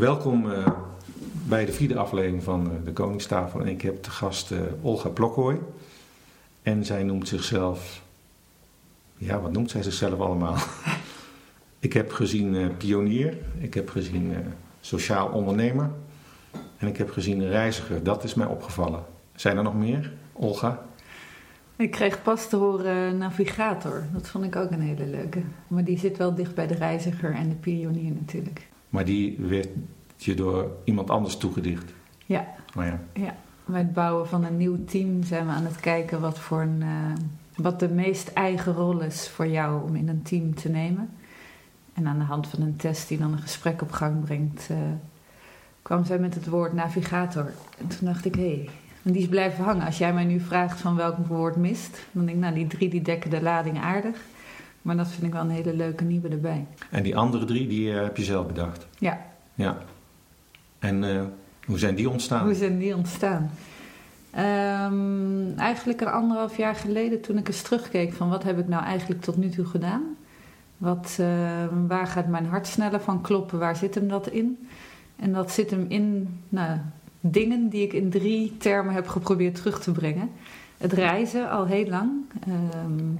Welkom 0.00 0.46
uh, 0.46 0.66
bij 1.48 1.64
de 1.64 1.72
vierde 1.72 1.98
aflevering 1.98 2.42
van 2.42 2.66
uh, 2.66 2.72
de 2.84 2.92
Koningstafel. 2.92 3.60
En 3.60 3.66
ik 3.66 3.82
heb 3.82 4.02
te 4.02 4.10
gast 4.10 4.50
uh, 4.50 4.60
Olga 4.82 5.08
Plokhooi. 5.08 5.58
En 6.62 6.84
zij 6.84 7.02
noemt 7.02 7.28
zichzelf. 7.28 8.02
Ja, 9.16 9.40
wat 9.40 9.52
noemt 9.52 9.70
zij 9.70 9.82
zichzelf 9.82 10.20
allemaal? 10.20 10.56
ik 11.78 11.92
heb 11.92 12.12
gezien 12.12 12.76
pionier, 12.76 13.38
ik 13.58 13.74
heb 13.74 13.88
gezien 13.88 14.34
sociaal 14.80 15.28
ondernemer. 15.28 15.90
En 16.78 16.88
ik 16.88 16.96
heb 16.96 17.10
gezien 17.10 17.48
reiziger. 17.48 18.02
Dat 18.02 18.24
is 18.24 18.34
mij 18.34 18.46
opgevallen. 18.46 19.04
Zijn 19.34 19.56
er 19.56 19.62
nog 19.62 19.74
meer, 19.74 20.12
Olga? 20.32 20.82
Ik 21.76 21.90
kreeg 21.90 22.22
pas 22.22 22.48
te 22.48 22.56
horen 22.56 23.18
navigator. 23.18 24.04
Dat 24.12 24.28
vond 24.28 24.44
ik 24.44 24.56
ook 24.56 24.70
een 24.70 24.82
hele 24.82 25.06
leuke. 25.06 25.42
Maar 25.68 25.84
die 25.84 25.98
zit 25.98 26.16
wel 26.16 26.34
dicht 26.34 26.54
bij 26.54 26.66
de 26.66 26.74
reiziger 26.74 27.34
en 27.34 27.48
de 27.48 27.54
pionier 27.54 28.12
natuurlijk. 28.12 28.68
Maar 28.90 29.04
die 29.04 29.36
werd 29.38 29.68
je 30.24 30.34
door 30.34 30.70
iemand 30.84 31.10
anders 31.10 31.36
toegedicht? 31.36 31.92
Ja. 32.26 32.46
Oh 32.76 32.84
ja. 32.84 33.00
ja. 33.12 33.34
Bij 33.64 33.80
het 33.80 33.92
bouwen 33.92 34.28
van 34.28 34.44
een 34.44 34.56
nieuw 34.56 34.84
team 34.84 35.22
zijn 35.22 35.46
we 35.46 35.52
aan 35.52 35.64
het 35.64 35.80
kijken 35.80 36.20
wat, 36.20 36.38
voor 36.38 36.60
een, 36.60 36.80
uh, 36.80 37.12
wat 37.56 37.80
de 37.80 37.88
meest 37.88 38.28
eigen 38.28 38.72
rol 38.72 39.00
is 39.00 39.28
voor 39.28 39.46
jou 39.46 39.88
om 39.88 39.96
in 39.96 40.08
een 40.08 40.22
team 40.22 40.54
te 40.54 40.68
nemen. 40.68 41.10
En 41.94 42.06
aan 42.06 42.18
de 42.18 42.24
hand 42.24 42.46
van 42.46 42.62
een 42.62 42.76
test 42.76 43.08
die 43.08 43.18
dan 43.18 43.32
een 43.32 43.38
gesprek 43.38 43.82
op 43.82 43.92
gang 43.92 44.24
brengt, 44.24 44.68
uh, 44.70 44.76
kwam 45.82 46.04
zij 46.04 46.18
met 46.18 46.34
het 46.34 46.48
woord 46.48 46.72
navigator. 46.72 47.52
En 47.78 47.86
toen 47.86 48.06
dacht 48.08 48.24
ik, 48.24 48.34
hé, 48.34 48.54
hey, 48.54 48.68
en 49.02 49.12
die 49.12 49.22
is 49.22 49.28
blijven 49.28 49.64
hangen. 49.64 49.86
Als 49.86 49.98
jij 49.98 50.12
mij 50.12 50.24
nu 50.24 50.40
vraagt 50.40 50.80
van 50.80 50.96
welk 50.96 51.26
woord 51.26 51.56
mist, 51.56 52.06
dan 52.12 52.24
denk 52.24 52.36
ik, 52.36 52.42
nou, 52.42 52.54
die 52.54 52.66
drie 52.66 52.88
die 52.88 53.02
dekken 53.02 53.30
de 53.30 53.42
lading 53.42 53.80
aardig. 53.80 54.16
Maar 54.82 54.96
dat 54.96 55.08
vind 55.08 55.26
ik 55.26 55.32
wel 55.32 55.42
een 55.42 55.50
hele 55.50 55.74
leuke 55.74 56.04
nieuwe 56.04 56.28
erbij. 56.28 56.66
En 56.90 57.02
die 57.02 57.16
andere 57.16 57.44
drie, 57.44 57.68
die 57.68 57.90
uh, 57.90 58.02
heb 58.02 58.16
je 58.16 58.24
zelf 58.24 58.46
bedacht? 58.46 58.86
Ja. 58.98 59.20
Ja. 59.54 59.78
En 60.80 61.02
uh, 61.02 61.22
hoe 61.66 61.78
zijn 61.78 61.94
die 61.94 62.10
ontstaan? 62.10 62.44
Hoe 62.44 62.54
zijn 62.54 62.78
die 62.78 62.96
ontstaan? 62.96 63.50
Um, 64.38 65.58
eigenlijk 65.58 66.00
een 66.00 66.08
anderhalf 66.08 66.56
jaar 66.56 66.74
geleden 66.74 67.20
toen 67.20 67.38
ik 67.38 67.48
eens 67.48 67.62
terugkeek 67.62 68.12
van 68.12 68.28
wat 68.28 68.42
heb 68.42 68.58
ik 68.58 68.68
nou 68.68 68.84
eigenlijk 68.84 69.22
tot 69.22 69.36
nu 69.36 69.48
toe 69.48 69.64
gedaan. 69.64 70.02
Wat, 70.76 71.16
uh, 71.20 71.26
waar 71.86 72.06
gaat 72.06 72.26
mijn 72.26 72.46
hart 72.46 72.66
sneller 72.66 73.00
van 73.00 73.20
kloppen? 73.20 73.58
Waar 73.58 73.76
zit 73.76 73.94
hem 73.94 74.08
dat 74.08 74.28
in? 74.28 74.68
En 75.16 75.32
dat 75.32 75.50
zit 75.50 75.70
hem 75.70 75.84
in 75.88 76.38
nou, 76.48 76.78
dingen 77.20 77.68
die 77.68 77.82
ik 77.82 77.92
in 77.92 78.10
drie 78.10 78.56
termen 78.56 78.94
heb 78.94 79.08
geprobeerd 79.08 79.54
terug 79.54 79.80
te 79.80 79.92
brengen. 79.92 80.30
Het 80.78 80.92
reizen 80.92 81.50
al 81.50 81.66
heel 81.66 81.86
lang. 81.86 82.10
Um, 82.84 83.18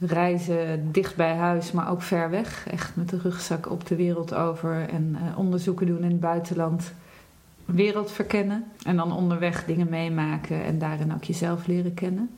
reizen 0.00 0.92
dicht 0.92 1.16
bij 1.16 1.34
huis, 1.34 1.72
maar 1.72 1.90
ook 1.90 2.02
ver 2.02 2.30
weg. 2.30 2.66
Echt 2.70 2.96
met 2.96 3.08
de 3.08 3.18
rugzak 3.18 3.70
op 3.70 3.86
de 3.86 3.96
wereld 3.96 4.34
over 4.34 4.88
en 4.88 5.16
uh, 5.22 5.38
onderzoeken 5.38 5.86
doen 5.86 6.02
in 6.02 6.10
het 6.10 6.20
buitenland. 6.20 6.92
Wereld 7.64 8.12
verkennen 8.12 8.64
en 8.82 8.96
dan 8.96 9.12
onderweg 9.12 9.64
dingen 9.64 9.88
meemaken 9.88 10.64
en 10.64 10.78
daarin 10.78 11.14
ook 11.14 11.24
jezelf 11.24 11.66
leren 11.66 11.94
kennen. 11.94 12.30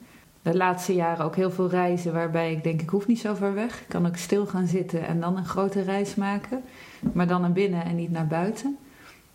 De 0.42 0.56
laatste 0.56 0.94
jaren 0.94 1.24
ook 1.24 1.36
heel 1.36 1.50
veel 1.50 1.68
reizen 1.68 2.12
waarbij 2.12 2.52
ik 2.52 2.62
denk 2.62 2.82
ik 2.82 2.88
hoef 2.88 3.06
niet 3.06 3.20
zo 3.20 3.34
ver 3.34 3.54
weg. 3.54 3.80
Ik 3.80 3.88
kan 3.88 4.06
ook 4.06 4.16
stil 4.16 4.46
gaan 4.46 4.66
zitten 4.66 5.06
en 5.06 5.20
dan 5.20 5.36
een 5.36 5.46
grote 5.46 5.82
reis 5.82 6.14
maken. 6.14 6.62
Maar 7.12 7.26
dan 7.26 7.40
naar 7.40 7.52
binnen 7.52 7.84
en 7.84 7.96
niet 7.96 8.10
naar 8.10 8.26
buiten. 8.26 8.76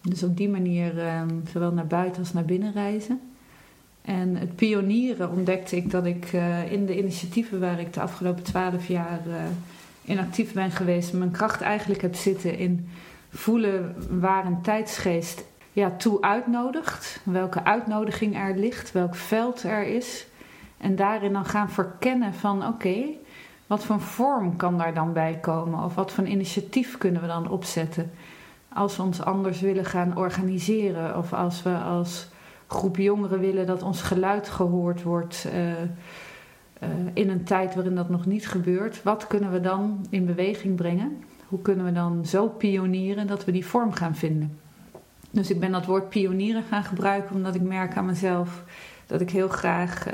Dus 0.02 0.24
op 0.24 0.38
die 0.38 0.50
manier 0.50 1.18
um, 1.20 1.44
zowel 1.52 1.72
naar 1.72 1.88
buiten 1.88 2.22
als 2.22 2.34
naar 2.34 2.46
binnen 2.46 2.72
reizen. 2.72 3.20
En 4.08 4.36
het 4.36 4.56
pionieren 4.56 5.32
ontdekte 5.32 5.76
ik 5.76 5.92
dat 5.92 6.06
ik 6.06 6.34
uh, 6.34 6.72
in 6.72 6.86
de 6.86 6.98
initiatieven 6.98 7.60
waar 7.60 7.80
ik 7.80 7.94
de 7.94 8.02
afgelopen 8.02 8.44
twaalf 8.44 8.88
jaar 8.88 9.20
uh, 9.28 9.36
in 10.02 10.20
actief 10.20 10.54
ben 10.54 10.72
geweest, 10.72 11.14
mijn 11.14 11.32
kracht 11.32 11.62
eigenlijk 11.62 12.02
heb 12.02 12.16
zitten 12.16 12.58
in 12.58 12.90
voelen 13.30 13.96
waar 14.20 14.46
een 14.46 14.62
tijdsgeest 14.62 15.44
ja, 15.74 15.92
toe 15.98 16.22
uitnodigt. 16.22 17.20
Welke 17.24 17.64
uitnodiging 17.64 18.38
er 18.38 18.58
ligt, 18.58 18.92
welk 18.92 19.16
veld 19.16 19.64
er 19.64 19.84
is. 19.84 20.28
En 20.78 20.96
daarin 20.96 21.34
dan 21.34 21.46
gaan 21.46 21.70
verkennen 21.70 22.34
van 22.34 22.68
oké, 22.68 23.04
wat 23.68 23.84
voor 23.84 24.00
vorm 24.00 24.56
kan 24.56 24.78
daar 24.78 24.94
dan 24.94 25.14
bij 25.14 25.38
komen? 25.42 25.84
Of 25.84 25.96
wat 25.96 26.12
voor 26.12 26.26
initiatief 26.26 26.98
kunnen 26.98 27.22
we 27.22 27.28
dan 27.28 27.50
opzetten? 27.50 28.12
Als 28.74 28.98
we 28.98 29.04
ons 29.04 29.22
anders 29.22 29.62
willen 29.62 29.86
gaan 29.86 30.18
organiseren 30.18 31.18
of 31.18 31.34
als 31.34 31.64
we 31.64 31.76
als 31.76 32.28
groep 32.68 32.98
jongeren 32.98 33.40
willen 33.40 33.66
dat 33.66 33.84
ons 33.84 34.02
geluid 34.02 34.50
gehoord 34.50 35.04
wordt 35.04 35.48
uh, 35.54 35.68
uh, 35.72 36.90
in 37.14 37.30
een 37.30 37.44
tijd 37.44 37.76
waarin 37.76 37.96
dat 37.96 38.10
nog 38.10 38.26
niet 38.26 38.48
gebeurt. 38.48 39.04
Wat 39.04 39.28
kunnen 39.28 39.52
we 39.52 39.62
dan 39.62 40.06
in 40.10 40.26
beweging 40.26 40.76
brengen? 40.76 41.24
Hoe 41.48 41.62
kunnen 41.62 41.86
we 41.86 41.92
dan 41.92 42.26
zo 42.26 42.48
pionieren 42.48 43.28
dat 43.28 43.46
we 43.46 43.52
die 43.52 43.66
vorm 43.66 43.92
gaan 43.92 44.16
vinden? 44.16 44.60
Dus 45.32 45.50
ik 45.50 45.60
ben 45.60 45.72
dat 45.72 45.86
woord 45.86 46.10
pionieren 46.10 46.64
gaan 46.64 46.84
gebruiken 46.84 47.36
omdat 47.36 47.56
ik 47.56 47.62
merk 47.62 47.98
aan 47.98 48.06
mezelf 48.06 48.64
dat 49.06 49.22
ik 49.22 49.30
heel 49.30 49.48
graag 49.48 50.14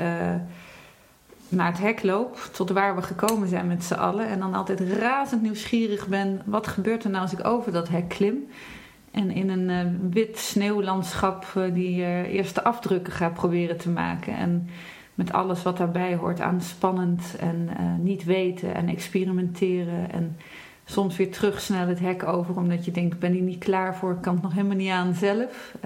naar 1.48 1.66
het 1.66 1.80
hek 1.80 2.02
loop, 2.02 2.48
tot 2.52 2.70
waar 2.70 2.94
we 2.94 3.02
gekomen 3.02 3.48
zijn 3.48 3.66
met 3.66 3.84
z'n 3.84 3.94
allen. 3.94 4.28
En 4.28 4.38
dan 4.38 4.54
altijd 4.54 4.80
razend 4.80 5.42
nieuwsgierig 5.42 6.06
ben, 6.06 6.42
wat 6.44 6.66
gebeurt 6.66 7.04
er 7.04 7.10
nou 7.10 7.22
als 7.22 7.32
ik 7.32 7.46
over 7.46 7.72
dat 7.72 7.88
hek 7.88 8.08
klim? 8.08 8.46
En 9.14 9.30
in 9.30 9.48
een 9.48 9.68
uh, 9.68 10.10
wit 10.10 10.38
sneeuwlandschap 10.38 11.52
uh, 11.56 11.74
die 11.74 11.98
uh, 11.98 12.34
eerste 12.34 12.64
afdrukken 12.64 13.12
gaat 13.12 13.34
proberen 13.34 13.76
te 13.76 13.90
maken. 13.90 14.36
En 14.36 14.68
met 15.14 15.32
alles 15.32 15.62
wat 15.62 15.76
daarbij 15.76 16.14
hoort 16.14 16.40
aan 16.40 16.60
spannend 16.60 17.36
en 17.38 17.68
niet 18.02 18.24
weten 18.24 18.74
en 18.74 18.88
experimenteren. 18.88 20.12
En 20.12 20.36
soms 20.84 21.16
weer 21.16 21.32
terug 21.32 21.60
snel 21.60 21.86
het 21.86 22.00
hek 22.00 22.26
over 22.26 22.56
omdat 22.56 22.84
je 22.84 22.90
denkt, 22.90 23.14
ik 23.14 23.20
ben 23.20 23.32
hier 23.32 23.42
niet 23.42 23.64
klaar 23.64 23.96
voor, 23.96 24.12
ik 24.12 24.20
kan 24.20 24.34
het 24.34 24.42
nog 24.42 24.52
helemaal 24.52 24.76
niet 24.76 24.90
aan 24.90 25.14
zelf. 25.14 25.76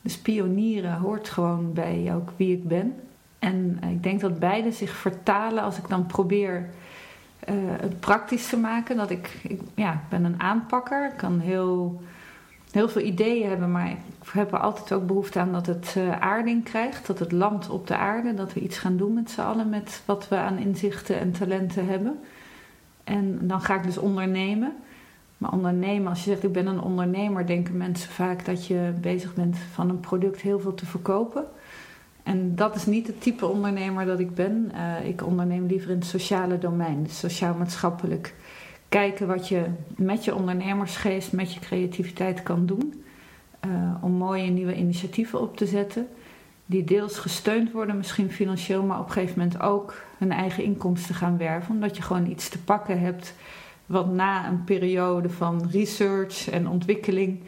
dus 0.00 0.18
pionieren 0.18 0.96
hoort 0.96 1.28
gewoon 1.28 1.72
bij 1.72 2.12
ook 2.14 2.32
wie 2.36 2.56
ik 2.56 2.68
ben. 2.68 2.94
En 3.38 3.78
ik 3.90 4.02
denk 4.02 4.20
dat 4.20 4.38
beide 4.38 4.72
zich 4.72 4.90
vertalen 4.90 5.62
als 5.62 5.78
ik 5.78 5.88
dan 5.88 6.06
probeer 6.06 6.68
uh, 7.48 7.54
het 7.80 8.00
praktisch 8.00 8.48
te 8.48 8.56
maken. 8.56 8.96
Dat 8.96 9.10
ik, 9.10 9.38
ik, 9.42 9.60
ja, 9.74 10.00
ben 10.08 10.24
een 10.24 10.40
aanpakker. 10.40 11.10
Ik 11.10 11.16
kan 11.16 11.40
heel, 11.40 12.02
heel 12.70 12.88
veel 12.88 13.02
ideeën 13.02 13.48
hebben, 13.48 13.72
maar 13.72 13.90
ik 13.90 13.98
heb 14.32 14.52
er 14.52 14.58
altijd 14.58 14.92
ook 14.92 15.06
behoefte 15.06 15.38
aan 15.38 15.52
dat 15.52 15.66
het 15.66 15.94
uh, 15.98 16.20
aarding 16.20 16.64
krijgt. 16.64 17.06
Dat 17.06 17.18
het 17.18 17.32
landt 17.32 17.68
op 17.68 17.86
de 17.86 17.96
aarde. 17.96 18.34
Dat 18.34 18.52
we 18.52 18.60
iets 18.60 18.78
gaan 18.78 18.96
doen 18.96 19.14
met 19.14 19.30
z'n 19.30 19.40
allen 19.40 19.68
met 19.68 20.02
wat 20.04 20.28
we 20.28 20.36
aan 20.36 20.58
inzichten 20.58 21.20
en 21.20 21.32
talenten 21.32 21.86
hebben. 21.86 22.18
En 23.04 23.38
dan 23.40 23.60
ga 23.60 23.74
ik 23.74 23.82
dus 23.82 23.98
ondernemen. 23.98 24.72
Maar 25.38 25.52
ondernemen, 25.52 26.08
als 26.08 26.24
je 26.24 26.30
zegt 26.30 26.42
ik 26.42 26.52
ben 26.52 26.66
een 26.66 26.80
ondernemer, 26.80 27.46
denken 27.46 27.76
mensen 27.76 28.10
vaak 28.10 28.44
dat 28.44 28.66
je 28.66 28.92
bezig 29.00 29.34
bent 29.34 29.56
van 29.58 29.88
een 29.88 30.00
product 30.00 30.40
heel 30.40 30.60
veel 30.60 30.74
te 30.74 30.86
verkopen. 30.86 31.44
En 32.24 32.54
dat 32.54 32.74
is 32.74 32.86
niet 32.86 33.06
het 33.06 33.20
type 33.20 33.46
ondernemer 33.46 34.06
dat 34.06 34.18
ik 34.18 34.34
ben. 34.34 34.70
Uh, 34.74 35.08
ik 35.08 35.26
onderneem 35.26 35.66
liever 35.66 35.90
in 35.90 35.96
het 35.96 36.06
sociale 36.06 36.58
domein, 36.58 37.02
dus 37.02 37.18
sociaal-maatschappelijk. 37.18 38.34
Kijken 38.88 39.26
wat 39.26 39.48
je 39.48 39.64
met 39.96 40.24
je 40.24 40.34
ondernemersgeest, 40.34 41.32
met 41.32 41.54
je 41.54 41.60
creativiteit 41.60 42.42
kan 42.42 42.66
doen. 42.66 43.04
Uh, 43.66 43.94
om 44.00 44.12
mooie 44.12 44.50
nieuwe 44.50 44.76
initiatieven 44.76 45.40
op 45.40 45.56
te 45.56 45.66
zetten. 45.66 46.08
Die 46.66 46.84
deels 46.84 47.18
gesteund 47.18 47.72
worden, 47.72 47.96
misschien 47.96 48.30
financieel, 48.30 48.82
maar 48.82 48.98
op 48.98 49.06
een 49.06 49.12
gegeven 49.12 49.38
moment 49.38 49.60
ook 49.60 50.02
hun 50.18 50.32
eigen 50.32 50.64
inkomsten 50.64 51.14
gaan 51.14 51.36
werven. 51.36 51.74
Omdat 51.74 51.96
je 51.96 52.02
gewoon 52.02 52.26
iets 52.26 52.48
te 52.48 52.62
pakken 52.62 53.00
hebt 53.00 53.34
wat 53.86 54.12
na 54.12 54.48
een 54.48 54.64
periode 54.64 55.30
van 55.30 55.68
research 55.70 56.50
en 56.50 56.68
ontwikkeling 56.68 57.40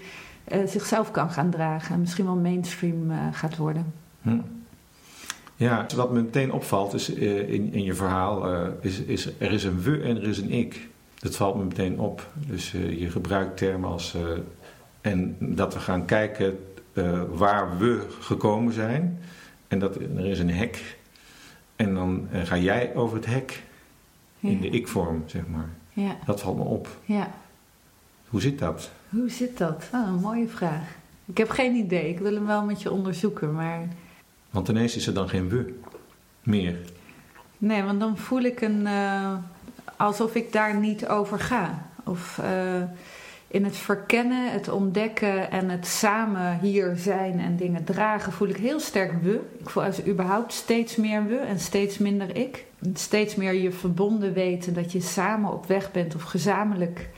uh, 0.53 0.67
zichzelf 0.67 1.11
kan 1.11 1.31
gaan 1.31 1.51
dragen. 1.51 1.95
En 1.95 2.01
misschien 2.01 2.25
wel 2.25 2.37
mainstream 2.37 3.13
gaat 3.33 3.57
worden. 3.57 3.93
Hm. 4.23 4.39
Ja, 5.57 5.87
wat 5.95 6.13
me 6.13 6.23
meteen 6.23 6.53
opvalt 6.53 6.95
is 6.95 7.15
uh, 7.15 7.49
in, 7.49 7.73
in 7.73 7.83
je 7.83 7.95
verhaal, 7.95 8.53
uh, 8.53 8.69
is, 8.81 8.99
is 8.99 9.31
er 9.39 9.53
is 9.53 9.65
een 9.65 9.83
we 9.83 10.03
en 10.03 10.17
er 10.17 10.29
is 10.29 10.39
een 10.39 10.53
ik. 10.53 10.89
Dat 11.19 11.37
valt 11.37 11.57
me 11.57 11.65
meteen 11.65 11.99
op. 11.99 12.29
Dus 12.35 12.73
uh, 12.73 13.01
je 13.01 13.11
gebruikt 13.11 13.57
termen 13.57 13.91
als 13.91 14.17
en 15.01 15.37
dat 15.41 15.75
we 15.75 15.81
gaan 15.81 16.05
kijken 16.05 16.59
waar 17.31 17.79
we 17.79 18.07
gekomen 18.21 18.73
zijn. 18.73 19.19
En 19.69 19.79
dat 19.79 19.97
er 19.97 20.27
is 20.27 20.39
een 20.39 20.51
hek. 20.51 20.99
En 21.77 21.95
dan 21.95 22.29
ga 22.33 22.59
jij 22.59 22.95
over 22.95 23.17
het 23.17 23.27
hek 23.27 23.63
in 24.41 24.61
de 24.61 24.69
ik-vorm, 24.69 25.23
zeg 25.27 25.43
maar. 25.47 25.69
Ja. 25.93 26.17
Dat 26.27 26.41
valt 26.41 26.57
me 26.57 26.65
op. 26.65 26.89
Ja. 27.05 27.31
Hoe 28.29 28.41
zit 28.41 28.59
dat? 28.59 28.91
Hoe 29.09 29.31
zit 29.31 29.59
dat? 29.59 29.89
Oh, 29.95 30.07
een 30.07 30.21
mooie 30.21 30.49
vraag. 30.49 30.97
Ik 31.25 31.39
heb 31.39 31.51
geen 31.51 31.75
idee. 31.75 32.09
Ik 32.09 32.19
wil 32.19 32.35
hem 32.35 32.47
wel 32.47 32.65
met 32.65 32.83
je 32.83 32.91
onderzoeken, 32.91 33.55
maar... 33.55 33.89
Want 34.51 34.69
ineens 34.69 34.97
is 34.97 35.07
er 35.07 35.15
dan 35.15 35.29
geen 35.29 35.49
we 35.49 35.75
meer. 36.43 36.77
Nee, 37.59 37.83
want 37.83 38.01
dan 38.01 38.19
voel 38.19 38.41
ik 38.41 38.61
een. 38.61 38.81
Uh, 38.81 39.35
alsof 39.97 40.35
ik 40.35 40.53
daar 40.53 40.77
niet 40.77 41.07
over 41.07 41.39
ga. 41.39 41.87
Of 42.05 42.41
uh, 42.43 42.83
in 43.49 43.65
het 43.65 43.77
verkennen, 43.77 44.53
het 44.53 44.69
ontdekken 44.69 45.51
en 45.51 45.69
het 45.71 45.87
samen 45.87 46.59
hier 46.59 46.97
zijn 46.97 47.41
en 47.41 47.57
dingen 47.57 47.85
dragen, 47.85 48.33
voel 48.33 48.49
ik 48.49 48.57
heel 48.57 48.81
sterk 48.81 49.23
we. 49.23 49.41
Ik 49.59 49.71
voel 49.71 49.83
als 49.83 50.07
überhaupt 50.07 50.53
steeds 50.53 50.97
meer 50.97 51.27
we 51.27 51.37
en 51.37 51.61
steeds 51.61 51.99
minder 51.99 52.37
ik. 52.37 52.65
Steeds 52.95 53.35
meer 53.35 53.53
je 53.53 53.73
verbonden 53.73 54.33
weten 54.33 54.75
dat 54.75 54.93
je 54.93 55.01
samen 55.01 55.53
op 55.53 55.67
weg 55.67 55.93
bent 55.93 56.15
of 56.15 56.23
gezamenlijk 56.23 57.09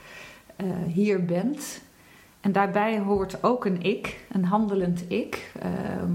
uh, 0.61 0.67
hier 0.87 1.25
bent. 1.25 1.81
En 2.41 2.53
daarbij 2.53 2.99
hoort 2.99 3.43
ook 3.43 3.65
een 3.65 3.83
ik, 3.83 4.17
een 4.33 4.45
handelend 4.45 5.05
ik, 5.09 5.53
ehm, 5.61 6.13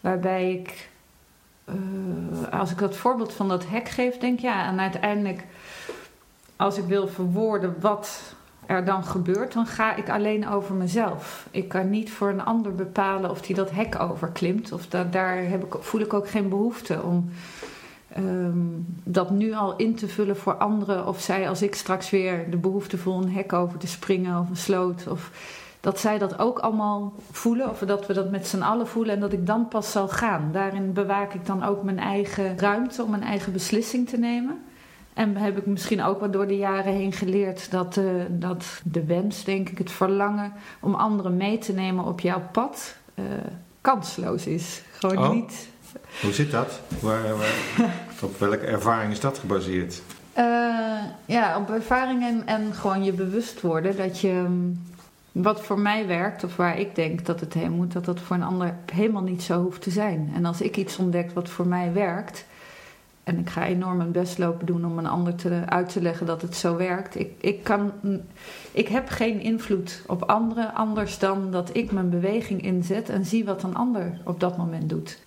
waarbij 0.00 0.52
ik, 0.52 0.88
eh, 1.64 1.74
als 2.50 2.70
ik 2.70 2.78
dat 2.78 2.96
voorbeeld 2.96 3.32
van 3.32 3.48
dat 3.48 3.68
hek 3.68 3.88
geef, 3.88 4.18
denk 4.18 4.40
ja, 4.40 4.66
en 4.66 4.80
uiteindelijk, 4.80 5.44
als 6.56 6.78
ik 6.78 6.84
wil 6.84 7.08
verwoorden 7.08 7.74
wat 7.80 8.34
er 8.70 8.84
dan 8.84 9.04
gebeurt, 9.04 9.52
dan 9.52 9.66
ga 9.66 9.94
ik 9.94 10.08
alleen 10.08 10.48
over 10.48 10.74
mezelf. 10.74 11.48
Ik 11.50 11.68
kan 11.68 11.90
niet 11.90 12.10
voor 12.10 12.28
een 12.28 12.44
ander 12.44 12.74
bepalen 12.74 13.30
of 13.30 13.40
die 13.40 13.54
dat 13.54 13.70
hek 13.70 14.00
overklimt. 14.00 14.72
Of 14.72 14.86
dat, 14.86 15.12
daar 15.12 15.36
heb 15.36 15.64
ik, 15.64 15.74
voel 15.80 16.00
ik 16.00 16.14
ook 16.14 16.28
geen 16.28 16.48
behoefte 16.48 17.02
om 17.02 17.30
ehm, 18.12 18.58
dat 19.04 19.30
nu 19.30 19.54
al 19.54 19.76
in 19.76 19.94
te 19.94 20.08
vullen 20.08 20.36
voor 20.36 20.54
anderen. 20.54 21.06
Of 21.06 21.20
zij, 21.20 21.48
als 21.48 21.62
ik 21.62 21.74
straks 21.74 22.10
weer 22.10 22.50
de 22.50 22.56
behoefte 22.56 22.98
voel 22.98 23.22
een 23.22 23.32
hek 23.32 23.52
over 23.52 23.78
te 23.78 23.86
springen 23.86 24.40
of 24.40 24.48
een 24.48 24.56
sloot. 24.56 25.06
Of 25.08 25.30
dat 25.80 26.00
zij 26.00 26.18
dat 26.18 26.38
ook 26.38 26.58
allemaal 26.58 27.12
voelen. 27.30 27.70
Of 27.70 27.78
dat 27.78 28.06
we 28.06 28.12
dat 28.14 28.30
met 28.30 28.46
z'n 28.46 28.62
allen 28.62 28.86
voelen 28.88 29.14
en 29.14 29.20
dat 29.20 29.32
ik 29.32 29.46
dan 29.46 29.68
pas 29.68 29.90
zal 29.92 30.08
gaan. 30.08 30.48
Daarin 30.52 30.92
bewaak 30.92 31.34
ik 31.34 31.46
dan 31.46 31.62
ook 31.64 31.82
mijn 31.82 31.98
eigen 31.98 32.58
ruimte 32.58 33.02
om 33.02 33.10
mijn 33.10 33.22
eigen 33.22 33.52
beslissing 33.52 34.08
te 34.08 34.16
nemen. 34.18 34.58
En 35.14 35.36
heb 35.36 35.58
ik 35.58 35.66
misschien 35.66 36.02
ook 36.02 36.20
wat 36.20 36.32
door 36.32 36.46
de 36.46 36.56
jaren 36.56 36.92
heen 36.92 37.12
geleerd 37.12 37.70
dat, 37.70 37.96
uh, 37.96 38.04
dat 38.28 38.64
de 38.84 39.04
wens, 39.04 39.44
denk 39.44 39.68
ik, 39.68 39.78
het 39.78 39.90
verlangen 39.90 40.52
om 40.80 40.94
anderen 40.94 41.36
mee 41.36 41.58
te 41.58 41.72
nemen 41.72 42.04
op 42.04 42.20
jouw 42.20 42.42
pad 42.52 42.96
uh, 43.14 43.24
kansloos 43.80 44.46
is. 44.46 44.82
Gewoon 44.92 45.18
Oh. 45.18 45.30
niet. 45.32 45.68
Hoe 46.22 46.32
zit 46.32 46.50
dat? 46.50 46.80
Waar, 47.00 47.36
waar- 47.36 47.92
op 48.22 48.38
welke 48.38 48.66
ervaring 48.66 49.12
is 49.12 49.20
dat 49.20 49.38
gebaseerd? 49.38 50.02
Eh, 50.32 50.44
ja, 51.24 51.56
op 51.58 51.70
ervaring 51.70 52.22
en, 52.24 52.42
en 52.46 52.74
gewoon 52.74 53.04
je 53.04 53.12
bewust 53.12 53.60
worden 53.60 53.96
dat 53.96 54.20
je. 54.20 54.44
mm, 54.48 54.88
Wat 55.32 55.60
voor 55.60 55.78
mij 55.78 56.06
werkt, 56.06 56.44
of 56.44 56.56
waar 56.56 56.78
ik 56.78 56.94
denk 56.94 57.26
dat 57.26 57.40
het 57.40 57.54
heen 57.54 57.72
moet, 57.72 57.92
dat 57.92 58.04
dat 58.04 58.20
voor 58.20 58.36
een 58.36 58.42
ander 58.42 58.74
helemaal 58.92 59.22
niet 59.22 59.42
zo 59.42 59.62
hoeft 59.62 59.82
te 59.82 59.90
zijn. 59.90 60.30
En 60.34 60.44
als 60.44 60.60
ik 60.60 60.76
iets 60.76 60.96
ontdek 60.96 61.30
wat 61.30 61.48
voor 61.48 61.66
mij 61.66 61.92
werkt, 61.92 62.44
en 63.24 63.38
ik 63.38 63.50
ga 63.50 63.66
enorm 63.66 63.96
mijn 63.96 64.12
best 64.12 64.38
lopen 64.38 64.66
doen 64.66 64.84
om 64.84 64.98
een 64.98 65.06
ander 65.06 65.34
te, 65.34 65.62
uit 65.66 65.88
te 65.88 66.02
leggen 66.02 66.26
dat 66.26 66.42
het 66.42 66.56
zo 66.56 66.76
werkt. 66.76 67.18
Ik, 67.18 67.30
ik, 67.40 67.64
kan, 67.64 67.92
ik 68.72 68.88
heb 68.88 69.08
geen 69.08 69.40
invloed 69.40 70.02
op 70.06 70.22
anderen 70.22 70.74
anders 70.74 71.18
dan 71.18 71.50
dat 71.50 71.76
ik 71.76 71.92
mijn 71.92 72.10
beweging 72.10 72.62
inzet 72.62 73.08
en 73.08 73.24
zie 73.24 73.44
wat 73.44 73.62
een 73.62 73.74
ander 73.74 74.20
op 74.24 74.40
dat 74.40 74.56
moment 74.56 74.88
doet. 74.88 75.18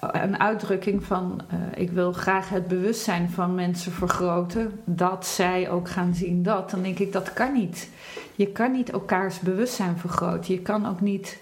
Een 0.00 0.40
uitdrukking 0.40 1.04
van 1.04 1.40
eh, 1.48 1.58
ik 1.74 1.90
wil 1.90 2.12
graag 2.12 2.48
het 2.48 2.68
bewustzijn 2.68 3.30
van 3.30 3.54
mensen 3.54 3.92
vergroten, 3.92 4.80
dat 4.84 5.26
zij 5.26 5.70
ook 5.70 5.88
gaan 5.88 6.14
zien 6.14 6.42
dat. 6.42 6.70
Dan 6.70 6.82
denk 6.82 6.98
ik 6.98 7.12
dat 7.12 7.32
kan 7.32 7.52
niet. 7.52 7.88
Je 8.34 8.46
kan 8.46 8.72
niet 8.72 8.90
elkaars 8.90 9.38
bewustzijn 9.38 9.98
vergroten. 9.98 10.54
Je 10.54 10.60
kan 10.60 10.86
ook 10.88 11.00
niet. 11.00 11.38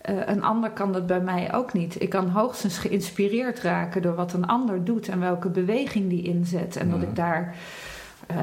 eh, 0.00 0.14
een 0.26 0.42
ander 0.42 0.70
kan 0.70 0.92
dat 0.92 1.06
bij 1.06 1.20
mij 1.20 1.54
ook 1.54 1.72
niet. 1.72 2.02
Ik 2.02 2.10
kan 2.10 2.28
hoogstens 2.28 2.78
geïnspireerd 2.78 3.60
raken 3.60 4.02
door 4.02 4.14
wat 4.14 4.32
een 4.32 4.46
ander 4.46 4.84
doet 4.84 5.08
en 5.08 5.20
welke 5.20 5.48
beweging 5.48 6.08
die 6.08 6.22
inzet. 6.22 6.76
En 6.76 6.90
dat 6.90 7.02
ik 7.02 7.16
daar 7.16 7.54
eh, 8.26 8.36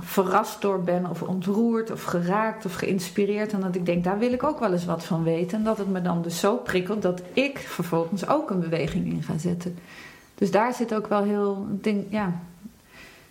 verrast 0.00 0.60
door 0.60 0.82
ben, 0.82 1.10
of 1.10 1.22
ontroerd, 1.22 1.90
of 1.90 2.02
geraakt, 2.02 2.64
of 2.64 2.74
geïnspireerd. 2.74 3.52
En 3.52 3.60
dat 3.60 3.74
ik 3.74 3.86
denk, 3.86 4.04
daar 4.04 4.18
wil 4.18 4.32
ik 4.32 4.42
ook 4.42 4.58
wel 4.58 4.72
eens 4.72 4.84
wat 4.84 5.04
van 5.04 5.22
weten. 5.22 5.58
En 5.58 5.64
dat 5.64 5.78
het 5.78 5.88
me 5.88 6.02
dan 6.02 6.22
dus 6.22 6.40
zo 6.40 6.56
prikkelt 6.56 7.02
dat 7.02 7.22
ik 7.32 7.58
vervolgens 7.58 8.28
ook 8.28 8.50
een 8.50 8.60
beweging 8.60 9.06
in 9.06 9.22
ga 9.22 9.38
zetten. 9.38 9.78
Dus 10.34 10.50
daar 10.50 10.74
zit 10.74 10.94
ook 10.94 11.06
wel 11.06 11.22
heel. 11.22 11.66
Denk, 11.70 12.06
ja, 12.10 12.40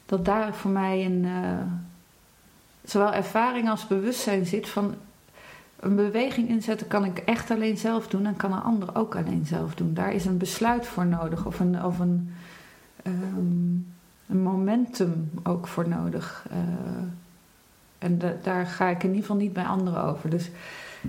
dat 0.06 0.25
daar 0.25 0.54
voor 0.54 0.71
mij 0.71 1.06
een. 1.06 1.25
eh, 1.25 1.59
zowel 2.83 3.13
ervaring 3.13 3.69
als 3.69 3.88
bewustzijn 3.88 4.45
zit 4.45 4.69
van. 4.69 4.95
Een 5.80 5.95
beweging 5.95 6.50
inzetten 6.50 6.88
kan 6.88 7.06
ik 7.06 7.18
echt 7.18 7.51
alleen 7.51 7.77
zelf 7.77 8.07
doen 8.07 8.25
en 8.25 8.36
kan 8.36 8.54
een 8.54 8.62
ander 8.62 8.95
ook 8.95 9.15
alleen 9.15 9.45
zelf 9.45 9.75
doen. 9.75 9.94
Daar 9.94 10.13
is 10.13 10.25
een 10.25 10.38
besluit 10.38 10.88
voor 10.88 11.06
nodig 11.06 11.45
of 11.45 11.59
een, 11.59 11.83
of 11.83 12.00
een, 12.00 12.33
ehm, 13.04 13.96
een 14.27 14.41
momentum 14.41 15.29
ook 15.44 15.68
voor 15.68 15.88
nodig. 15.88 16.45
Eh, 16.51 16.57
en 17.97 18.18
da- 18.18 18.38
daar 18.44 18.65
ga 18.65 18.88
ik 18.88 19.03
in 19.03 19.07
ieder 19.09 19.21
geval 19.21 19.38
niet 19.38 19.53
bij 19.53 19.65
anderen 19.65 20.03
over. 20.03 20.29
Dus 20.29 20.50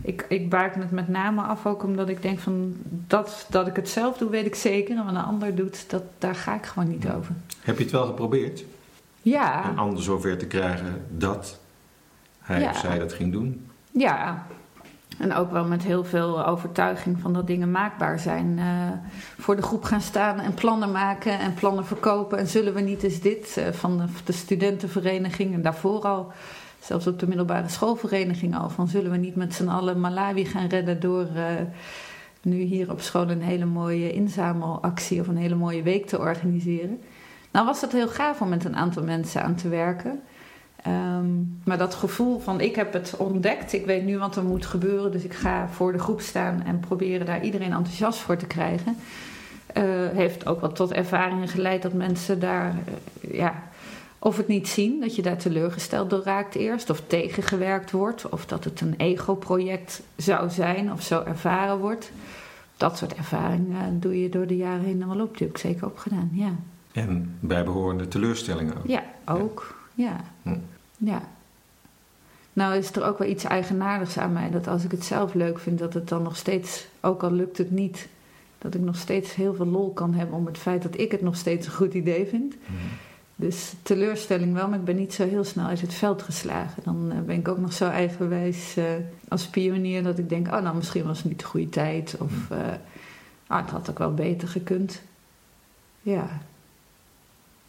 ik, 0.02 0.26
ik 0.28 0.50
baken 0.50 0.80
het 0.80 0.90
met 0.90 1.08
name 1.08 1.42
af 1.42 1.66
ook 1.66 1.82
omdat 1.82 2.08
ik 2.08 2.22
denk 2.22 2.38
van 2.38 2.76
dat, 3.06 3.46
dat 3.50 3.66
ik 3.66 3.76
het 3.76 3.88
zelf 3.88 4.16
doe, 4.18 4.30
weet 4.30 4.46
ik 4.46 4.54
zeker. 4.54 4.96
En 4.96 5.04
wat 5.04 5.14
een 5.14 5.20
ander 5.22 5.54
doet, 5.54 5.90
dat, 5.90 6.02
daar 6.18 6.34
ga 6.34 6.54
ik 6.54 6.66
gewoon 6.66 6.88
niet 6.88 7.08
over. 7.10 7.34
Heb 7.60 7.76
je 7.78 7.82
het 7.82 7.92
wel 7.92 8.06
geprobeerd? 8.06 8.64
Ja, 9.22 9.68
Een 9.68 9.78
ander 9.78 10.02
zover 10.02 10.38
te 10.38 10.46
krijgen 10.46 11.02
dat 11.16 11.58
hij 12.40 12.60
Ja. 12.60 12.70
of 12.70 12.76
zij 12.78 12.98
dat 12.98 13.12
ging 13.12 13.32
doen? 13.32 13.66
ja. 13.90 14.46
En 15.18 15.34
ook 15.34 15.50
wel 15.50 15.64
met 15.64 15.82
heel 15.82 16.04
veel 16.04 16.46
overtuiging 16.46 17.20
van 17.20 17.32
dat 17.32 17.46
dingen 17.46 17.70
maakbaar 17.70 18.18
zijn. 18.18 18.58
Eh, 18.58 18.64
voor 19.38 19.56
de 19.56 19.62
groep 19.62 19.84
gaan 19.84 20.00
staan 20.00 20.40
en 20.40 20.54
plannen 20.54 20.92
maken 20.92 21.38
en 21.38 21.54
plannen 21.54 21.86
verkopen. 21.86 22.38
En 22.38 22.46
zullen 22.46 22.74
we 22.74 22.80
niet 22.80 23.02
eens 23.02 23.20
dit 23.20 23.56
eh, 23.56 23.72
van 23.72 23.98
de, 23.98 24.04
de 24.24 24.32
studentenvereniging 24.32 25.54
en 25.54 25.62
daarvoor 25.62 26.02
al, 26.02 26.32
zelfs 26.80 27.06
op 27.06 27.18
de 27.18 27.26
middelbare 27.26 27.68
schoolvereniging 27.68 28.56
al, 28.56 28.70
van 28.70 28.88
zullen 28.88 29.10
we 29.10 29.16
niet 29.16 29.36
met 29.36 29.54
z'n 29.54 29.68
allen 29.68 30.00
Malawi 30.00 30.44
gaan 30.44 30.66
redden 30.66 31.00
door 31.00 31.26
eh, 31.34 31.44
nu 32.42 32.60
hier 32.60 32.90
op 32.90 33.00
school 33.00 33.30
een 33.30 33.42
hele 33.42 33.64
mooie 33.64 34.12
inzamelactie 34.12 35.20
of 35.20 35.28
een 35.28 35.36
hele 35.36 35.54
mooie 35.54 35.82
week 35.82 36.06
te 36.06 36.18
organiseren. 36.18 37.00
Nou 37.50 37.66
was 37.66 37.80
het 37.80 37.92
heel 37.92 38.08
gaaf 38.08 38.40
om 38.40 38.48
met 38.48 38.64
een 38.64 38.76
aantal 38.76 39.02
mensen 39.02 39.42
aan 39.42 39.54
te 39.54 39.68
werken. 39.68 40.20
Ehm, 40.82 41.26
maar 41.64 41.78
dat 41.78 41.94
gevoel 41.94 42.38
van 42.38 42.60
ik 42.60 42.74
heb 42.74 42.92
het 42.92 43.14
ontdekt, 43.16 43.72
ik 43.72 43.86
weet 43.86 44.04
nu 44.04 44.18
wat 44.18 44.36
er 44.36 44.44
moet 44.44 44.66
gebeuren, 44.66 45.12
dus 45.12 45.22
ik 45.24 45.34
ga 45.34 45.68
voor 45.68 45.92
de 45.92 45.98
groep 45.98 46.20
staan 46.20 46.62
en 46.66 46.80
proberen 46.80 47.26
daar 47.26 47.42
iedereen 47.44 47.72
enthousiast 47.72 48.18
voor 48.18 48.36
te 48.36 48.46
krijgen. 48.46 48.96
eh, 49.72 49.84
heeft 50.12 50.46
ook 50.46 50.60
wel 50.60 50.72
tot 50.72 50.92
ervaringen 50.92 51.48
geleid 51.48 51.82
dat 51.82 51.92
mensen 51.92 52.40
daar, 52.40 52.74
eh, 53.20 53.34
ja, 53.34 53.62
of 54.18 54.36
het 54.36 54.48
niet 54.48 54.68
zien, 54.68 55.00
dat 55.00 55.16
je 55.16 55.22
daar 55.22 55.36
teleurgesteld 55.36 56.10
door 56.10 56.22
raakt 56.24 56.54
eerst, 56.54 56.90
of 56.90 57.02
tegengewerkt 57.06 57.90
wordt, 57.90 58.28
of 58.28 58.46
dat 58.46 58.64
het 58.64 58.80
een 58.80 58.94
ego-project 58.96 60.02
zou 60.16 60.50
zijn 60.50 60.92
of 60.92 61.02
zo 61.02 61.22
ervaren 61.22 61.78
wordt. 61.78 62.12
Dat 62.76 62.98
soort 62.98 63.14
ervaringen 63.14 64.00
doe 64.00 64.20
je 64.22 64.28
door 64.28 64.46
de 64.46 64.56
jaren 64.56 64.84
heen 64.84 65.08
wel 65.08 65.20
op. 65.20 65.38
Die 65.38 65.46
heb 65.46 65.56
ik 65.56 65.62
zeker 65.62 65.86
opgedaan, 65.86 66.30
ja. 66.32 66.50
En 66.92 67.36
bijbehorende 67.40 68.08
teleurstellingen 68.08 68.76
ook. 68.76 68.86
Ja, 68.86 69.02
ook. 69.24 69.74
Ja. 69.94 70.16
Hm. 70.42 70.56
Ja. 70.98 71.22
Nou 72.52 72.74
is 72.76 72.90
er 72.92 73.04
ook 73.04 73.18
wel 73.18 73.28
iets 73.28 73.44
eigenaardigs 73.44 74.18
aan 74.18 74.32
mij. 74.32 74.50
Dat 74.50 74.66
als 74.66 74.84
ik 74.84 74.90
het 74.90 75.04
zelf 75.04 75.34
leuk 75.34 75.58
vind, 75.58 75.78
dat 75.78 75.94
het 75.94 76.08
dan 76.08 76.22
nog 76.22 76.36
steeds, 76.36 76.86
ook 77.00 77.22
al 77.22 77.32
lukt 77.32 77.58
het 77.58 77.70
niet, 77.70 78.08
dat 78.58 78.74
ik 78.74 78.80
nog 78.80 78.96
steeds 78.96 79.34
heel 79.34 79.54
veel 79.54 79.66
lol 79.66 79.92
kan 79.92 80.14
hebben 80.14 80.36
om 80.36 80.46
het 80.46 80.58
feit 80.58 80.82
dat 80.82 80.98
ik 80.98 81.10
het 81.10 81.22
nog 81.22 81.36
steeds 81.36 81.66
een 81.66 81.72
goed 81.72 81.94
idee 81.94 82.26
vind. 82.26 82.54
Mhm. 82.62 82.72
Dus 83.36 83.72
teleurstelling 83.82 84.54
wel, 84.54 84.68
maar 84.68 84.78
ik 84.78 84.84
ben 84.84 84.96
niet 84.96 85.14
zo 85.14 85.28
heel 85.28 85.44
snel 85.44 85.66
uit 85.66 85.80
het 85.80 85.94
veld 85.94 86.22
geslagen. 86.22 86.82
Dan 86.84 87.12
eh, 87.12 87.20
ben 87.20 87.38
ik 87.38 87.48
ook 87.48 87.58
nog 87.58 87.72
zo 87.72 87.88
eigenwijs 87.88 88.76
eh, 88.76 88.84
als 89.28 89.46
pionier 89.46 90.02
dat 90.02 90.18
ik 90.18 90.28
denk, 90.28 90.46
oh 90.46 90.62
nou 90.62 90.76
misschien 90.76 91.04
was 91.04 91.18
het 91.18 91.26
niet 91.26 91.38
de 91.38 91.44
goede 91.44 91.68
tijd. 91.68 92.16
Of 92.18 92.32
ah, 93.46 93.60
het 93.60 93.70
had 93.70 93.90
ook 93.90 93.98
wel 93.98 94.14
beter 94.14 94.48
gekund. 94.48 95.02
Ja. 96.02 96.40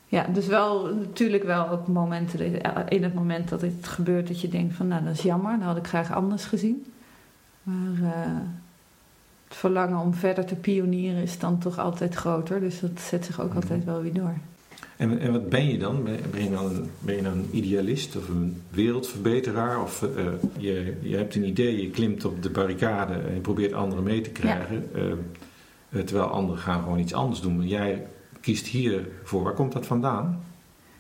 Ja, 0.10 0.26
dus 0.34 0.48
wel 0.48 0.96
natuurlijk 0.96 1.44
wel 1.44 1.70
ook 1.70 1.88
momenten, 1.88 2.62
in 2.90 3.04
het 3.04 3.14
moment 3.14 3.50
dat 3.50 3.62
het 3.62 3.88
gebeurt, 3.88 4.28
dat 4.28 4.42
je 4.42 4.48
denkt 4.48 4.76
van 4.76 4.88
nou 4.88 5.04
dat 5.04 5.14
is 5.14 5.22
jammer, 5.22 5.58
dat 5.58 5.68
had 5.68 5.78
ik 5.78 5.88
graag 5.88 6.14
anders 6.14 6.46
gezien. 6.46 6.86
Maar 7.64 7.94
eh, 8.02 8.38
het 9.48 9.58
verlangen 9.58 10.00
om 10.00 10.14
verder 10.14 10.46
te 10.46 10.56
pionieren 10.56 11.22
is 11.22 11.40
dan 11.40 11.60
toch 11.60 11.80
altijd 11.80 12.16
groter, 12.16 12.60
dus 12.60 12.80
dat 12.80 13.00
zet 13.00 13.26
zich 13.26 13.42
ook 13.42 13.54
altijd 13.54 13.86
wel 13.86 14.02
weer 14.02 14.14
door. 14.14 14.34
En, 14.98 15.20
en 15.20 15.32
wat 15.32 15.50
ben 15.50 15.68
je 15.68 15.78
dan? 15.78 16.04
Ben 16.32 16.44
je 16.44 16.50
dan, 16.50 16.66
een, 16.66 16.90
ben 17.00 17.16
je 17.16 17.22
dan 17.22 17.34
een 17.34 17.50
idealist 17.52 18.16
of 18.16 18.30
een 18.30 18.62
wereldverbeteraar? 18.70 19.82
Of 19.82 20.04
eh, 20.04 20.26
je, 20.58 20.98
je 21.02 21.16
hebt 21.16 21.36
een 21.36 21.48
idee, 21.48 21.82
je 21.82 21.90
klimt 21.90 22.26
op 22.26 22.44
de 22.44 22.50
barricade 22.50 23.14
en 23.14 23.34
je 23.34 23.40
probeert 23.40 23.74
anderen 23.74 24.04
mee 24.04 24.22
te 24.22 24.30
krijgen. 24.30 24.90
eh, 24.94 26.02
terwijl 26.02 26.28
anderen 26.28 26.62
gaan 26.62 26.84
gewoon 26.84 27.00
iets 27.00 27.14
anders 27.14 27.42
doen. 27.42 27.58
Maar 27.58 27.66
jij 27.66 28.06
kiest 28.42 28.68
hiervoor. 28.68 29.44
Waar 29.44 29.54
komt 29.54 29.72
dat 29.72 29.86
vandaan? 29.86 30.44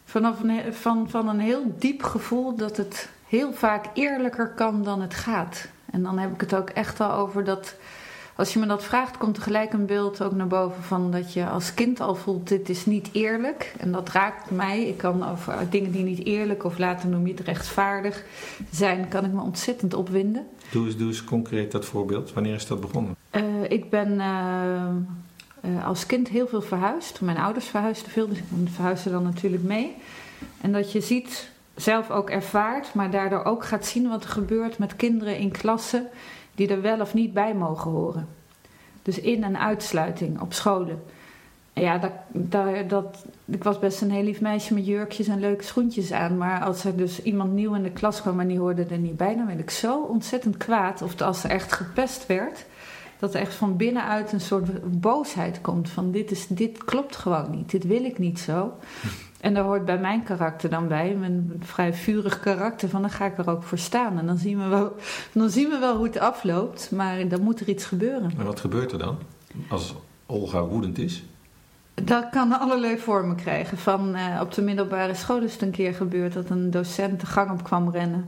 Vanaf 0.05 0.43
een, 0.43 0.74
van, 0.74 1.10
van 1.10 1.27
een 1.27 1.39
heel 1.39 1.75
diep 1.79 2.03
gevoel 2.03 2.55
dat 2.55 2.77
het 2.77 3.10
heel 3.27 3.53
vaak 3.53 3.86
eerlijker 3.93 4.48
kan 4.48 4.84
dan 4.84 5.01
het 5.01 5.13
gaat. 5.13 5.67
En 5.91 6.03
dan 6.03 6.17
heb 6.17 6.34
ik 6.34 6.41
het 6.41 6.55
ook 6.55 6.69
echt 6.69 7.00
al 7.00 7.12
over 7.12 7.43
dat. 7.43 7.75
Als 8.36 8.53
je 8.53 8.60
me 8.60 8.65
dat 8.65 8.84
vraagt, 8.84 9.17
komt 9.17 9.38
er 9.38 9.43
gelijk 9.43 9.74
een 9.74 9.86
beeld 9.86 10.24
ook 10.24 10.31
naar 10.31 10.48
boven 10.48 10.84
van 10.84 11.12
dat 11.12 11.34
je 11.34 11.46
als 11.46 11.74
kind 11.74 12.00
al 12.00 12.15
voelt: 12.15 12.48
dit 12.48 12.69
is 12.69 12.86
niet 12.86 13.10
eerlijk. 13.12 13.74
En 13.77 13.91
dat 13.91 14.10
raakt 14.10 14.51
mij. 14.51 14.84
Ik 14.84 14.98
kan 14.98 15.29
over 15.29 15.69
dingen 15.69 15.91
die 15.91 16.03
niet 16.03 16.25
eerlijk 16.25 16.63
of 16.63 16.77
later 16.77 17.10
noem 17.10 17.27
je 17.27 17.34
het 17.34 17.46
rechtvaardig 17.46 18.24
zijn, 18.72 19.08
kan 19.08 19.25
ik 19.25 19.31
me 19.31 19.41
ontzettend 19.41 19.93
opwinden. 19.93 20.48
Doe 20.72 20.86
eens, 20.86 20.98
doe 20.98 21.08
eens 21.08 21.24
concreet 21.24 21.72
dat 21.72 21.86
voorbeeld. 21.86 22.34
Wanneer 22.34 22.53
is 22.55 22.67
dat 22.67 22.81
begonnen? 22.81 23.15
Eh, 23.29 23.43
ik 23.67 23.89
ben 23.89 24.19
eh, 24.19 24.96
eh, 25.61 25.87
als 25.87 26.05
kind 26.05 26.27
heel 26.27 26.47
veel 26.47 26.61
verhuisd. 26.61 27.21
Mijn 27.21 27.37
ouders 27.37 27.65
verhuisden 27.65 28.11
veel, 28.11 28.27
dus 28.27 28.37
ik 28.37 28.43
verhuisde 28.71 29.09
dan 29.09 29.23
natuurlijk 29.23 29.63
mee. 29.63 29.95
En 30.61 30.71
dat 30.71 30.91
je 30.91 31.01
ziet 31.01 31.49
zelf 31.75 32.09
ook 32.11 32.29
ervaart, 32.29 32.93
maar 32.93 33.11
daardoor 33.11 33.43
ook 33.43 33.65
gaat 33.65 33.85
zien 33.85 34.09
wat 34.09 34.23
er 34.23 34.29
gebeurt 34.29 34.77
met 34.77 34.95
kinderen 34.95 35.37
in 35.37 35.51
klassen 35.51 36.07
die 36.55 36.67
er 36.67 36.81
wel 36.81 36.99
of 36.99 37.13
niet 37.13 37.33
bij 37.33 37.53
mogen 37.53 37.91
horen. 37.91 38.27
Dus 39.01 39.19
in- 39.19 39.43
en 39.43 39.59
uitsluiting 39.59 40.41
op 40.41 40.53
scholen. 40.53 41.01
Ja, 41.73 41.97
dat, 41.97 42.11
dat, 42.89 43.25
ik 43.45 43.63
was 43.63 43.79
best 43.79 44.01
een 44.01 44.11
heel 44.11 44.23
lief 44.23 44.41
meisje 44.41 44.73
met 44.73 44.85
jurkjes 44.85 45.27
en 45.27 45.39
leuke 45.39 45.63
schoentjes 45.63 46.11
aan. 46.11 46.37
Maar 46.37 46.63
als 46.63 46.83
er 46.83 46.97
dus 46.97 47.21
iemand 47.21 47.51
nieuw 47.53 47.73
in 47.73 47.83
de 47.83 47.91
klas 47.91 48.21
kwam 48.21 48.39
en 48.39 48.47
die 48.47 48.59
hoorde 48.59 48.85
er 48.89 48.97
niet 48.97 49.17
bij, 49.17 49.35
dan 49.35 49.45
werd 49.47 49.59
ik 49.59 49.69
zo 49.69 50.01
ontzettend 50.01 50.57
kwaad. 50.57 51.01
Of 51.01 51.21
als 51.21 51.43
er 51.43 51.49
echt 51.49 51.71
gepest 51.73 52.25
werd, 52.25 52.65
dat 53.19 53.33
er 53.33 53.39
echt 53.39 53.53
van 53.53 53.77
binnenuit 53.77 54.31
een 54.31 54.41
soort 54.41 54.99
boosheid 55.01 55.61
komt. 55.61 55.89
Van 55.89 56.11
dit, 56.11 56.31
is, 56.31 56.47
dit 56.47 56.83
klopt 56.83 57.15
gewoon 57.15 57.51
niet, 57.51 57.71
dit 57.71 57.83
wil 57.83 58.03
ik 58.03 58.17
niet 58.17 58.39
zo. 58.39 58.73
En 59.39 59.53
daar 59.53 59.63
hoort 59.63 59.85
bij 59.85 59.99
mijn 59.99 60.23
karakter 60.23 60.69
dan 60.69 60.88
bij, 60.88 61.15
mijn 61.15 61.53
vrij 61.59 61.93
vurig 61.93 62.39
karakter, 62.39 62.89
van 62.89 63.01
dan 63.01 63.09
ga 63.09 63.25
ik 63.25 63.38
er 63.38 63.49
ook 63.49 63.63
voor 63.63 63.77
staan. 63.77 64.19
En 64.19 64.25
dan 64.25 64.38
zien 64.38 64.57
we 64.57 64.67
wel, 64.67 64.95
dan 65.31 65.49
zien 65.49 65.69
we 65.69 65.77
wel 65.77 65.95
hoe 65.95 66.05
het 66.05 66.19
afloopt, 66.19 66.91
maar 66.91 67.27
dan 67.27 67.41
moet 67.41 67.59
er 67.59 67.69
iets 67.69 67.85
gebeuren. 67.85 68.31
En 68.38 68.45
wat 68.45 68.59
gebeurt 68.59 68.91
er 68.91 68.99
dan 68.99 69.17
als 69.69 69.95
Olga 70.25 70.63
woedend 70.63 70.97
is? 70.97 71.23
Dat 71.93 72.29
kan 72.29 72.59
allerlei 72.59 72.97
vormen 72.97 73.35
krijgen. 73.35 73.77
Van, 73.77 74.15
uh, 74.15 74.39
op 74.41 74.53
de 74.53 74.61
middelbare 74.61 75.13
school 75.13 75.41
is 75.41 75.53
het 75.53 75.61
een 75.61 75.71
keer 75.71 75.93
gebeurd 75.93 76.33
dat 76.33 76.49
een 76.49 76.71
docent 76.71 77.19
de 77.19 77.25
gang 77.25 77.51
op 77.51 77.63
kwam 77.63 77.89
rennen. 77.89 78.25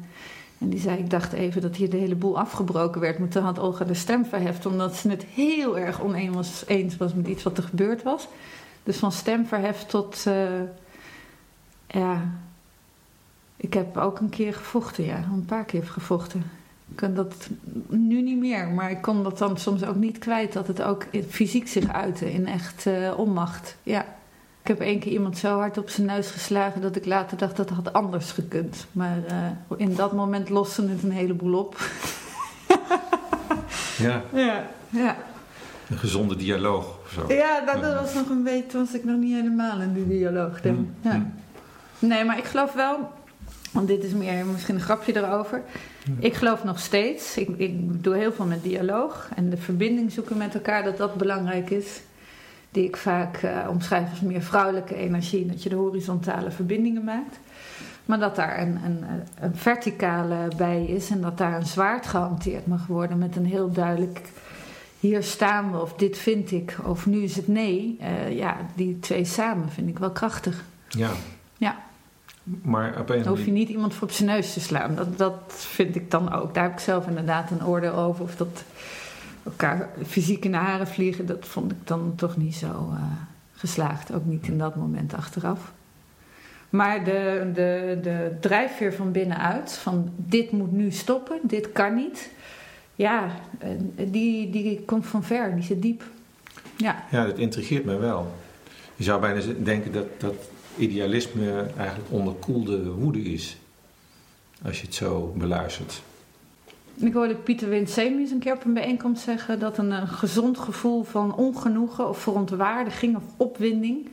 En 0.61 0.69
die 0.69 0.79
zei, 0.79 0.97
ik 0.97 1.09
dacht 1.09 1.33
even 1.33 1.61
dat 1.61 1.75
hier 1.75 1.89
de 1.89 1.97
hele 1.97 2.15
boel 2.15 2.39
afgebroken 2.39 3.01
werd. 3.01 3.19
Maar 3.19 3.27
toen 3.27 3.43
had 3.43 3.59
Olga 3.59 3.85
de 3.85 3.93
stem 3.93 4.25
verheft, 4.25 4.65
omdat 4.65 4.95
ze 4.95 5.09
het 5.09 5.23
heel 5.23 5.79
erg 5.79 6.01
oneens 6.01 6.63
was 6.97 7.13
met 7.13 7.27
iets 7.27 7.43
wat 7.43 7.57
er 7.57 7.63
gebeurd 7.63 8.03
was. 8.03 8.27
Dus 8.83 8.97
van 8.97 9.11
stem 9.11 9.45
verheft 9.45 9.89
tot, 9.89 10.25
uh, 10.27 10.61
ja, 11.87 12.21
ik 13.55 13.73
heb 13.73 13.97
ook 13.97 14.19
een 14.19 14.29
keer 14.29 14.53
gevochten, 14.53 15.03
ja, 15.03 15.17
een 15.17 15.45
paar 15.45 15.65
keer 15.65 15.83
gevochten. 15.83 16.43
Ik 16.89 16.95
kan 16.95 17.13
dat 17.13 17.49
nu 17.87 18.21
niet 18.21 18.39
meer, 18.39 18.67
maar 18.67 18.91
ik 18.91 19.01
kon 19.01 19.23
dat 19.23 19.37
dan 19.37 19.57
soms 19.57 19.83
ook 19.83 19.95
niet 19.95 20.17
kwijt 20.17 20.53
dat 20.53 20.67
het 20.67 20.81
ook 20.81 21.05
fysiek 21.29 21.67
zich 21.67 21.87
uitte 21.87 22.33
in 22.33 22.47
echt 22.47 22.85
uh, 22.85 23.13
onmacht. 23.17 23.77
Ja. 23.83 24.05
Ik 24.61 24.67
heb 24.67 24.79
één 24.79 24.99
keer 24.99 25.11
iemand 25.11 25.37
zo 25.37 25.57
hard 25.57 25.77
op 25.77 25.89
zijn 25.89 26.07
neus 26.07 26.31
geslagen 26.31 26.81
dat 26.81 26.95
ik 26.95 27.05
later 27.05 27.37
dacht 27.37 27.57
dat 27.57 27.69
het 27.69 27.77
had 27.77 27.93
anders 27.93 28.31
gekund. 28.31 28.85
Maar 28.91 29.17
uh, 29.29 29.77
in 29.77 29.95
dat 29.95 30.13
moment 30.13 30.49
loste 30.49 30.87
het 30.87 31.03
een 31.03 31.11
heleboel 31.11 31.59
op. 31.59 31.77
ja. 33.97 34.21
ja. 34.45 34.67
Ja. 34.89 35.17
Een 35.89 35.97
gezonde 35.97 36.35
dialoog 36.35 36.85
of 37.03 37.11
zo. 37.11 37.33
Ja, 37.33 37.65
dat, 37.65 37.81
dat 37.81 37.99
was 37.99 38.13
nog 38.13 38.29
een 38.29 38.43
beetje, 38.43 38.77
was 38.77 38.93
ik 38.93 39.03
nog 39.03 39.17
niet 39.17 39.33
helemaal 39.33 39.79
in 39.81 39.93
die 39.93 40.07
dialoog. 40.07 40.63
Mm. 40.63 40.95
Ja. 41.01 41.13
Mm. 41.13 41.33
Nee, 41.99 42.25
maar 42.25 42.37
ik 42.37 42.43
geloof 42.43 42.73
wel, 42.73 43.11
want 43.71 43.87
dit 43.87 44.03
is 44.03 44.11
meer 44.11 44.45
misschien 44.45 44.75
een 44.75 44.81
grapje 44.81 45.15
erover. 45.15 45.61
Ik 46.19 46.33
geloof 46.33 46.63
nog 46.63 46.79
steeds, 46.79 47.37
ik, 47.37 47.49
ik 47.57 48.03
doe 48.03 48.15
heel 48.15 48.33
veel 48.33 48.45
met 48.45 48.63
dialoog 48.63 49.29
en 49.35 49.49
de 49.49 49.57
verbinding 49.57 50.11
zoeken 50.11 50.37
met 50.37 50.53
elkaar, 50.53 50.83
dat 50.83 50.97
dat 50.97 51.15
belangrijk 51.15 51.69
is. 51.69 52.01
Die 52.71 52.85
ik 52.85 52.97
vaak 52.97 53.41
uh, 53.43 53.67
omschrijf 53.69 54.09
als 54.09 54.19
meer 54.19 54.41
vrouwelijke 54.41 54.95
energie, 54.95 55.45
dat 55.45 55.63
je 55.63 55.69
de 55.69 55.75
horizontale 55.75 56.51
verbindingen 56.51 57.03
maakt. 57.03 57.39
Maar 58.05 58.19
dat 58.19 58.35
daar 58.35 58.61
een, 58.61 58.79
een, 58.85 59.03
een 59.39 59.55
verticale 59.55 60.47
bij 60.57 60.85
is 60.85 61.09
en 61.09 61.21
dat 61.21 61.37
daar 61.37 61.55
een 61.55 61.65
zwaard 61.65 62.07
gehanteerd 62.07 62.67
mag 62.67 62.87
worden 62.87 63.17
met 63.17 63.35
een 63.35 63.45
heel 63.45 63.71
duidelijk 63.71 64.21
hier 65.01 65.23
staan 65.23 65.71
we 65.71 65.81
of 65.81 65.93
dit 65.93 66.17
vind 66.17 66.51
ik 66.51 66.77
of 66.83 67.05
nu 67.05 67.23
is 67.23 67.35
het 67.35 67.47
nee. 67.47 67.97
Uh, 68.01 68.37
ja, 68.37 68.57
die 68.75 68.99
twee 68.99 69.25
samen 69.25 69.69
vind 69.69 69.89
ik 69.89 69.99
wel 69.99 70.11
krachtig. 70.11 70.63
Ja. 70.89 71.09
Ja. 71.57 71.77
Maar 72.43 72.99
op 72.99 73.09
een 73.09 73.23
Dan 73.23 73.27
hoef 73.27 73.45
je 73.45 73.51
niet 73.51 73.69
iemand 73.69 73.93
voor 73.93 74.07
op 74.07 74.13
zijn 74.13 74.29
neus 74.29 74.53
te 74.53 74.59
slaan. 74.59 74.95
Dat, 74.95 75.17
dat 75.17 75.41
vind 75.47 75.95
ik 75.95 76.11
dan 76.11 76.33
ook. 76.33 76.53
Daar 76.53 76.63
heb 76.63 76.73
ik 76.73 76.79
zelf 76.79 77.07
inderdaad 77.07 77.51
een 77.51 77.65
oordeel 77.65 77.93
over. 77.93 78.23
Of 78.23 78.35
dat 78.35 78.63
elkaar 79.43 79.89
fysiek 80.05 80.45
in 80.45 80.51
de 80.51 80.57
haren 80.57 80.87
vliegen, 80.87 81.25
dat 81.25 81.47
vond 81.47 81.71
ik 81.71 81.87
dan 81.87 82.13
toch 82.15 82.37
niet 82.37 82.55
zo 82.55 82.67
uh, 82.67 83.03
geslaagd. 83.53 84.13
Ook 84.13 84.25
niet 84.25 84.47
in 84.47 84.57
dat 84.57 84.75
moment 84.75 85.13
achteraf. 85.13 85.71
Maar 86.69 87.03
de, 87.03 87.51
de, 87.53 87.99
de 88.01 88.37
drijfveer 88.39 88.93
van 88.93 89.11
binnenuit, 89.11 89.73
van 89.73 90.11
dit 90.15 90.51
moet 90.51 90.71
nu 90.71 90.91
stoppen, 90.91 91.39
dit 91.43 91.71
kan 91.71 91.95
niet. 91.95 92.29
Ja, 92.95 93.31
die, 93.95 94.49
die 94.49 94.81
komt 94.85 95.05
van 95.05 95.23
ver, 95.23 95.55
die 95.55 95.63
zit 95.63 95.81
diep. 95.81 96.03
Ja. 96.77 97.03
ja, 97.11 97.25
dat 97.25 97.37
intrigeert 97.37 97.85
me 97.85 97.97
wel. 97.97 98.33
Je 98.95 99.03
zou 99.03 99.21
bijna 99.21 99.41
denken 99.63 99.91
dat, 99.91 100.05
dat 100.17 100.35
idealisme 100.77 101.65
eigenlijk 101.77 102.11
onderkoelde 102.11 102.91
woede 102.91 103.21
is. 103.21 103.57
Als 104.63 104.79
je 104.79 104.85
het 104.85 104.95
zo 104.95 105.33
beluistert. 105.37 106.01
Ik 107.01 107.13
hoorde 107.13 107.35
Pieter 107.35 107.69
Winsemius 107.69 108.31
een 108.31 108.39
keer 108.39 108.53
op 108.53 108.65
een 108.65 108.73
bijeenkomst 108.73 109.23
zeggen 109.23 109.59
dat 109.59 109.77
een, 109.77 109.91
een 109.91 110.07
gezond 110.07 110.57
gevoel 110.57 111.03
van 111.03 111.35
ongenoegen 111.35 112.09
of 112.09 112.17
verontwaardiging 112.17 113.15
of 113.15 113.23
opwinding 113.37 114.09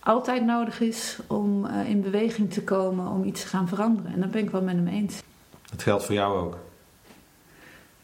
altijd 0.00 0.44
nodig 0.44 0.80
is 0.80 1.18
om 1.26 1.64
uh, 1.64 1.88
in 1.88 2.00
beweging 2.00 2.52
te 2.52 2.64
komen 2.64 3.08
om 3.08 3.24
iets 3.24 3.40
te 3.40 3.46
gaan 3.46 3.68
veranderen. 3.68 4.12
En 4.12 4.20
dat 4.20 4.30
ben 4.30 4.42
ik 4.42 4.50
wel 4.50 4.62
met 4.62 4.74
hem 4.74 4.86
eens. 4.86 5.22
Dat 5.70 5.82
geldt 5.82 6.04
voor 6.04 6.14
jou 6.14 6.38
ook. 6.38 6.58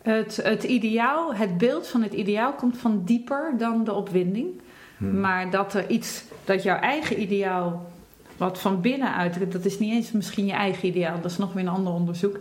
Het, 0.03 0.37
het 0.37 0.63
ideaal, 0.63 1.35
het 1.35 1.59
beeld 1.59 1.87
van 1.87 2.03
het 2.03 2.13
ideaal 2.13 2.53
komt 2.53 2.77
van 2.77 3.03
dieper 3.05 3.55
dan 3.59 3.85
de 3.85 3.93
opwinding. 3.93 4.61
Hmm. 4.97 5.21
Maar 5.21 5.51
dat 5.51 5.75
er 5.75 5.91
iets, 5.91 6.25
dat 6.45 6.63
jouw 6.63 6.79
eigen 6.79 7.21
ideaal, 7.21 7.91
wat 8.37 8.59
van 8.59 8.81
binnenuit, 8.81 9.53
dat 9.53 9.65
is 9.65 9.79
niet 9.79 9.93
eens 9.93 10.13
misschien 10.13 10.47
je 10.47 10.53
eigen 10.53 10.89
ideaal, 10.89 11.21
dat 11.21 11.31
is 11.31 11.39
nog 11.39 11.53
weer 11.53 11.63
een 11.63 11.69
ander 11.69 11.93
onderzoek. 11.93 12.41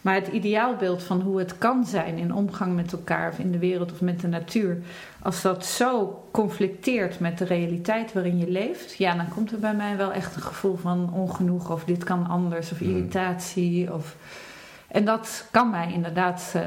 Maar 0.00 0.14
het 0.14 0.26
ideaalbeeld 0.26 1.02
van 1.02 1.20
hoe 1.20 1.38
het 1.38 1.58
kan 1.58 1.86
zijn 1.86 2.18
in 2.18 2.34
omgang 2.34 2.74
met 2.74 2.92
elkaar 2.92 3.30
of 3.30 3.38
in 3.38 3.52
de 3.52 3.58
wereld 3.58 3.92
of 3.92 4.00
met 4.00 4.20
de 4.20 4.28
natuur, 4.28 4.78
als 5.22 5.42
dat 5.42 5.66
zo 5.66 6.22
conflicteert 6.30 7.20
met 7.20 7.38
de 7.38 7.44
realiteit 7.44 8.12
waarin 8.12 8.38
je 8.38 8.50
leeft, 8.50 8.96
ja, 8.96 9.14
dan 9.14 9.28
komt 9.28 9.52
er 9.52 9.58
bij 9.58 9.74
mij 9.74 9.96
wel 9.96 10.12
echt 10.12 10.36
een 10.36 10.42
gevoel 10.42 10.76
van 10.76 11.12
ongenoeg 11.12 11.70
of 11.70 11.84
dit 11.84 12.04
kan 12.04 12.26
anders 12.26 12.72
of 12.72 12.78
hmm. 12.78 12.88
irritatie. 12.88 13.94
Of, 13.94 14.16
en 14.88 15.04
dat 15.04 15.46
kan 15.50 15.70
mij 15.70 15.92
inderdaad, 15.92 16.52
uh, 16.56 16.62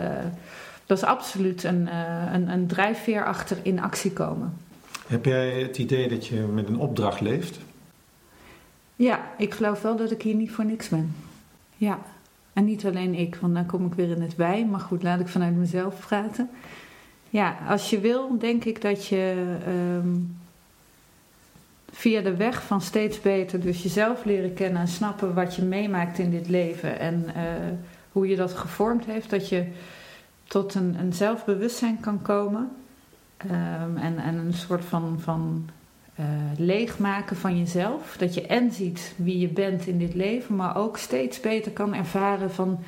dat 0.86 0.98
is 0.98 1.04
absoluut 1.04 1.64
een, 1.64 1.82
uh, 1.82 2.34
een, 2.34 2.50
een 2.50 2.68
drijfveer 2.68 3.26
achter 3.26 3.58
in 3.62 3.82
actie 3.82 4.12
komen. 4.12 4.54
Heb 5.08 5.26
jij 5.26 5.62
het 5.62 5.78
idee 5.78 6.10
dat 6.10 6.28
je 6.28 6.36
met 6.36 6.68
een 6.68 6.80
opdracht 6.80 7.22
leeft? 7.22 7.60
Ja, 8.96 9.20
ik 9.38 9.54
geloof 9.54 9.82
wel 9.82 9.96
dat 9.96 10.12
ik 10.12 10.22
hier 10.22 10.36
niet 10.36 10.52
voor 10.52 10.66
niks 10.66 10.90
ben. 10.90 11.16
Ja, 11.78 12.00
en 12.54 12.66
niet 12.66 12.86
alleen 12.86 13.14
ik, 13.14 13.36
want 13.36 13.54
dan 13.54 13.66
kom 13.66 13.86
ik 13.86 13.94
weer 13.94 14.10
in 14.10 14.22
het 14.22 14.36
wij. 14.36 14.66
Maar 14.66 14.80
goed, 14.80 15.04
laat 15.04 15.20
ik 15.20 15.28
vanuit 15.28 15.56
mezelf 15.56 16.00
praten. 16.08 16.50
Ja, 17.30 17.58
als 17.68 17.90
je 17.90 18.00
wil, 18.00 18.38
denk 18.40 18.64
ik 18.64 18.82
dat 18.82 19.08
je 19.08 19.56
um, 19.68 20.38
via 21.92 22.22
de 22.22 22.36
weg 22.36 22.64
van 22.64 22.82
steeds 22.82 23.22
beter, 23.22 23.62
dus 23.62 23.84
jezelf 23.84 24.26
leren 24.26 24.54
kennen 24.54 24.82
en 24.82 24.88
snappen 24.88 25.34
wat 25.34 25.56
je 25.56 25.62
meemaakt 25.62 26.18
in 26.18 26.30
dit 26.30 26.50
leven 26.50 27.00
en 27.00 27.26
uh, 27.28 27.34
hoe 28.12 28.28
je 28.28 28.36
dat 28.36 28.54
gevormd 28.54 29.06
heeft, 29.06 29.30
dat 29.30 29.50
je 29.50 29.66
tot 30.44 30.76
een, 30.76 30.96
een 31.00 31.14
zelfbewustzijn 31.14 32.00
kan 32.00 32.22
komen 32.22 32.72
um, 33.46 33.98
en, 33.98 34.18
en 34.18 34.36
een 34.36 34.54
soort 34.54 34.86
van, 34.86 35.20
van 35.20 35.70
uh, 36.20 36.26
leegmaken 36.58 37.36
van 37.36 37.58
jezelf. 37.58 38.16
Dat 38.18 38.34
je 38.34 38.48
en 38.48 38.72
ziet 38.72 39.14
wie 39.18 39.40
je 39.40 39.48
bent 39.48 39.88
in 39.88 39.98
dit 39.98 40.14
leven, 40.14 40.56
maar 40.56 40.78
ook 40.78 40.98
steeds 40.98 41.40
beter 41.40 41.72
kan 41.72 41.94
ervaren 41.94 42.52
van, 42.52 42.80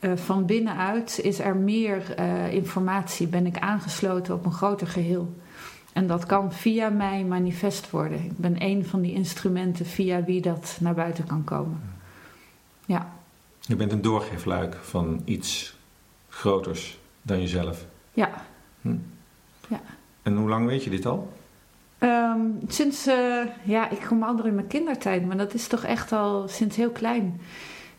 uh, 0.00 0.16
van 0.16 0.46
binnenuit 0.46 1.20
is 1.22 1.38
er 1.38 1.56
meer 1.56 2.14
uh, 2.18 2.52
informatie. 2.52 3.26
Ben 3.26 3.46
ik 3.46 3.58
aangesloten 3.58 4.34
op 4.34 4.44
een 4.44 4.52
groter 4.52 4.86
geheel. 4.86 5.34
En 5.92 6.06
dat 6.06 6.26
kan 6.26 6.52
via 6.52 6.88
mij 6.88 7.24
manifest 7.24 7.90
worden. 7.90 8.24
Ik 8.24 8.38
ben 8.38 8.62
een 8.62 8.86
van 8.86 9.00
die 9.00 9.12
instrumenten 9.12 9.86
via 9.86 10.24
wie 10.24 10.40
dat 10.40 10.76
naar 10.80 10.94
buiten 10.94 11.26
kan 11.26 11.44
komen. 11.44 11.80
Ja. 12.86 13.12
Je 13.60 13.76
bent 13.76 13.92
een 13.92 14.02
doorgeefluik 14.02 14.74
van 14.74 15.22
iets 15.24 15.76
groters 16.28 16.98
dan 17.22 17.40
jezelf. 17.40 17.86
Ja. 18.12 18.30
Hm. 18.80 18.96
ja. 19.68 19.80
En 20.22 20.36
hoe 20.36 20.48
lang 20.48 20.66
weet 20.66 20.84
je 20.84 20.90
dit 20.90 21.06
al? 21.06 21.32
Um, 22.04 22.58
sinds, 22.68 23.08
uh, 23.08 23.46
ja, 23.62 23.90
ik 23.90 24.00
kom 24.08 24.22
al 24.22 24.44
in 24.44 24.54
mijn 24.54 24.66
kindertijd, 24.66 25.26
maar 25.26 25.36
dat 25.36 25.54
is 25.54 25.66
toch 25.66 25.84
echt 25.84 26.12
al 26.12 26.48
sinds 26.48 26.76
heel 26.76 26.90
klein. 26.90 27.40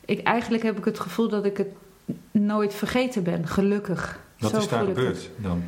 Ik, 0.06 0.24
eigenlijk 0.24 0.64
heb 0.64 0.78
ik 0.78 0.86
het 0.86 1.00
gevoel 1.00 1.30
dat 1.30 1.46
ik 1.46 1.58
het 1.58 1.72
nooit 2.32 2.74
vergeten 2.74 3.24
ben, 3.24 3.48
gelukkig. 3.48 4.20
Wat 4.40 4.52
Zo 4.52 4.58
is 4.58 4.68
daar 4.68 4.86
gebeurd 4.86 5.30
dan? 5.38 5.64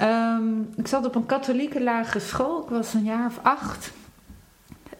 Um, 0.00 0.68
ik 0.76 0.86
zat 0.86 1.06
op 1.06 1.14
een 1.14 1.26
katholieke 1.26 1.82
lagere 1.82 2.20
school, 2.20 2.62
ik 2.62 2.68
was 2.68 2.94
een 2.94 3.04
jaar 3.04 3.26
of 3.26 3.38
acht. 3.42 3.92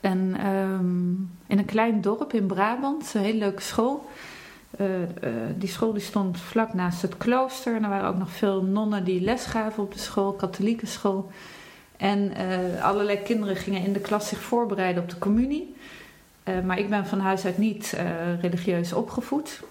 En 0.00 0.46
um, 0.46 1.30
in 1.46 1.58
een 1.58 1.64
klein 1.64 2.00
dorp 2.00 2.32
in 2.32 2.46
Brabant, 2.46 3.14
een 3.14 3.20
hele 3.20 3.38
leuke 3.38 3.62
school. 3.62 4.10
Uh, 4.80 4.86
uh, 5.00 5.06
die 5.56 5.68
school 5.68 5.92
die 5.92 6.02
stond 6.02 6.40
vlak 6.40 6.74
naast 6.74 7.02
het 7.02 7.16
klooster. 7.16 7.74
En 7.74 7.82
er 7.82 7.88
waren 7.88 8.08
ook 8.08 8.18
nog 8.18 8.30
veel 8.30 8.62
nonnen 8.62 9.04
die 9.04 9.20
les 9.20 9.44
gaven 9.44 9.82
op 9.82 9.92
de 9.92 9.98
school, 9.98 10.32
katholieke 10.32 10.86
school. 10.86 11.30
En 11.98 12.32
uh, 12.40 12.84
allerlei 12.84 13.18
kinderen 13.18 13.56
gingen 13.56 13.84
in 13.84 13.92
de 13.92 14.00
klas 14.00 14.28
zich 14.28 14.40
voorbereiden 14.40 15.02
op 15.02 15.08
de 15.08 15.18
communie. 15.18 15.74
Eh, 16.42 16.60
maar 16.60 16.78
ik 16.78 16.88
ben 16.88 17.06
van 17.06 17.20
huis 17.20 17.44
uit 17.44 17.58
niet 17.58 17.94
eh, 17.96 18.40
religieus 18.40 18.92
opgevoed. 18.92 19.62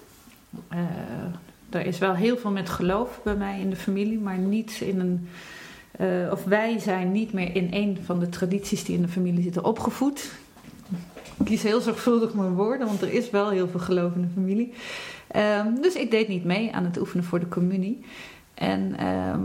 Er 1.70 1.86
is 1.86 1.98
wel 1.98 2.14
heel 2.14 2.36
veel 2.36 2.50
met 2.50 2.68
geloof 2.68 3.20
bij 3.22 3.34
mij 3.34 3.60
in 3.60 3.70
de 3.70 3.76
familie, 3.76 4.18
maar 4.18 4.38
niet 4.38 4.80
in 4.80 5.00
een. 5.00 5.28
of 6.30 6.44
wij 6.44 6.78
zijn 6.78 7.12
niet 7.12 7.32
meer 7.32 7.56
in 7.56 7.68
een 7.70 7.98
van 8.04 8.18
de 8.18 8.28
tradities 8.28 8.84
die 8.84 8.96
in 8.96 9.02
de 9.02 9.08
familie 9.08 9.42
zitten 9.42 9.64
opgevoed. 9.64 10.32
Ik 11.38 11.44
kies 11.44 11.62
heel 11.62 11.80
zorgvuldig 11.80 12.34
mijn 12.34 12.54
woorden, 12.54 12.86
want 12.86 13.02
er 13.02 13.12
is 13.12 13.30
wel 13.30 13.50
heel 13.50 13.68
veel 13.68 13.80
geloof 13.80 14.14
in 14.14 14.20
de 14.20 14.28
familie. 14.34 14.72
Ehm, 15.26 15.74
dus 15.80 15.94
ik 15.94 16.10
deed 16.10 16.28
niet 16.28 16.44
mee 16.44 16.74
aan 16.74 16.84
het 16.84 16.98
oefenen 16.98 17.24
voor 17.24 17.40
de 17.40 17.48
communie. 17.48 18.04
En 18.54 18.96
ehm, 18.98 19.42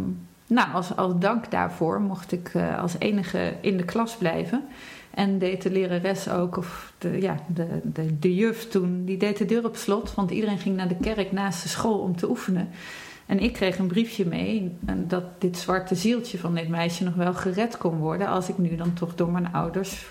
nou, 0.53 0.74
als, 0.74 0.95
als 0.95 1.13
dank 1.19 1.51
daarvoor 1.51 2.01
mocht 2.01 2.31
ik 2.31 2.51
als 2.79 2.95
enige 3.00 3.53
in 3.62 3.77
de 3.77 3.86
klas 3.86 4.15
blijven. 4.15 4.63
En 5.13 5.39
deed 5.39 5.62
de 5.62 5.72
lerares 5.72 6.29
ook, 6.29 6.57
of 6.57 6.93
de, 6.98 7.22
ja, 7.22 7.36
de, 7.48 7.67
de, 7.83 8.19
de 8.19 8.36
juf 8.36 8.67
toen, 8.67 9.05
die 9.05 9.17
deed 9.17 9.38
de 9.38 9.45
deur 9.45 9.65
op 9.65 9.75
slot. 9.75 10.13
Want 10.13 10.31
iedereen 10.31 10.57
ging 10.57 10.75
naar 10.75 10.88
de 10.88 10.98
kerk 11.01 11.31
naast 11.31 11.63
de 11.63 11.69
school 11.69 12.00
om 12.00 12.15
te 12.15 12.29
oefenen. 12.29 12.69
En 13.25 13.39
ik 13.39 13.53
kreeg 13.53 13.77
een 13.77 13.88
briefje 13.88 14.25
mee 14.25 14.77
dat 15.07 15.24
dit 15.41 15.57
zwarte 15.57 15.95
zieltje 15.95 16.38
van 16.38 16.55
dit 16.55 16.69
meisje 16.69 17.03
nog 17.03 17.15
wel 17.15 17.33
gered 17.33 17.77
kon 17.77 17.98
worden. 17.98 18.27
Als 18.27 18.50
ik 18.50 18.57
nu 18.57 18.75
dan 18.75 18.93
toch 18.93 19.15
door 19.15 19.31
mijn 19.31 19.53
ouders, 19.53 20.05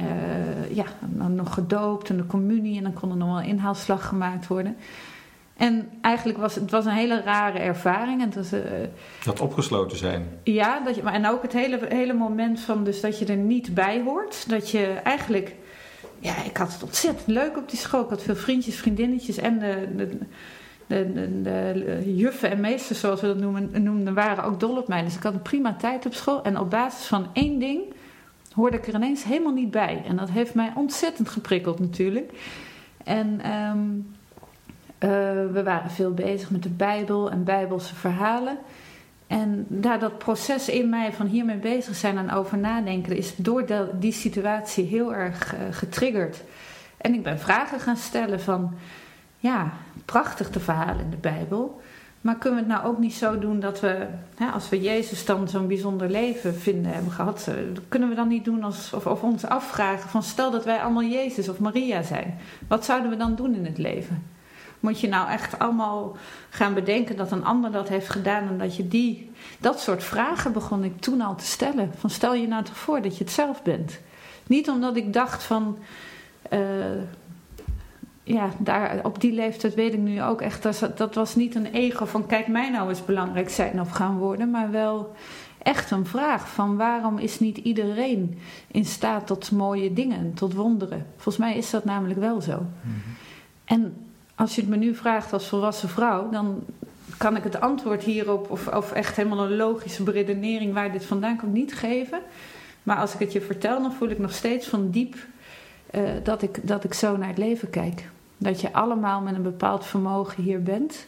uh, 0.00 0.74
ja, 0.74 0.84
dan 1.00 1.34
nog 1.34 1.54
gedoopt 1.54 2.08
en 2.08 2.16
de 2.16 2.26
communie. 2.26 2.76
En 2.76 2.82
dan 2.82 2.92
kon 2.92 3.10
er 3.10 3.16
nog 3.16 3.28
wel 3.28 3.38
een 3.38 3.48
inhaalslag 3.48 4.06
gemaakt 4.06 4.46
worden. 4.46 4.76
En 5.62 5.88
eigenlijk 6.00 6.38
was 6.38 6.54
het 6.54 6.70
was 6.70 6.84
een 6.84 6.92
hele 6.92 7.20
rare 7.20 7.58
ervaring. 7.58 8.20
En 8.20 8.26
het 8.26 8.34
was, 8.34 8.52
uh, 8.52 8.60
dat 9.24 9.40
opgesloten 9.40 9.96
zijn. 9.96 10.28
Ja, 10.42 10.80
dat 10.80 10.94
je, 10.94 11.02
maar 11.02 11.12
en 11.12 11.26
ook 11.26 11.42
het 11.42 11.52
hele, 11.52 11.78
hele 11.88 12.12
moment 12.12 12.60
van 12.60 12.84
dus 12.84 13.00
dat 13.00 13.18
je 13.18 13.24
er 13.24 13.36
niet 13.36 13.74
bij 13.74 14.02
hoort. 14.04 14.48
Dat 14.48 14.70
je 14.70 14.86
eigenlijk... 14.86 15.54
Ja, 16.18 16.42
ik 16.44 16.56
had 16.56 16.72
het 16.72 16.82
ontzettend 16.82 17.26
leuk 17.26 17.56
op 17.56 17.70
die 17.70 17.78
school. 17.78 18.02
Ik 18.02 18.08
had 18.08 18.22
veel 18.22 18.36
vriendjes, 18.36 18.76
vriendinnetjes 18.76 19.36
en 19.36 19.58
de, 19.58 19.88
de, 19.96 20.18
de, 20.86 21.12
de, 21.42 21.72
de 22.04 22.16
juffen 22.16 22.50
en 22.50 22.60
meesters, 22.60 23.00
zoals 23.00 23.20
we 23.20 23.26
dat 23.26 23.38
noemen, 23.38 23.82
noemden, 23.82 24.14
waren 24.14 24.44
ook 24.44 24.60
dol 24.60 24.76
op 24.76 24.88
mij. 24.88 25.02
Dus 25.02 25.16
ik 25.16 25.22
had 25.22 25.34
een 25.34 25.42
prima 25.42 25.74
tijd 25.74 26.06
op 26.06 26.14
school. 26.14 26.42
En 26.42 26.58
op 26.58 26.70
basis 26.70 27.06
van 27.06 27.26
één 27.32 27.58
ding 27.58 27.82
hoorde 28.54 28.76
ik 28.76 28.86
er 28.86 28.94
ineens 28.94 29.24
helemaal 29.24 29.52
niet 29.52 29.70
bij. 29.70 30.02
En 30.06 30.16
dat 30.16 30.30
heeft 30.30 30.54
mij 30.54 30.72
ontzettend 30.74 31.28
geprikkeld 31.28 31.78
natuurlijk. 31.78 32.32
En... 33.04 33.52
Um, 33.52 34.20
uh, 35.04 35.10
we 35.52 35.62
waren 35.64 35.90
veel 35.90 36.14
bezig 36.14 36.50
met 36.50 36.62
de 36.62 36.68
Bijbel 36.68 37.30
en 37.30 37.44
Bijbelse 37.44 37.94
verhalen. 37.94 38.58
En 39.26 39.66
daar 39.68 39.98
dat 39.98 40.18
proces 40.18 40.68
in 40.68 40.88
mij 40.88 41.12
van 41.12 41.26
hiermee 41.26 41.56
bezig 41.56 41.94
zijn 41.94 42.18
en 42.18 42.30
over 42.30 42.58
nadenken, 42.58 43.16
is 43.16 43.36
door 43.36 43.64
die 43.98 44.12
situatie 44.12 44.84
heel 44.84 45.14
erg 45.14 45.54
uh, 45.54 45.60
getriggerd. 45.70 46.42
En 46.96 47.14
ik 47.14 47.22
ben 47.22 47.38
vragen 47.38 47.80
gaan 47.80 47.96
stellen 47.96 48.40
van, 48.40 48.74
ja, 49.38 49.72
prachtig 50.04 50.50
de 50.50 50.60
verhalen 50.60 51.04
in 51.04 51.10
de 51.10 51.16
Bijbel. 51.16 51.80
Maar 52.20 52.36
kunnen 52.36 52.64
we 52.64 52.72
het 52.72 52.80
nou 52.80 52.92
ook 52.92 52.98
niet 52.98 53.14
zo 53.14 53.38
doen 53.38 53.60
dat 53.60 53.80
we, 53.80 54.06
als 54.52 54.68
we 54.68 54.80
Jezus 54.80 55.24
dan 55.24 55.48
zo'n 55.48 55.66
bijzonder 55.66 56.10
leven 56.10 56.54
vinden 56.54 56.92
hebben 56.92 57.12
gehad, 57.12 57.46
uh, 57.48 57.54
kunnen 57.88 58.08
we 58.08 58.14
dan 58.14 58.28
niet 58.28 58.44
doen 58.44 58.62
als, 58.62 58.92
of, 58.92 59.06
of 59.06 59.22
ons 59.22 59.44
afvragen 59.44 60.10
van 60.10 60.22
stel 60.22 60.50
dat 60.50 60.64
wij 60.64 60.78
allemaal 60.78 61.04
Jezus 61.04 61.48
of 61.48 61.58
Maria 61.58 62.02
zijn. 62.02 62.38
Wat 62.68 62.84
zouden 62.84 63.10
we 63.10 63.16
dan 63.16 63.34
doen 63.34 63.54
in 63.54 63.64
het 63.64 63.78
leven? 63.78 64.31
Moet 64.82 65.00
je 65.00 65.08
nou 65.08 65.28
echt 65.28 65.58
allemaal 65.58 66.16
gaan 66.50 66.74
bedenken 66.74 67.16
dat 67.16 67.30
een 67.30 67.44
ander 67.44 67.72
dat 67.72 67.88
heeft 67.88 68.08
gedaan 68.08 68.48
en 68.48 68.58
dat 68.58 68.76
je 68.76 68.88
die. 68.88 69.30
Dat 69.60 69.80
soort 69.80 70.04
vragen 70.04 70.52
begon 70.52 70.84
ik 70.84 71.00
toen 71.00 71.20
al 71.20 71.36
te 71.36 71.44
stellen. 71.44 71.92
Van 71.96 72.10
stel 72.10 72.34
je 72.34 72.46
nou 72.48 72.64
toch 72.64 72.76
voor 72.76 73.02
dat 73.02 73.18
je 73.18 73.24
het 73.24 73.32
zelf 73.32 73.62
bent. 73.62 74.00
Niet 74.46 74.68
omdat 74.68 74.96
ik 74.96 75.12
dacht 75.12 75.42
van. 75.42 75.78
Uh, 76.52 76.58
ja, 78.22 78.48
daar, 78.58 79.00
op 79.02 79.20
die 79.20 79.32
leeftijd 79.32 79.74
weet 79.74 79.92
ik 79.92 79.98
nu 79.98 80.22
ook 80.22 80.40
echt. 80.40 80.62
Dat, 80.62 80.92
dat 80.96 81.14
was 81.14 81.34
niet 81.34 81.54
een 81.54 81.66
ego 81.66 82.04
van 82.04 82.26
kijk 82.26 82.48
mij 82.48 82.70
nou 82.70 82.88
eens 82.88 83.04
belangrijk 83.04 83.50
zijn 83.50 83.80
of 83.80 83.90
gaan 83.90 84.18
worden. 84.18 84.50
Maar 84.50 84.70
wel 84.70 85.14
echt 85.58 85.90
een 85.90 86.06
vraag 86.06 86.48
van 86.48 86.76
waarom 86.76 87.18
is 87.18 87.40
niet 87.40 87.56
iedereen 87.56 88.38
in 88.66 88.84
staat 88.84 89.26
tot 89.26 89.50
mooie 89.50 89.92
dingen, 89.92 90.34
tot 90.34 90.54
wonderen. 90.54 91.06
Volgens 91.12 91.36
mij 91.36 91.56
is 91.56 91.70
dat 91.70 91.84
namelijk 91.84 92.20
wel 92.20 92.40
zo. 92.40 92.58
Mm 92.58 92.70
-hmm. 92.82 93.00
En 93.64 93.96
als 94.42 94.54
je 94.54 94.60
het 94.60 94.70
me 94.70 94.76
nu 94.76 94.94
vraagt 94.94 95.32
als 95.32 95.48
volwassen 95.48 95.88
vrouw, 95.88 96.30
dan 96.30 96.64
kan 97.16 97.36
ik 97.36 97.42
het 97.42 97.60
antwoord 97.60 98.02
hierop, 98.02 98.50
of, 98.50 98.68
of 98.68 98.92
echt 98.92 99.16
helemaal 99.16 99.44
een 99.44 99.56
logische 99.56 100.02
beredenering 100.02 100.74
waar 100.74 100.92
dit 100.92 101.04
vandaan 101.04 101.36
komt, 101.36 101.52
niet 101.52 101.74
geven. 101.74 102.20
Maar 102.82 102.96
als 102.96 103.14
ik 103.14 103.18
het 103.18 103.32
je 103.32 103.40
vertel, 103.40 103.82
dan 103.82 103.92
voel 103.92 104.08
ik 104.08 104.18
nog 104.18 104.32
steeds 104.32 104.66
van 104.68 104.90
diep 104.90 105.16
uh, 105.94 106.10
dat, 106.22 106.42
ik, 106.42 106.68
dat 106.68 106.84
ik 106.84 106.94
zo 106.94 107.16
naar 107.16 107.28
het 107.28 107.38
leven 107.38 107.70
kijk. 107.70 108.08
Dat 108.38 108.60
je 108.60 108.72
allemaal 108.72 109.20
met 109.20 109.34
een 109.34 109.42
bepaald 109.42 109.86
vermogen 109.86 110.42
hier 110.42 110.62
bent. 110.62 111.06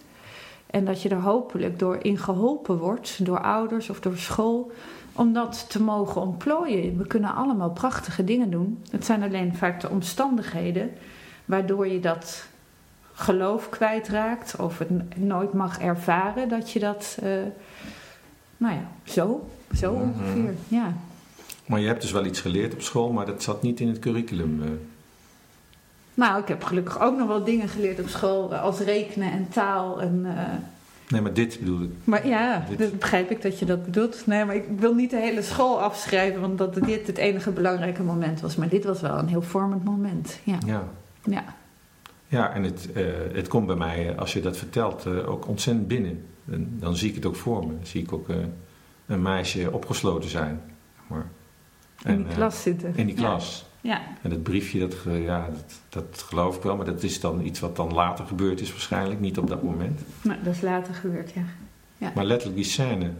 En 0.66 0.84
dat 0.84 1.02
je 1.02 1.08
er 1.08 1.20
hopelijk 1.20 1.78
door 1.78 1.98
in 2.02 2.18
geholpen 2.18 2.78
wordt, 2.78 3.24
door 3.24 3.40
ouders 3.40 3.90
of 3.90 4.00
door 4.00 4.16
school, 4.16 4.72
om 5.12 5.32
dat 5.32 5.70
te 5.70 5.82
mogen 5.82 6.20
ontplooien. 6.20 6.98
We 6.98 7.06
kunnen 7.06 7.34
allemaal 7.34 7.70
prachtige 7.70 8.24
dingen 8.24 8.50
doen. 8.50 8.82
Het 8.90 9.04
zijn 9.04 9.22
alleen 9.22 9.56
vaak 9.56 9.80
de 9.80 9.88
omstandigheden 9.88 10.90
waardoor 11.44 11.86
je 11.86 12.00
dat 12.00 12.52
geloof 13.14 13.68
kwijtraakt 13.68 14.56
of 14.56 14.78
het 14.78 15.16
nooit 15.16 15.52
mag 15.52 15.78
ervaren 15.78 16.48
dat 16.48 16.70
je 16.70 16.78
dat, 16.78 17.18
uh, 17.22 17.30
nou 18.56 18.74
ja, 18.74 18.88
zo, 19.04 19.48
zo 19.76 19.92
mm 19.92 20.00
-hmm. 20.00 20.10
ongeveer, 20.10 20.54
ja. 20.68 20.92
Maar 21.66 21.80
je 21.80 21.86
hebt 21.86 22.00
dus 22.00 22.12
wel 22.12 22.24
iets 22.24 22.40
geleerd 22.40 22.72
op 22.72 22.82
school, 22.82 23.12
maar 23.12 23.26
dat 23.26 23.42
zat 23.42 23.62
niet 23.62 23.80
in 23.80 23.88
het 23.88 23.98
curriculum. 23.98 24.60
Uh. 24.62 24.70
Nou, 26.14 26.40
ik 26.40 26.48
heb 26.48 26.64
gelukkig 26.64 27.00
ook 27.00 27.16
nog 27.16 27.28
wel 27.28 27.44
dingen 27.44 27.68
geleerd 27.68 28.00
op 28.00 28.08
school, 28.08 28.54
als 28.54 28.78
rekenen 28.78 29.32
en 29.32 29.48
taal 29.48 30.00
en... 30.00 30.22
Uh, 30.24 30.32
Nee, 31.08 31.20
maar 31.20 31.32
dit 31.32 31.58
bedoel 31.58 31.82
ik. 31.82 31.90
Maar 32.04 32.26
ja, 32.26 32.66
dit... 32.76 32.98
begrijp 32.98 33.30
ik 33.30 33.42
dat 33.42 33.58
je 33.58 33.64
dat 33.64 33.84
bedoelt. 33.84 34.26
Nee, 34.26 34.44
maar 34.44 34.54
ik 34.54 34.64
wil 34.78 34.94
niet 34.94 35.10
de 35.10 35.16
hele 35.16 35.42
school 35.42 35.82
afschrijven, 35.82 36.40
want 36.40 36.58
dat 36.58 36.74
dit 36.74 37.06
het 37.06 37.16
enige 37.16 37.50
belangrijke 37.50 38.02
moment 38.02 38.40
was. 38.40 38.56
Maar 38.56 38.68
dit 38.68 38.84
was 38.84 39.00
wel 39.00 39.18
een 39.18 39.28
heel 39.28 39.42
vormend 39.42 39.84
moment. 39.84 40.38
Ja. 40.44 40.58
Ja. 40.66 40.82
ja. 41.24 41.44
Ja, 42.28 42.52
en 42.52 42.62
het, 42.62 42.88
uh, 42.96 43.04
het 43.32 43.48
komt 43.48 43.66
bij 43.66 43.76
mij, 43.76 44.16
als 44.16 44.32
je 44.32 44.40
dat 44.40 44.56
vertelt, 44.56 45.06
uh, 45.06 45.28
ook 45.28 45.48
ontzettend 45.48 45.88
binnen. 45.88 46.24
En 46.50 46.76
dan 46.78 46.96
zie 46.96 47.08
ik 47.08 47.14
het 47.14 47.26
ook 47.26 47.36
voor 47.36 47.66
me. 47.66 47.72
Dan 47.72 47.86
zie 47.86 48.02
ik 48.02 48.12
ook 48.12 48.28
uh, 48.28 48.36
een 49.06 49.22
meisje 49.22 49.72
opgesloten 49.72 50.30
zijn. 50.30 50.60
Maar. 51.06 51.26
En, 52.02 52.14
in 52.14 52.24
die 52.24 52.34
klas 52.34 52.62
zitten. 52.62 52.92
In 52.96 53.06
die 53.06 53.14
klas. 53.14 53.66
Ja. 53.80 53.90
ja. 53.90 54.02
En 54.22 54.30
dat 54.30 54.42
briefje, 54.42 54.78
dat, 54.78 54.96
ja, 55.04 55.48
dat, 55.50 55.80
dat, 55.88 56.22
geloof 56.22 56.56
ik 56.56 56.62
wel. 56.62 56.76
Maar 56.76 56.86
dat 56.86 57.02
is 57.02 57.20
dan 57.20 57.44
iets 57.44 57.60
wat 57.60 57.76
dan 57.76 57.92
later 57.92 58.26
gebeurd 58.26 58.60
is 58.60 58.70
waarschijnlijk. 58.70 59.20
Niet 59.20 59.38
op 59.38 59.48
dat 59.48 59.62
moment. 59.62 60.00
Nou, 60.22 60.42
dat 60.42 60.54
is 60.54 60.60
later 60.60 60.94
gebeurd, 60.94 61.32
ja. 61.32 61.44
ja. 61.98 62.12
Maar 62.14 62.24
letterlijk 62.24 62.56
die 62.56 62.70
scène, 62.70 63.10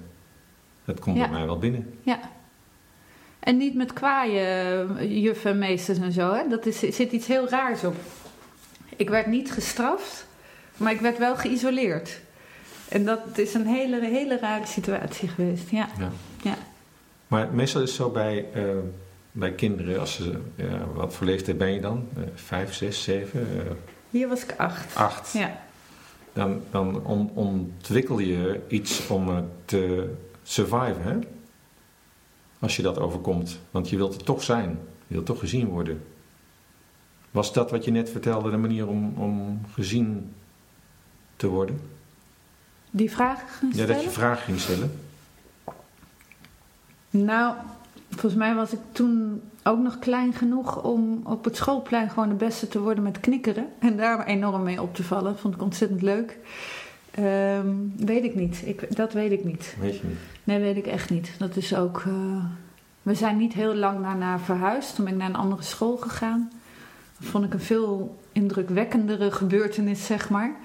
dat 0.85 1.01
komt 1.01 1.17
ja. 1.17 1.23
bij 1.23 1.33
mij 1.39 1.47
wel 1.47 1.59
binnen. 1.59 1.95
Ja. 2.03 2.21
En 3.41 3.57
niet 3.57 3.75
met 3.75 3.93
kwaaien 3.93 5.21
juffen 5.21 5.51
en 5.51 5.59
meesters 5.59 5.99
en 5.99 6.13
zo. 6.13 6.33
Hè? 6.33 6.49
Dat 6.49 6.67
is, 6.67 6.79
zit 6.79 7.13
iets 7.13 7.27
heel 7.27 7.49
raars 7.49 7.85
op. 7.85 7.95
Ik 8.97 9.09
werd 9.09 9.27
niet 9.27 9.53
gestraft, 9.53 10.27
maar 10.77 10.93
ik 10.93 11.01
werd 11.01 11.19
wel 11.19 11.37
geïsoleerd. 11.37 12.21
En 12.89 13.05
dat 13.05 13.39
is 13.39 13.55
een 13.55 13.67
hele, 13.67 14.01
hele 14.01 14.39
rare 14.39 14.67
situatie 14.67 15.29
geweest, 15.29 15.71
ja. 15.71 15.89
ja. 15.99 16.11
ja. 16.43 16.55
Maar 17.27 17.49
meestal 17.53 17.83
is 17.83 17.89
het 17.89 17.97
zo 17.97 18.11
bij, 18.11 18.47
uh, 18.55 18.63
bij 19.33 19.53
kinderen, 19.53 20.01
als 20.01 20.15
ze, 20.15 20.39
ja, 20.55 20.87
wat 20.95 21.15
voor 21.15 21.27
leeftijd 21.27 21.59
ben 21.59 21.73
je 21.73 21.81
dan? 21.81 22.09
Uh, 22.19 22.25
vijf, 22.35 22.75
zes, 22.75 23.03
zeven? 23.03 23.49
Hier 24.11 24.29
was 24.29 24.43
ik 24.43 24.55
acht. 24.57 24.97
Acht. 24.97 25.33
Ja. 25.33 25.63
Dan, 26.33 26.63
dan 26.71 27.05
on, 27.05 27.31
ontwikkel 27.35 28.19
je 28.19 28.61
iets 28.69 29.07
om 29.07 29.49
te 29.65 30.13
surviven, 30.43 31.03
hè? 31.03 31.19
Als 32.59 32.77
je 32.77 32.83
dat 32.83 32.99
overkomt. 32.99 33.59
Want 33.71 33.89
je 33.89 33.97
wilt 33.97 34.15
er 34.15 34.25
toch 34.25 34.43
zijn. 34.43 34.79
Je 35.07 35.15
wilt 35.15 35.27
toch 35.27 35.39
gezien 35.39 35.69
worden. 35.69 36.03
Was 37.35 37.53
dat 37.53 37.71
wat 37.71 37.85
je 37.85 37.91
net 37.91 38.11
vertelde 38.11 38.51
de 38.51 38.57
manier 38.57 38.89
om, 38.89 39.15
om 39.17 39.61
gezien 39.73 40.35
te 41.37 41.47
worden? 41.47 41.81
Die 42.91 43.11
vragen 43.11 43.49
ging 43.49 43.73
stellen? 43.73 43.91
Ja, 43.91 43.95
dat 43.95 44.05
je 44.05 44.11
vragen 44.11 44.43
ging 44.43 44.61
stellen. 44.61 45.01
Nou, 47.11 47.55
volgens 48.11 48.35
mij 48.35 48.55
was 48.55 48.73
ik 48.73 48.79
toen 48.93 49.43
ook 49.63 49.79
nog 49.79 49.99
klein 49.99 50.33
genoeg 50.33 50.83
om 50.83 51.21
op 51.25 51.45
het 51.45 51.57
schoolplein 51.57 52.11
gewoon 52.11 52.29
de 52.29 52.35
beste 52.35 52.69
te 52.69 52.81
worden 52.81 53.05
met 53.05 53.21
knikkeren. 53.21 53.67
En 53.79 53.97
daar 53.97 54.27
enorm 54.27 54.63
mee 54.63 54.83
op 54.83 54.95
te 54.95 55.03
vallen. 55.03 55.39
Vond 55.39 55.55
ik 55.55 55.63
ontzettend 55.63 56.03
leuk. 56.03 56.39
Um, 57.19 57.93
weet 57.97 58.25
ik 58.25 58.35
niet. 58.35 58.63
Ik, 58.67 58.97
dat 58.97 59.13
weet 59.13 59.33
ik 59.33 59.45
niet. 59.45 59.77
Weet 59.81 59.99
je 59.99 60.07
niet? 60.07 60.19
Nee, 60.45 60.61
weet 60.61 60.77
ik 60.77 60.87
echt 60.87 61.11
niet. 61.11 61.35
Dat 61.39 61.57
is 61.57 61.75
ook... 61.75 62.05
Uh, 62.09 62.45
we 63.03 63.15
zijn 63.15 63.37
niet 63.37 63.53
heel 63.53 63.75
lang 63.75 64.03
daarna 64.03 64.39
verhuisd. 64.39 64.95
Toen 64.95 65.05
ben 65.05 65.15
ik 65.15 65.21
naar 65.21 65.29
een 65.29 65.37
andere 65.37 65.63
school 65.63 65.97
gegaan 65.97 66.51
vond 67.21 67.45
ik 67.45 67.53
een 67.53 67.61
veel 67.61 68.19
indrukwekkendere 68.33 69.31
gebeurtenis, 69.31 70.07
zeg 70.07 70.31
maar. 70.31 70.57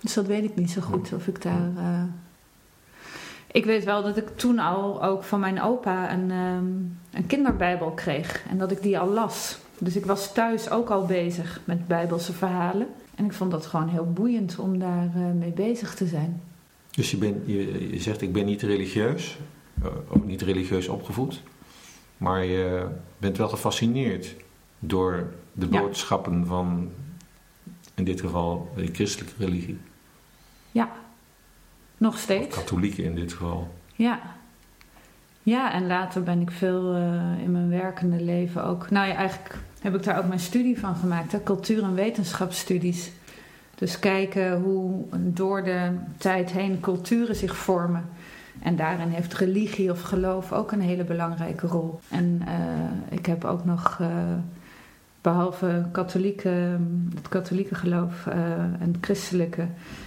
Dus 0.00 0.14
dat 0.14 0.26
weet 0.26 0.44
ik 0.44 0.56
niet 0.56 0.70
zo 0.70 0.80
goed 0.80 1.12
of 1.12 1.26
ik 1.26 1.42
daar. 1.42 1.70
Uh... 1.76 2.02
Ik 3.52 3.64
weet 3.64 3.84
wel 3.84 4.02
dat 4.02 4.16
ik 4.16 4.36
toen 4.36 4.58
al 4.58 5.04
ook 5.04 5.22
van 5.22 5.40
mijn 5.40 5.62
opa 5.62 6.12
een, 6.12 6.30
um, 6.30 6.98
een 7.12 7.26
kinderbijbel 7.26 7.90
kreeg 7.90 8.44
en 8.50 8.58
dat 8.58 8.70
ik 8.70 8.82
die 8.82 8.98
al 8.98 9.08
las. 9.08 9.58
Dus 9.78 9.96
ik 9.96 10.06
was 10.06 10.32
thuis 10.32 10.70
ook 10.70 10.90
al 10.90 11.06
bezig 11.06 11.60
met 11.64 11.86
bijbelse 11.86 12.32
verhalen. 12.32 12.86
En 13.14 13.24
ik 13.24 13.32
vond 13.32 13.50
dat 13.50 13.66
gewoon 13.66 13.88
heel 13.88 14.12
boeiend 14.12 14.58
om 14.58 14.78
daar 14.78 15.10
uh, 15.16 15.32
mee 15.38 15.50
bezig 15.50 15.94
te 15.94 16.06
zijn. 16.06 16.42
Dus 16.90 17.10
je, 17.10 17.16
bent, 17.16 17.36
je, 17.46 17.90
je 17.90 18.00
zegt, 18.00 18.22
ik 18.22 18.32
ben 18.32 18.44
niet 18.44 18.62
religieus, 18.62 19.38
uh, 19.82 19.86
ook 20.08 20.24
niet 20.24 20.42
religieus 20.42 20.88
opgevoed. 20.88 21.42
Maar 22.16 22.44
je 22.44 22.86
bent 23.18 23.36
wel 23.36 23.48
gefascineerd 23.48 24.34
door 24.78 25.32
de 25.58 25.66
boodschappen 25.66 26.38
ja. 26.38 26.44
van, 26.44 26.90
in 27.94 28.04
dit 28.04 28.20
geval, 28.20 28.72
de 28.76 28.88
christelijke 28.92 29.34
religie. 29.38 29.78
Ja, 30.70 30.90
nog 31.96 32.18
steeds. 32.18 32.46
Of 32.46 32.54
katholieken 32.54 33.04
in 33.04 33.14
dit 33.14 33.32
geval. 33.32 33.74
Ja. 33.94 34.20
Ja, 35.42 35.72
en 35.72 35.86
later 35.86 36.22
ben 36.22 36.40
ik 36.40 36.50
veel 36.50 36.96
uh, 36.96 37.02
in 37.42 37.52
mijn 37.52 37.68
werkende 37.68 38.22
leven 38.22 38.64
ook. 38.64 38.90
Nou 38.90 39.08
ja, 39.08 39.14
eigenlijk 39.14 39.58
heb 39.80 39.94
ik 39.94 40.02
daar 40.02 40.18
ook 40.18 40.28
mijn 40.28 40.40
studie 40.40 40.78
van 40.78 40.96
gemaakt, 40.96 41.32
hè? 41.32 41.42
cultuur- 41.42 41.82
en 41.82 41.94
wetenschapsstudies. 41.94 43.12
Dus 43.74 43.98
kijken 43.98 44.60
hoe 44.60 45.04
door 45.16 45.64
de 45.64 45.90
tijd 46.16 46.50
heen 46.50 46.80
culturen 46.80 47.36
zich 47.36 47.56
vormen. 47.56 48.08
En 48.62 48.76
daarin 48.76 49.08
heeft 49.08 49.34
religie 49.34 49.90
of 49.90 50.00
geloof 50.00 50.52
ook 50.52 50.72
een 50.72 50.80
hele 50.80 51.04
belangrijke 51.04 51.66
rol. 51.66 52.00
En 52.08 52.42
uh, 52.48 53.18
ik 53.18 53.26
heb 53.26 53.44
ook 53.44 53.64
nog, 53.64 53.98
uh, 54.00 54.08
behalve 55.20 55.86
katholieke, 55.92 56.78
het 57.14 57.28
katholieke 57.28 57.74
geloof 57.74 58.26
uh, 58.26 58.34
en 58.58 58.88
het 58.92 58.96
christelijke, 59.00 59.66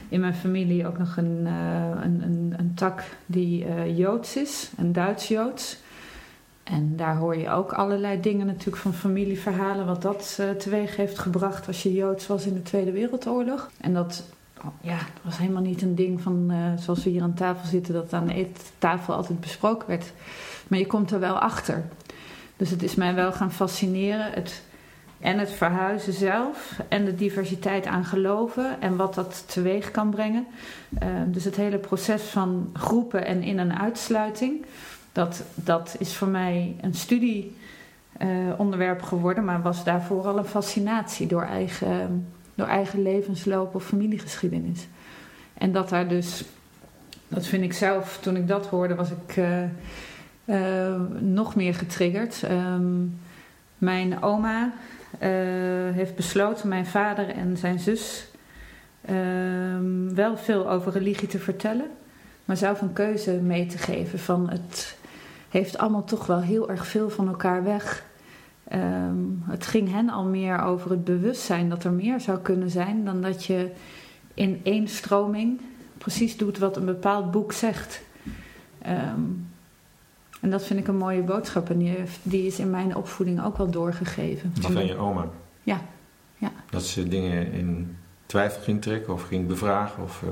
in 0.10 0.20
mijn 0.20 0.34
familie 0.34 0.88
ook 0.88 0.98
nog 0.98 1.18
een, 1.18 1.46
een, 1.46 2.22
een, 2.24 2.54
een, 2.58 2.72
tak 2.76 3.04
die 3.26 3.66
joods 3.96 4.36
is, 4.36 4.72
een 4.78 4.94
Duits-joods. 4.94 5.78
En 6.64 6.94
daar 6.96 7.16
hoor 7.16 7.38
je 7.38 7.50
ook 7.50 7.74
allerlei 7.74 8.22
dingen 8.22 8.46
natuurlijk 8.46 8.78
van 8.78 8.94
familieverhalen, 8.94 9.86
wat 9.86 10.02
dat 10.02 10.42
teweeg 10.58 10.96
heeft 10.96 11.20
gebracht 11.20 11.68
als 11.68 11.84
je 11.84 11.94
Joods 11.94 12.28
was 12.28 12.46
in 12.46 12.54
de 12.54 12.62
Tweede 12.62 12.92
Wereldoorlog. 12.92 13.70
En 13.82 13.94
dat 13.94 14.24
ja, 14.82 14.98
was 15.22 15.38
helemaal 15.38 15.62
niet 15.62 15.82
een 15.82 15.96
ding 15.96 16.22
van 16.22 16.52
zoals 16.80 17.04
we 17.04 17.10
hier 17.10 17.22
aan 17.22 17.34
tafel 17.34 17.68
zitten, 17.68 17.94
dat 17.94 18.14
aan 18.14 18.28
de 18.28 18.34
eettafel 18.34 19.14
altijd 19.14 19.40
besproken 19.40 19.88
werd. 19.88 20.12
Maar 20.68 20.80
je 20.80 20.88
komt 20.88 21.12
er 21.12 21.20
wel 21.20 21.40
achter. 21.40 21.84
Dus 22.58 22.70
het 22.70 22.84
is 22.84 22.96
mij 22.96 23.16
wel 23.16 23.32
gaan 23.32 23.52
fascineren. 23.52 24.32
Het, 24.32 24.64
en 25.22 25.40
het 25.40 25.52
verhuizen 25.52 26.14
zelf 26.14 26.80
en 26.88 27.06
de 27.06 27.16
diversiteit 27.16 27.86
aan 27.86 28.06
geloven 28.06 28.82
en 28.82 28.96
wat 28.96 29.14
dat 29.14 29.44
teweeg 29.48 29.92
kan 29.92 30.10
brengen. 30.10 30.46
Uh, 31.04 31.10
dus 31.26 31.44
het 31.44 31.56
hele 31.56 31.78
proces 31.78 32.22
van 32.22 32.70
groepen 32.74 33.26
en 33.26 33.44
in- 33.44 33.60
en 33.60 33.80
uitsluiting. 33.80 34.66
Dat, 35.12 35.44
dat 35.56 35.96
is 36.00 36.16
voor 36.16 36.28
mij 36.28 36.76
een 36.82 36.94
studieonderwerp 36.94 39.02
uh, 39.02 39.08
geworden, 39.08 39.46
maar 39.46 39.62
was 39.62 39.84
daarvoor 39.84 40.28
al 40.28 40.38
een 40.38 40.46
fascinatie 40.46 41.28
door 41.28 41.44
eigen, 41.44 42.28
door 42.56 42.68
eigen 42.68 43.02
levensloop 43.02 43.76
of 43.76 43.86
familiegeschiedenis. 43.86 44.88
En 45.54 45.72
dat 45.72 45.90
daar 45.90 46.08
dus, 46.08 46.44
dat 47.28 47.46
vind 47.46 47.64
ik 47.64 47.74
zelf, 47.74 48.18
toen 48.22 48.36
ik 48.36 48.48
dat 48.48 48.68
hoorde, 48.68 48.96
was 48.96 49.10
ik 49.12 49.38
uh, 49.38 49.64
uh, 50.46 50.96
nog 51.20 51.56
meer 51.56 51.76
getriggerd. 51.76 52.44
Um, 52.52 53.20
mijn 53.78 54.24
oma 54.24 54.74
heeft 55.94 56.16
besloten, 56.16 56.68
mijn 56.68 56.86
vader 56.86 57.30
en 57.30 57.58
zijn 57.58 57.80
zus, 57.80 58.28
um, 59.10 60.16
wel 60.16 60.38
veel 60.38 60.70
over 60.70 60.92
religie 60.92 61.28
te 61.28 61.40
vertellen 61.40 61.90
maar 62.52 62.60
zelf 62.60 62.82
een 62.82 62.94
keuze 62.94 63.32
mee 63.32 63.66
te 63.66 63.78
geven 63.78 64.20
van 64.20 64.50
het 64.50 64.98
heeft 65.50 65.78
allemaal 65.78 66.04
toch 66.04 66.26
wel 66.26 66.42
heel 66.42 66.70
erg 66.70 66.88
veel 66.88 67.10
van 67.10 67.28
elkaar 67.28 67.64
weg. 67.64 68.06
Um, 68.74 69.44
het 69.48 69.66
ging 69.66 69.92
hen 69.92 70.10
al 70.10 70.24
meer 70.24 70.62
over 70.62 70.92
het 70.92 71.04
bewustzijn 71.04 71.70
dat 71.70 71.84
er 71.84 71.92
meer 71.92 72.20
zou 72.20 72.40
kunnen 72.40 72.70
zijn 72.70 73.06
dan 73.06 73.22
dat 73.22 73.46
je 73.46 73.72
in 74.34 74.60
één 74.64 74.88
stroming 74.88 75.62
precies 75.98 76.38
doet 76.38 76.58
wat 76.58 76.78
een 76.78 76.86
bepaald 76.86 77.32
boek 77.32 77.52
zegt. 77.52 78.02
Um, 78.88 79.51
en 80.42 80.50
dat 80.50 80.64
vind 80.64 80.80
ik 80.80 80.88
een 80.88 80.98
mooie 80.98 81.22
boodschap 81.22 81.70
en 81.70 81.78
die, 81.78 81.98
die 82.24 82.46
is 82.46 82.60
in 82.60 82.70
mijn 82.70 82.96
opvoeding 82.96 83.44
ook 83.44 83.58
wel 83.58 83.70
doorgegeven. 83.70 84.52
Die 84.54 84.64
van 84.64 84.86
je 84.86 84.96
oma? 84.96 85.26
Ja. 85.64 85.82
ja. 86.38 86.52
Dat 86.70 86.84
ze 86.84 87.08
dingen 87.08 87.52
in 87.52 87.98
twijfel 88.26 88.62
ging 88.62 88.82
trekken 88.82 89.14
of 89.14 89.24
ging 89.24 89.48
bevragen? 89.48 90.04
Of, 90.04 90.22
uh... 90.22 90.30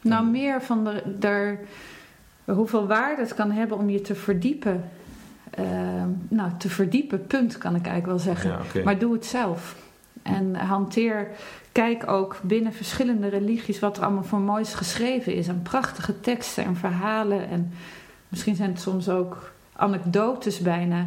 Nou, 0.00 0.26
meer 0.26 0.62
van 0.62 0.84
de, 0.84 1.02
de, 1.18 1.56
hoeveel 2.44 2.86
waarde 2.86 3.22
het 3.22 3.34
kan 3.34 3.50
hebben 3.50 3.78
om 3.78 3.90
je 3.90 4.00
te 4.00 4.14
verdiepen. 4.14 4.90
Uh, 5.58 5.66
nou, 6.28 6.50
te 6.58 6.68
verdiepen, 6.68 7.26
punt 7.26 7.58
kan 7.58 7.74
ik 7.74 7.86
eigenlijk 7.86 8.06
wel 8.06 8.34
zeggen. 8.34 8.50
Ja, 8.50 8.60
okay. 8.68 8.82
Maar 8.82 8.98
doe 8.98 9.12
het 9.12 9.26
zelf. 9.26 9.76
En 10.22 10.54
hanteer, 10.54 11.28
kijk 11.72 12.08
ook 12.10 12.40
binnen 12.42 12.72
verschillende 12.72 13.28
religies 13.28 13.78
wat 13.78 13.96
er 13.96 14.04
allemaal 14.04 14.24
voor 14.24 14.40
moois 14.40 14.74
geschreven 14.74 15.34
is. 15.34 15.48
En 15.48 15.62
prachtige 15.62 16.20
teksten 16.20 16.64
en 16.64 16.76
verhalen. 16.76 17.48
En 17.48 17.72
misschien 18.34 18.56
zijn 18.56 18.70
het 18.70 18.80
soms 18.80 19.08
ook 19.08 19.52
anekdotes 19.72 20.58
bijna. 20.58 21.06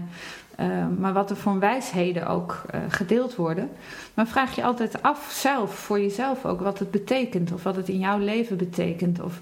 Uh, 0.60 0.86
maar 0.98 1.14
wat 1.14 1.30
er 1.30 1.36
voor 1.36 1.60
wijsheden 1.60 2.28
ook 2.28 2.62
uh, 2.76 2.82
gedeeld 2.90 3.36
worden. 3.36 3.70
Maar 4.14 4.28
vraag 4.28 4.56
je 4.56 4.64
altijd 4.64 5.02
af 5.02 5.30
zelf, 5.32 5.74
voor 5.74 6.00
jezelf 6.00 6.46
ook, 6.46 6.62
wat 6.62 6.80
het 6.80 6.92
betekent. 6.92 7.52
Of 7.52 7.64
wat 7.64 7.76
het 7.76 7.90
in 7.90 8.00
jouw 8.00 8.20
leven 8.20 8.58
betekent. 8.58 9.22
Of, 9.22 9.42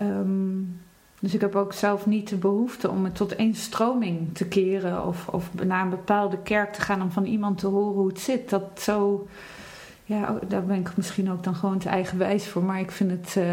um, 0.00 0.80
dus 1.20 1.34
ik 1.34 1.40
heb 1.40 1.56
ook 1.56 1.72
zelf 1.72 2.06
niet 2.06 2.28
de 2.28 2.36
behoefte 2.36 2.90
om 2.90 3.04
het 3.04 3.14
tot 3.14 3.34
één 3.34 3.54
stroming 3.54 4.34
te 4.34 4.46
keren. 4.46 5.06
Of, 5.06 5.28
of 5.28 5.50
naar 5.64 5.82
een 5.82 5.90
bepaalde 5.90 6.38
kerk 6.42 6.72
te 6.72 6.80
gaan 6.80 7.02
om 7.02 7.10
van 7.10 7.24
iemand 7.24 7.58
te 7.58 7.66
horen 7.66 7.94
hoe 7.94 8.08
het 8.08 8.20
zit. 8.20 8.50
Dat 8.50 8.80
zo, 8.80 9.28
ja, 10.04 10.38
daar 10.48 10.64
ben 10.64 10.76
ik 10.76 10.96
misschien 10.96 11.30
ook 11.30 11.44
dan 11.44 11.54
gewoon 11.54 11.78
te 11.78 11.88
eigenwijs 11.88 12.48
voor. 12.48 12.62
Maar 12.62 12.80
ik 12.80 12.90
vind 12.90 13.10
het... 13.10 13.34
Uh, 13.38 13.52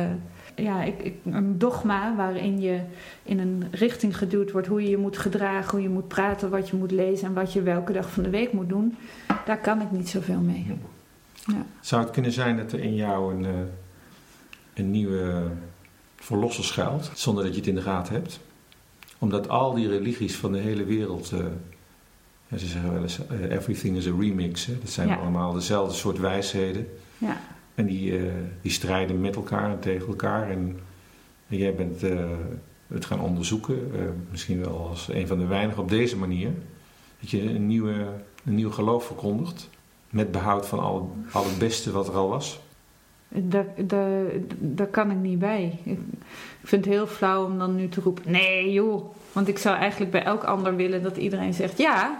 ja, 0.57 0.83
ik, 0.83 0.99
ik, 0.99 1.15
een 1.25 1.57
dogma 1.57 2.15
waarin 2.15 2.61
je 2.61 2.81
in 3.23 3.39
een 3.39 3.63
richting 3.71 4.17
geduwd 4.17 4.51
wordt 4.51 4.67
hoe 4.67 4.81
je 4.81 4.89
je 4.89 4.97
moet 4.97 5.17
gedragen, 5.17 5.71
hoe 5.71 5.81
je 5.81 5.89
moet 5.89 6.07
praten, 6.07 6.49
wat 6.49 6.69
je 6.69 6.75
moet 6.75 6.91
lezen 6.91 7.27
en 7.27 7.33
wat 7.33 7.53
je 7.53 7.61
welke 7.61 7.93
dag 7.93 8.09
van 8.09 8.23
de 8.23 8.29
week 8.29 8.51
moet 8.51 8.69
doen, 8.69 8.97
daar 9.45 9.61
kan 9.61 9.81
ik 9.81 9.91
niet 9.91 10.09
zoveel 10.09 10.39
mee. 10.39 10.65
Ja. 11.45 11.65
Zou 11.81 12.01
het 12.03 12.11
kunnen 12.11 12.31
zijn 12.31 12.57
dat 12.57 12.71
er 12.71 12.79
in 12.79 12.95
jou 12.95 13.33
een, 13.33 13.69
een 14.73 14.91
nieuwe 14.91 15.51
verlosser 16.15 16.63
schuilt, 16.63 17.11
zonder 17.13 17.43
dat 17.43 17.53
je 17.53 17.59
het 17.59 17.69
in 17.69 17.75
de 17.75 17.81
gaten 17.81 18.13
hebt? 18.13 18.39
Omdat 19.17 19.49
al 19.49 19.73
die 19.73 19.87
religies 19.87 20.35
van 20.35 20.51
de 20.51 20.59
hele 20.59 20.83
wereld, 20.83 21.31
uh, 21.31 21.39
ze 22.57 22.67
zeggen 22.67 22.93
wel 22.93 23.01
eens, 23.01 23.19
uh, 23.31 23.51
everything 23.51 23.97
is 23.97 24.07
a 24.07 24.11
remix. 24.19 24.65
Hè? 24.65 24.79
Dat 24.79 24.89
zijn 24.89 25.07
ja. 25.07 25.15
allemaal 25.15 25.53
dezelfde 25.53 25.95
soort 25.95 26.19
wijsheden. 26.19 26.87
Ja. 27.17 27.37
En 27.77 27.85
die, 27.85 28.11
uh, 28.11 28.31
die 28.61 28.71
strijden 28.71 29.21
met 29.21 29.35
elkaar 29.35 29.71
en 29.71 29.79
tegen 29.79 30.07
elkaar. 30.07 30.49
En, 30.49 30.79
jij 31.47 31.75
bent 31.75 32.03
uh, 32.03 32.29
het 32.87 33.05
gaan 33.05 33.19
onderzoeken, 33.19 33.91
uh, 33.95 34.01
misschien 34.31 34.59
wel 34.59 34.87
als 34.89 35.07
een 35.07 35.27
van 35.27 35.37
de 35.39 35.45
weinigen 35.45 35.83
op 35.83 35.89
deze 35.89 36.17
manier. 36.17 36.51
Dat 37.19 37.29
je 37.29 37.41
een, 37.41 37.67
nieuwe, 37.67 37.93
een 38.45 38.55
nieuw 38.55 38.71
geloof 38.71 39.05
verkondigt. 39.05 39.69
Met 40.09 40.31
behoud 40.31 40.67
van 40.67 40.79
al, 40.79 41.15
al 41.31 41.43
het 41.45 41.57
beste 41.57 41.91
wat 41.91 42.07
er 42.07 42.13
al 42.13 42.29
was. 42.29 42.59
Daar, 43.27 43.65
daar, 43.77 44.25
daar 44.57 44.87
kan 44.87 45.11
ik 45.11 45.17
niet 45.17 45.39
bij. 45.39 45.79
Ik 45.83 45.99
vind 46.63 46.85
het 46.85 46.93
heel 46.93 47.07
flauw 47.07 47.45
om 47.45 47.57
dan 47.57 47.75
nu 47.75 47.89
te 47.89 48.01
roepen: 48.01 48.31
nee, 48.31 48.71
joh. 48.71 49.15
Want 49.31 49.47
ik 49.47 49.57
zou 49.57 49.77
eigenlijk 49.77 50.11
bij 50.11 50.23
elk 50.23 50.43
ander 50.43 50.75
willen 50.75 51.03
dat 51.03 51.17
iedereen 51.17 51.53
zegt 51.53 51.77
ja. 51.77 52.19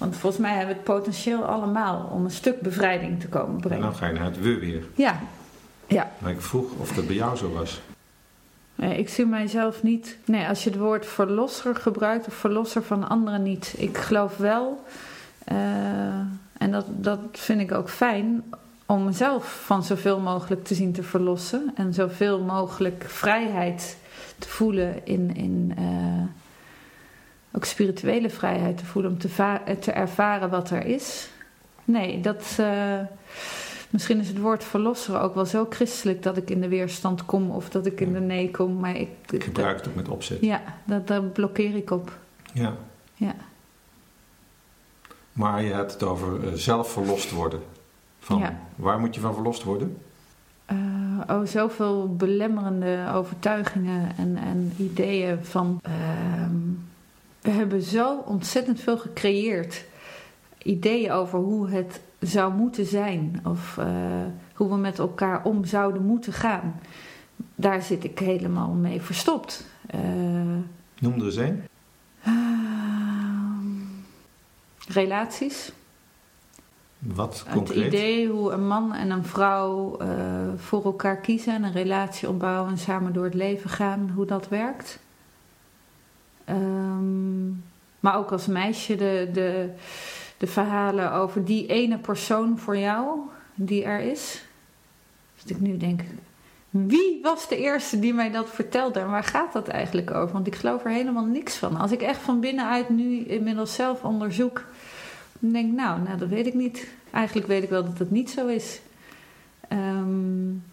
Want 0.00 0.16
volgens 0.16 0.42
mij 0.42 0.50
hebben 0.56 0.68
we 0.68 0.74
het 0.74 0.84
potentieel 0.84 1.44
allemaal 1.44 2.10
om 2.12 2.24
een 2.24 2.30
stuk 2.30 2.60
bevrijding 2.60 3.20
te 3.20 3.28
komen 3.28 3.60
brengen. 3.60 3.84
En 3.84 3.90
dan 3.90 3.94
ga 3.94 4.06
je 4.06 4.12
naar 4.12 4.24
het 4.24 4.40
we 4.40 4.58
weer. 4.58 4.82
Ja. 4.94 5.20
ja. 5.86 6.10
Maar 6.18 6.30
ik 6.30 6.40
vroeg 6.40 6.72
of 6.78 6.92
dat 6.92 7.06
bij 7.06 7.16
jou 7.16 7.36
zo 7.36 7.52
was. 7.52 7.80
Nee, 8.74 8.98
ik 8.98 9.08
zie 9.08 9.26
mijzelf 9.26 9.82
niet. 9.82 10.16
Nee, 10.24 10.46
als 10.46 10.64
je 10.64 10.70
het 10.70 10.78
woord 10.78 11.06
verlosser 11.06 11.74
gebruikt 11.74 12.26
of 12.26 12.34
verlosser 12.34 12.82
van 12.82 13.08
anderen 13.08 13.42
niet. 13.42 13.74
Ik 13.76 13.98
geloof 13.98 14.36
wel, 14.36 14.84
uh, 15.52 15.56
en 16.58 16.70
dat, 16.70 16.84
dat 16.88 17.20
vind 17.32 17.60
ik 17.60 17.72
ook 17.72 17.90
fijn, 17.90 18.42
om 18.86 19.04
mezelf 19.04 19.62
van 19.64 19.84
zoveel 19.84 20.20
mogelijk 20.20 20.64
te 20.64 20.74
zien 20.74 20.92
te 20.92 21.02
verlossen. 21.02 21.72
En 21.74 21.94
zoveel 21.94 22.40
mogelijk 22.40 23.04
vrijheid 23.08 23.96
te 24.38 24.48
voelen 24.48 25.06
in. 25.06 25.36
in 25.36 25.74
uh, 25.78 26.39
ook 27.52 27.64
spirituele 27.64 28.30
vrijheid 28.30 28.78
te 28.78 28.84
voelen 28.84 29.12
om 29.12 29.18
te, 29.18 29.28
te, 29.80 29.92
ervaren 29.92 30.50
wat 30.50 30.70
er 30.70 30.86
is. 30.86 31.30
Nee, 31.84 32.20
dat. 32.20 32.56
Uh, 32.60 33.00
misschien 33.90 34.20
is 34.20 34.28
het 34.28 34.38
woord 34.38 34.64
verlosser 34.64 35.20
ook 35.20 35.34
wel 35.34 35.46
zo 35.46 35.66
christelijk 35.70 36.22
dat 36.22 36.36
ik 36.36 36.50
in 36.50 36.60
de 36.60 36.68
weerstand 36.68 37.24
kom 37.24 37.50
of 37.50 37.68
dat 37.68 37.86
ik 37.86 38.00
in 38.00 38.12
de 38.12 38.20
nee 38.20 38.50
kom. 38.50 38.78
Maar 38.78 38.96
ik, 38.96 39.08
ik 39.30 39.44
gebruik 39.44 39.76
het 39.76 39.88
ook 39.88 39.94
met 39.94 40.08
opzet. 40.08 40.40
Ja, 40.40 40.62
dat, 40.84 41.06
daar 41.06 41.22
blokkeer 41.22 41.76
ik 41.76 41.90
op. 41.90 42.18
Ja. 42.52 42.74
ja. 43.14 43.34
Maar 45.32 45.62
je 45.62 45.72
hebt 45.72 45.92
het 45.92 46.02
over 46.02 46.44
uh, 46.44 46.52
zelf 46.52 46.92
verlost 46.92 47.30
worden. 47.30 47.60
Van, 48.18 48.38
ja. 48.38 48.58
Waar 48.76 48.98
moet 48.98 49.14
je 49.14 49.20
van 49.20 49.34
verlost 49.34 49.62
worden? 49.62 49.96
Uh, 50.72 51.20
oh, 51.28 51.46
zoveel 51.46 52.16
belemmerende 52.16 53.10
overtuigingen 53.14 54.16
en, 54.16 54.36
en 54.36 54.72
ideeën 54.76 55.44
van. 55.44 55.80
Uh, 55.88 55.92
we 57.40 57.50
hebben 57.50 57.82
zo 57.82 58.16
ontzettend 58.18 58.80
veel 58.80 58.98
gecreëerd. 58.98 59.84
ideeën 60.62 61.12
over 61.12 61.38
hoe 61.38 61.68
het 61.68 62.00
zou 62.18 62.54
moeten 62.54 62.86
zijn. 62.86 63.40
Of 63.44 63.76
uh, 63.78 63.86
hoe 64.54 64.68
we 64.68 64.76
met 64.76 64.98
elkaar 64.98 65.44
om 65.44 65.64
zouden 65.64 66.02
moeten 66.02 66.32
gaan. 66.32 66.80
Daar 67.54 67.82
zit 67.82 68.04
ik 68.04 68.18
helemaal 68.18 68.70
mee 68.70 69.00
verstopt. 69.00 69.64
Uh, 69.94 70.00
Noem 70.98 71.18
er 71.18 71.24
eens 71.24 71.36
een. 71.36 71.62
Uh, 72.26 72.34
relaties. 74.88 75.72
Wat 76.98 77.44
concreet? 77.52 77.76
Het 77.76 77.86
idee 77.86 78.28
hoe 78.28 78.52
een 78.52 78.66
man 78.66 78.94
en 78.94 79.10
een 79.10 79.24
vrouw 79.24 79.96
uh, 80.02 80.08
voor 80.56 80.84
elkaar 80.84 81.16
kiezen 81.16 81.54
en 81.54 81.62
een 81.62 81.72
relatie 81.72 82.28
opbouwen 82.28 82.70
en 82.70 82.78
samen 82.78 83.12
door 83.12 83.24
het 83.24 83.34
leven 83.34 83.70
gaan, 83.70 84.10
hoe 84.14 84.26
dat 84.26 84.48
werkt. 84.48 84.98
Um, 86.50 87.64
maar 88.00 88.16
ook 88.16 88.32
als 88.32 88.46
meisje 88.46 88.96
de, 88.96 89.28
de, 89.32 89.70
de 90.36 90.46
verhalen 90.46 91.12
over 91.12 91.44
die 91.44 91.66
ene 91.66 91.98
persoon 91.98 92.58
voor 92.58 92.76
jou 92.76 93.18
die 93.54 93.84
er 93.84 94.00
is. 94.00 94.44
Dat 95.38 95.50
ik 95.50 95.60
nu 95.60 95.76
denk, 95.76 96.00
wie 96.70 97.18
was 97.22 97.48
de 97.48 97.56
eerste 97.56 97.98
die 97.98 98.14
mij 98.14 98.30
dat 98.30 98.48
vertelde 98.48 99.00
en 99.00 99.10
waar 99.10 99.24
gaat 99.24 99.52
dat 99.52 99.68
eigenlijk 99.68 100.10
over? 100.10 100.32
Want 100.32 100.46
ik 100.46 100.54
geloof 100.54 100.84
er 100.84 100.90
helemaal 100.90 101.24
niks 101.24 101.56
van. 101.56 101.76
Als 101.76 101.92
ik 101.92 102.02
echt 102.02 102.20
van 102.20 102.40
binnenuit 102.40 102.88
nu 102.88 103.18
inmiddels 103.18 103.74
zelf 103.74 104.04
onderzoek, 104.04 104.64
dan 105.38 105.52
denk 105.52 105.68
ik, 105.68 105.76
nou, 105.76 106.00
nou, 106.00 106.18
dat 106.18 106.28
weet 106.28 106.46
ik 106.46 106.54
niet. 106.54 106.88
Eigenlijk 107.10 107.46
weet 107.46 107.62
ik 107.62 107.70
wel 107.70 107.84
dat 107.84 107.98
het 107.98 108.10
niet 108.10 108.30
zo 108.30 108.46
is. 108.46 108.80
Um, 109.72 110.64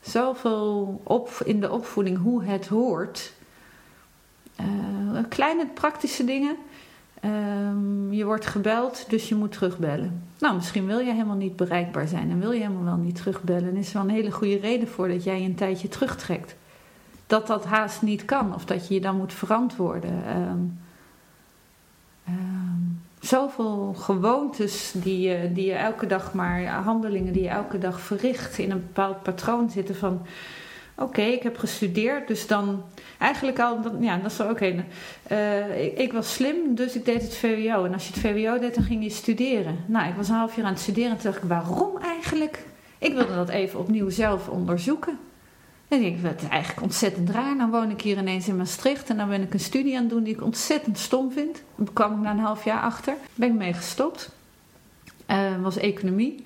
zoveel 0.00 1.00
op, 1.04 1.30
in 1.44 1.60
de 1.60 1.70
opvoeding 1.70 2.18
hoe 2.18 2.44
het 2.44 2.66
hoort. 2.66 3.32
Uh, 4.62 5.20
kleine 5.28 5.66
praktische 5.66 6.24
dingen. 6.24 6.56
Um, 7.24 8.12
je 8.12 8.24
wordt 8.24 8.46
gebeld, 8.46 9.04
dus 9.08 9.28
je 9.28 9.34
moet 9.34 9.52
terugbellen. 9.52 10.22
Nou, 10.38 10.54
misschien 10.54 10.86
wil 10.86 10.98
je 10.98 11.12
helemaal 11.12 11.36
niet 11.36 11.56
bereikbaar 11.56 12.08
zijn 12.08 12.30
en 12.30 12.40
wil 12.40 12.52
je 12.52 12.60
helemaal 12.60 12.84
wel 12.84 12.96
niet 12.96 13.16
terugbellen. 13.16 13.68
En 13.68 13.76
is 13.76 13.88
er 13.88 13.94
wel 13.94 14.02
een 14.02 14.14
hele 14.14 14.30
goede 14.30 14.58
reden 14.58 14.88
voor 14.88 15.08
dat 15.08 15.24
jij 15.24 15.44
een 15.44 15.54
tijdje 15.54 15.88
terugtrekt. 15.88 16.56
Dat 17.26 17.46
dat 17.46 17.64
haast 17.64 18.02
niet 18.02 18.24
kan 18.24 18.54
of 18.54 18.64
dat 18.64 18.88
je 18.88 18.94
je 18.94 19.00
dan 19.00 19.16
moet 19.16 19.32
verantwoorden. 19.32 20.36
Um, 20.36 20.78
um, 22.28 23.00
zoveel 23.20 23.94
gewoontes 23.98 24.92
die 24.94 25.20
je, 25.20 25.52
die 25.52 25.66
je 25.66 25.74
elke 25.74 26.06
dag 26.06 26.34
maar, 26.34 26.66
handelingen 26.66 27.32
die 27.32 27.42
je 27.42 27.48
elke 27.48 27.78
dag 27.78 28.00
verricht 28.00 28.58
in 28.58 28.70
een 28.70 28.82
bepaald 28.86 29.22
patroon 29.22 29.70
zitten 29.70 29.96
van 29.96 30.26
oké, 30.94 31.22
ik 31.22 31.42
heb 31.42 31.58
gestudeerd, 31.58 32.28
dus 32.28 32.46
dan 32.46 32.82
eigenlijk 33.18 33.60
al, 33.60 33.78
ja, 34.00 34.16
dat 34.16 34.30
is 34.30 34.40
oké. 34.40 34.50
Okay. 34.50 34.84
Uh, 35.30 35.98
ik, 35.98 36.12
was 36.12 36.34
slim, 36.34 36.74
dus 36.74 36.94
ik 36.94 37.04
deed 37.04 37.22
het 37.22 37.36
VWO. 37.36 37.84
En 37.84 37.92
als 37.92 38.06
je 38.08 38.12
het 38.12 38.22
VWO 38.22 38.58
deed, 38.58 38.74
dan 38.74 38.84
ging 38.84 39.02
je 39.02 39.10
studeren. 39.10 39.78
Nou, 39.86 40.08
ik 40.08 40.14
was 40.14 40.28
een 40.28 40.34
half 40.34 40.56
jaar 40.56 40.64
aan 40.64 40.72
het 40.72 40.80
studeren 40.80 41.10
en 41.10 41.16
toen 41.16 41.30
dacht 41.30 41.42
ik, 41.42 41.48
waarom 41.48 41.98
eigenlijk? 41.98 42.64
Ik 42.98 43.14
wilde 43.14 43.34
dat 43.34 43.48
even 43.48 43.78
opnieuw 43.78 44.10
zelf 44.10 44.48
onderzoeken. 44.48 45.18
En 45.88 46.02
ik 46.02 46.18
werd 46.18 46.48
eigenlijk 46.48 46.82
ontzettend 46.82 47.30
raar. 47.30 47.56
Dan 47.56 47.70
woon 47.70 47.90
ik 47.90 48.00
hier 48.00 48.18
ineens 48.18 48.48
in 48.48 48.56
Maastricht 48.56 49.10
en 49.10 49.16
dan 49.16 49.28
ben 49.28 49.42
ik 49.42 49.52
een 49.52 49.60
studie 49.60 49.96
aan 49.96 50.02
het 50.02 50.10
doen 50.10 50.22
die 50.22 50.34
ik 50.34 50.42
ontzettend 50.42 50.98
stom 50.98 51.32
vind. 51.32 51.62
Daar 51.76 51.86
kwam 51.92 52.12
ik 52.12 52.18
na 52.18 52.30
een 52.30 52.38
half 52.38 52.64
jaar 52.64 52.80
achter. 52.80 53.14
Ben 53.34 53.48
ik 53.48 53.54
mee 53.54 53.72
gestopt. 53.72 54.30
Uh, 55.30 55.62
was 55.62 55.76
economie. 55.76 56.42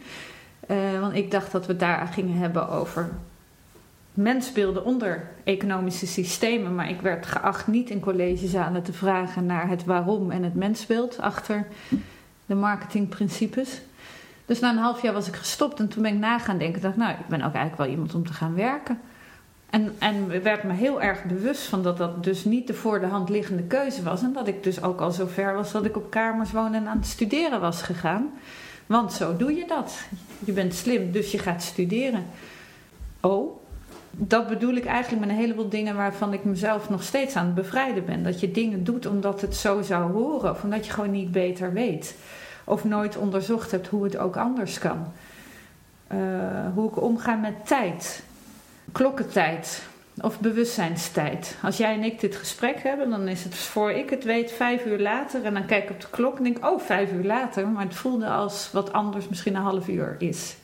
Uh, 0.71 1.01
want 1.01 1.15
ik 1.15 1.31
dacht 1.31 1.53
dat 1.53 1.67
we 1.67 1.77
daar 1.77 2.07
gingen 2.07 2.37
hebben 2.37 2.69
over 2.69 3.11
mensbeelden 4.17 4.85
onder 4.85 5.29
economische 5.45 6.07
systemen, 6.07 6.75
maar 6.75 6.91
ik 6.91 7.01
werd 7.01 7.27
geacht 7.27 7.67
niet 7.67 7.91
in 7.91 8.01
collegezalen 8.01 8.83
te 8.83 8.93
vragen 8.93 9.47
naar 9.47 9.69
het 9.69 9.85
waarom 9.85 10.31
en 10.31 10.43
het 10.43 10.55
mensbeeld 10.55 11.21
achter 11.21 11.67
de 12.47 12.55
marketingprincipes. 12.55 13.81
Dus 14.47 14.61
na 14.61 14.71
een 14.71 14.77
half 14.77 15.03
jaar 15.03 15.13
was 15.13 15.29
ik 15.29 15.35
gestopt 15.35 15.81
en 15.81 15.89
toen 15.89 16.03
ben 16.03 16.13
ik 16.13 16.19
na 16.19 16.39
gaan 16.39 16.59
denken. 16.59 16.83
dacht, 16.83 16.97
nou, 16.97 17.11
ik 17.11 17.27
ben 17.29 17.43
ook 17.43 17.55
eigenlijk 17.55 17.77
wel 17.77 17.87
iemand 17.87 18.15
om 18.15 18.27
te 18.27 18.33
gaan 18.33 18.55
werken. 18.55 19.01
En, 19.71 19.95
en 19.99 20.43
werd 20.43 20.63
me 20.63 20.73
heel 20.73 21.03
erg 21.03 21.25
bewust 21.25 21.63
van 21.63 21.83
dat 21.83 21.99
dat 21.99 22.25
dus 22.25 22.45
niet 22.45 22.67
de 22.67 22.75
voor 22.75 23.01
de 23.01 23.07
hand 23.07 23.29
liggende 23.29 23.63
keuze 23.63 24.03
was. 24.03 24.23
En 24.23 24.33
dat 24.33 24.49
ik 24.49 24.63
dus 24.63 24.83
ook 24.83 25.01
al 25.01 25.11
zo 25.11 25.27
ver 25.27 25.55
was 25.55 25.73
dat 25.73 25.85
ik 25.85 25.97
op 25.97 26.11
kamers 26.11 26.51
woonde 26.51 26.77
en 26.77 26.87
aan 26.87 26.97
het 26.97 27.07
studeren 27.07 27.61
was 27.61 27.83
gegaan. 27.83 28.31
Want 28.87 29.13
zo 29.13 29.37
doe 29.37 29.53
je 29.53 29.65
dat. 29.67 29.99
Je 30.45 30.53
bent 30.53 30.75
slim, 30.75 31.13
dus 31.13 31.31
je 31.31 31.39
gaat 31.39 31.63
studeren. 31.63 32.27
Oh, 33.21 33.61
dat 34.19 34.49
bedoel 34.49 34.75
ik 34.75 34.85
eigenlijk 34.85 35.27
met 35.27 35.31
een 35.35 35.43
heleboel 35.43 35.69
dingen 35.69 35.97
waarvan 35.97 36.33
ik 36.33 36.45
mezelf 36.45 36.89
nog 36.89 37.03
steeds 37.03 37.37
aan 37.37 37.47
het 37.47 37.55
bevrijden 37.55 38.05
ben. 38.05 38.23
Dat 38.23 38.41
je 38.41 38.51
dingen 38.51 38.85
doet 38.85 39.07
omdat 39.07 39.41
het 39.41 39.57
zo 39.57 39.83
zou 39.83 40.13
horen, 40.13 40.51
of 40.51 40.63
omdat 40.63 40.87
je 40.87 40.93
gewoon 40.93 41.11
niet 41.11 41.33
beter 41.33 41.73
weet. 41.73 42.17
Of 42.65 42.85
nooit 42.85 43.17
onderzocht 43.17 43.71
hebt 43.71 43.87
hoe 43.87 44.05
het 44.05 44.17
ook 44.17 44.37
anders 44.37 44.79
kan. 44.79 45.13
Uh, 46.13 46.19
hoe 46.75 46.89
ik 46.89 47.03
omga 47.03 47.35
met 47.35 47.67
tijd, 47.67 48.23
klokkentijd 48.93 49.83
of 50.21 50.41
bewustzijnstijd. 50.41 51.57
Als 51.63 51.77
jij 51.77 51.95
en 51.95 52.05
ik 52.05 52.21
dit 52.21 52.37
gesprek 52.37 52.83
hebben, 52.83 53.11
dan 53.11 53.29
is 53.29 53.45
het 53.45 53.55
voor 53.55 53.91
ik 53.91 54.11
het 54.11 54.25
weet 54.25 54.53
vijf 54.53 54.87
uur 54.87 54.99
later. 54.99 55.45
En 55.45 55.55
dan 55.55 55.67
kijk 55.67 55.85
ik 55.85 55.91
op 55.91 56.01
de 56.01 56.11
klok 56.11 56.37
en 56.37 56.45
denk 56.45 56.67
oh, 56.67 56.81
vijf 56.81 57.13
uur 57.13 57.25
later. 57.25 57.69
Maar 57.69 57.85
het 57.85 57.95
voelde 57.95 58.29
als 58.29 58.71
wat 58.73 58.93
anders 58.93 59.29
misschien 59.29 59.55
een 59.55 59.63
half 59.63 59.89
uur 59.89 60.17
is. 60.19 60.57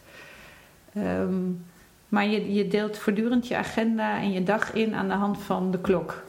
Um, 0.97 1.65
maar 2.12 2.27
je, 2.27 2.55
je 2.55 2.68
deelt 2.68 2.98
voortdurend 2.98 3.48
je 3.48 3.57
agenda 3.57 4.20
en 4.20 4.33
je 4.33 4.42
dag 4.42 4.72
in 4.72 4.94
aan 4.94 5.09
de 5.09 5.14
hand 5.14 5.38
van 5.38 5.70
de 5.70 5.79
klok. 5.79 6.22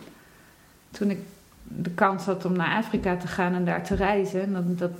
Toen 0.91 1.10
ik 1.10 1.19
de 1.63 1.89
kans 1.89 2.26
had 2.26 2.46
om 2.46 2.54
naar 2.54 2.78
Afrika 2.78 3.17
te 3.17 3.28
gaan 3.28 3.54
en 3.54 3.65
daar 3.65 3.84
te 3.84 3.96
reizen, 3.96 4.54
dat, 4.54 4.78
dat 4.78 4.91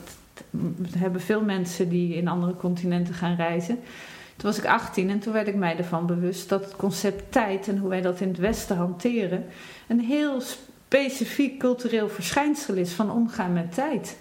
hebben 0.98 1.22
veel 1.22 1.42
mensen 1.42 1.90
die 1.90 2.16
in 2.16 2.28
andere 2.28 2.56
continenten 2.56 3.14
gaan 3.14 3.36
reizen. 3.36 3.76
Toen 4.36 4.50
was 4.50 4.58
ik 4.58 4.66
18 4.66 5.10
en 5.10 5.20
toen 5.20 5.34
werd 5.34 5.48
ik 5.48 5.56
mij 5.56 5.78
ervan 5.78 6.06
bewust 6.06 6.50
dat 6.50 6.64
het 6.64 6.76
concept 6.76 7.32
tijd 7.32 7.68
en 7.68 7.78
hoe 7.78 7.90
wij 7.90 8.02
dat 8.02 8.20
in 8.20 8.28
het 8.28 8.38
Westen 8.38 8.78
hanteren, 8.78 9.46
een 9.88 10.00
heel 10.00 10.42
specifiek 10.42 11.60
cultureel 11.60 12.10
verschijnsel 12.10 12.74
is 12.74 12.92
van 12.92 13.12
omgaan 13.12 13.54
met 13.54 13.74
tijd. 13.74 14.18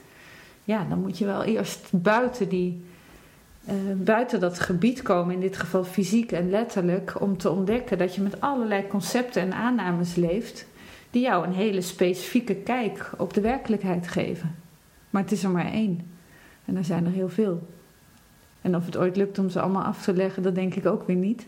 Ja, 0.64 0.86
dan 0.88 1.00
moet 1.00 1.18
je 1.18 1.24
wel 1.24 1.42
eerst 1.42 1.88
buiten 1.90 2.48
die 2.48 2.84
uh, 3.64 3.74
buiten 3.96 4.40
dat 4.40 4.60
gebied 4.60 5.02
komen, 5.02 5.34
in 5.34 5.40
dit 5.40 5.56
geval 5.56 5.84
fysiek 5.84 6.32
en 6.32 6.50
letterlijk, 6.50 7.20
om 7.20 7.36
te 7.36 7.50
ontdekken 7.50 7.98
dat 7.98 8.14
je 8.14 8.20
met 8.20 8.40
allerlei 8.40 8.86
concepten 8.86 9.42
en 9.42 9.52
aannames 9.52 10.14
leeft 10.14 10.66
die 11.10 11.22
jou 11.22 11.46
een 11.46 11.52
hele 11.52 11.80
specifieke 11.80 12.54
kijk 12.54 13.10
op 13.16 13.34
de 13.34 13.40
werkelijkheid 13.40 14.08
geven. 14.08 14.54
Maar 15.10 15.22
het 15.22 15.32
is 15.32 15.44
er 15.44 15.50
maar 15.50 15.72
één. 15.72 16.10
En 16.64 16.76
er 16.76 16.84
zijn 16.84 17.06
er 17.06 17.12
heel 17.12 17.28
veel. 17.28 17.68
En 18.60 18.76
of 18.76 18.84
het 18.84 18.96
ooit 18.96 19.16
lukt 19.16 19.38
om 19.38 19.50
ze 19.50 19.60
allemaal 19.60 19.82
af 19.82 20.02
te 20.02 20.12
leggen, 20.12 20.42
dat 20.42 20.54
denk 20.54 20.74
ik 20.74 20.86
ook 20.86 21.06
weer 21.06 21.16
niet. 21.16 21.46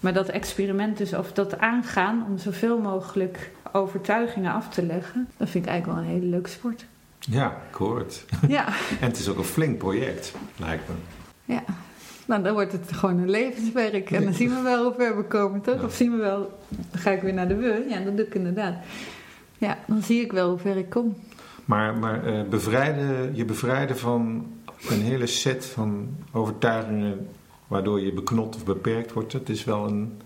Maar 0.00 0.12
dat 0.12 0.28
experiment 0.28 0.98
dus, 0.98 1.14
of 1.14 1.32
dat 1.32 1.58
aangaan 1.58 2.24
om 2.28 2.38
zoveel 2.38 2.78
mogelijk 2.78 3.50
overtuigingen 3.72 4.52
af 4.52 4.68
te 4.68 4.86
leggen, 4.86 5.28
dat 5.36 5.48
vind 5.48 5.64
ik 5.64 5.70
eigenlijk 5.70 6.00
wel 6.00 6.08
een 6.08 6.14
hele 6.18 6.30
leuke 6.30 6.50
sport. 6.50 6.86
Ja, 7.18 7.56
ik 7.68 7.74
hoor 7.74 7.98
het. 7.98 8.24
Ja. 8.48 8.66
en 9.00 9.06
het 9.06 9.18
is 9.18 9.28
ook 9.28 9.38
een 9.38 9.44
flink 9.44 9.78
project, 9.78 10.34
lijkt 10.56 10.88
me. 10.88 10.94
Ja. 11.46 11.62
Nou, 12.26 12.42
dan 12.42 12.52
wordt 12.52 12.72
het 12.72 12.92
gewoon 12.92 13.18
een 13.18 13.30
levenswerk. 13.30 14.10
En 14.10 14.24
dan 14.24 14.34
zien 14.34 14.54
we 14.54 14.60
wel 14.62 14.84
hoe 14.84 14.94
ver 14.94 15.16
we 15.16 15.24
komen, 15.24 15.60
toch? 15.60 15.84
Of 15.84 15.94
zien 15.94 16.10
we 16.10 16.16
wel, 16.16 16.58
dan 16.68 17.00
ga 17.00 17.10
ik 17.10 17.22
weer 17.22 17.34
naar 17.34 17.48
de 17.48 17.54
we. 17.54 17.86
Ja, 17.88 18.00
dat 18.00 18.16
doe 18.16 18.26
ik 18.26 18.34
inderdaad. 18.34 18.74
Ja, 19.58 19.78
dan 19.86 20.02
zie 20.02 20.20
ik 20.20 20.32
wel 20.32 20.48
hoe 20.48 20.58
ver 20.58 20.76
ik 20.76 20.90
kom. 20.90 21.16
Maar, 21.64 21.98
maar 21.98 22.26
uh, 22.26 22.48
bevrijden, 22.48 23.36
je 23.36 23.44
bevrijden 23.44 23.98
van 23.98 24.46
een 24.88 25.00
hele 25.00 25.26
set 25.26 25.66
van 25.66 26.08
overtuigingen 26.32 27.28
waardoor 27.66 28.00
je 28.00 28.12
beknot 28.12 28.56
of 28.56 28.64
beperkt 28.64 29.12
wordt, 29.12 29.32
dat 29.32 29.48
is 29.48 29.64
wel 29.64 29.86
een, 29.86 30.20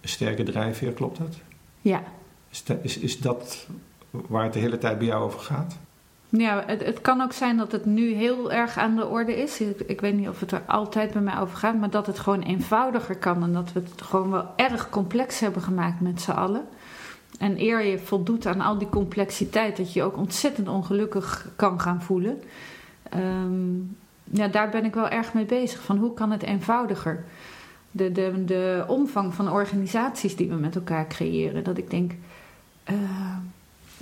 een 0.00 0.08
sterke 0.08 0.42
drijfveer, 0.42 0.92
klopt 0.92 1.18
dat? 1.18 1.36
Ja. 1.80 2.02
Is, 2.50 2.64
is, 2.82 2.98
is 2.98 3.20
dat 3.20 3.66
waar 4.10 4.44
het 4.44 4.52
de 4.52 4.58
hele 4.58 4.78
tijd 4.78 4.98
bij 4.98 5.06
jou 5.06 5.24
over 5.24 5.40
gaat? 5.40 5.78
Ja, 6.32 6.62
het, 6.66 6.84
het, 6.84 7.00
kan 7.00 7.20
ook 7.20 7.32
zijn 7.32 7.56
dat 7.56 7.72
het 7.72 7.84
nu 7.84 8.12
heel 8.12 8.52
erg 8.52 8.78
aan 8.78 8.96
de 8.96 9.06
orde 9.06 9.42
is. 9.42 9.60
Ik, 9.60 9.80
ik, 9.80 10.00
weet 10.00 10.14
niet 10.14 10.28
of 10.28 10.40
het 10.40 10.52
er 10.52 10.62
altijd 10.66 11.12
bij 11.12 11.22
mij 11.22 11.38
over 11.38 11.56
gaat, 11.56 11.78
maar 11.78 11.90
dat 11.90 12.06
het 12.06 12.18
gewoon 12.18 12.42
eenvoudiger 12.42 13.16
kan 13.16 13.42
en 13.42 13.52
dat 13.52 13.72
we 13.72 13.80
het 13.80 14.02
gewoon 14.02 14.30
wel 14.30 14.46
erg 14.56 14.90
complex 14.90 15.40
hebben 15.40 15.62
gemaakt 15.62 16.00
met 16.00 16.20
z'n 16.20 16.30
allen. 16.30 16.66
En 17.38 17.60
eer 17.60 17.84
je 17.84 17.98
voldoet 17.98 18.46
aan 18.46 18.60
al 18.60 18.78
die 18.78 18.88
complexiteit, 18.88 19.76
dat 19.76 19.92
je 19.92 19.98
je 19.98 20.04
ook 20.04 20.16
ontzettend 20.16 20.68
ongelukkig 20.68 21.48
kan 21.56 21.80
gaan 21.80 22.02
voelen. 22.02 22.42
Um, 23.16 23.96
ja, 24.24 24.48
daar 24.48 24.68
ben 24.68 24.84
ik 24.84 24.94
wel 24.94 25.08
erg 25.08 25.34
mee 25.34 25.44
bezig. 25.44 25.82
Van 25.82 25.96
hoe 25.96 26.14
kan 26.14 26.30
het 26.30 26.42
eenvoudiger? 26.42 27.24
De, 27.90 28.12
de, 28.12 28.44
de 28.44 28.84
omvang 28.86 29.34
van 29.34 29.50
organisaties 29.50 30.36
die 30.36 30.48
we 30.48 30.54
met 30.54 30.74
elkaar 30.74 31.06
creëren. 31.06 31.64
Dat 31.64 31.78
ik 31.78 31.90
denk. 31.90 32.12
Uh, 32.90 32.96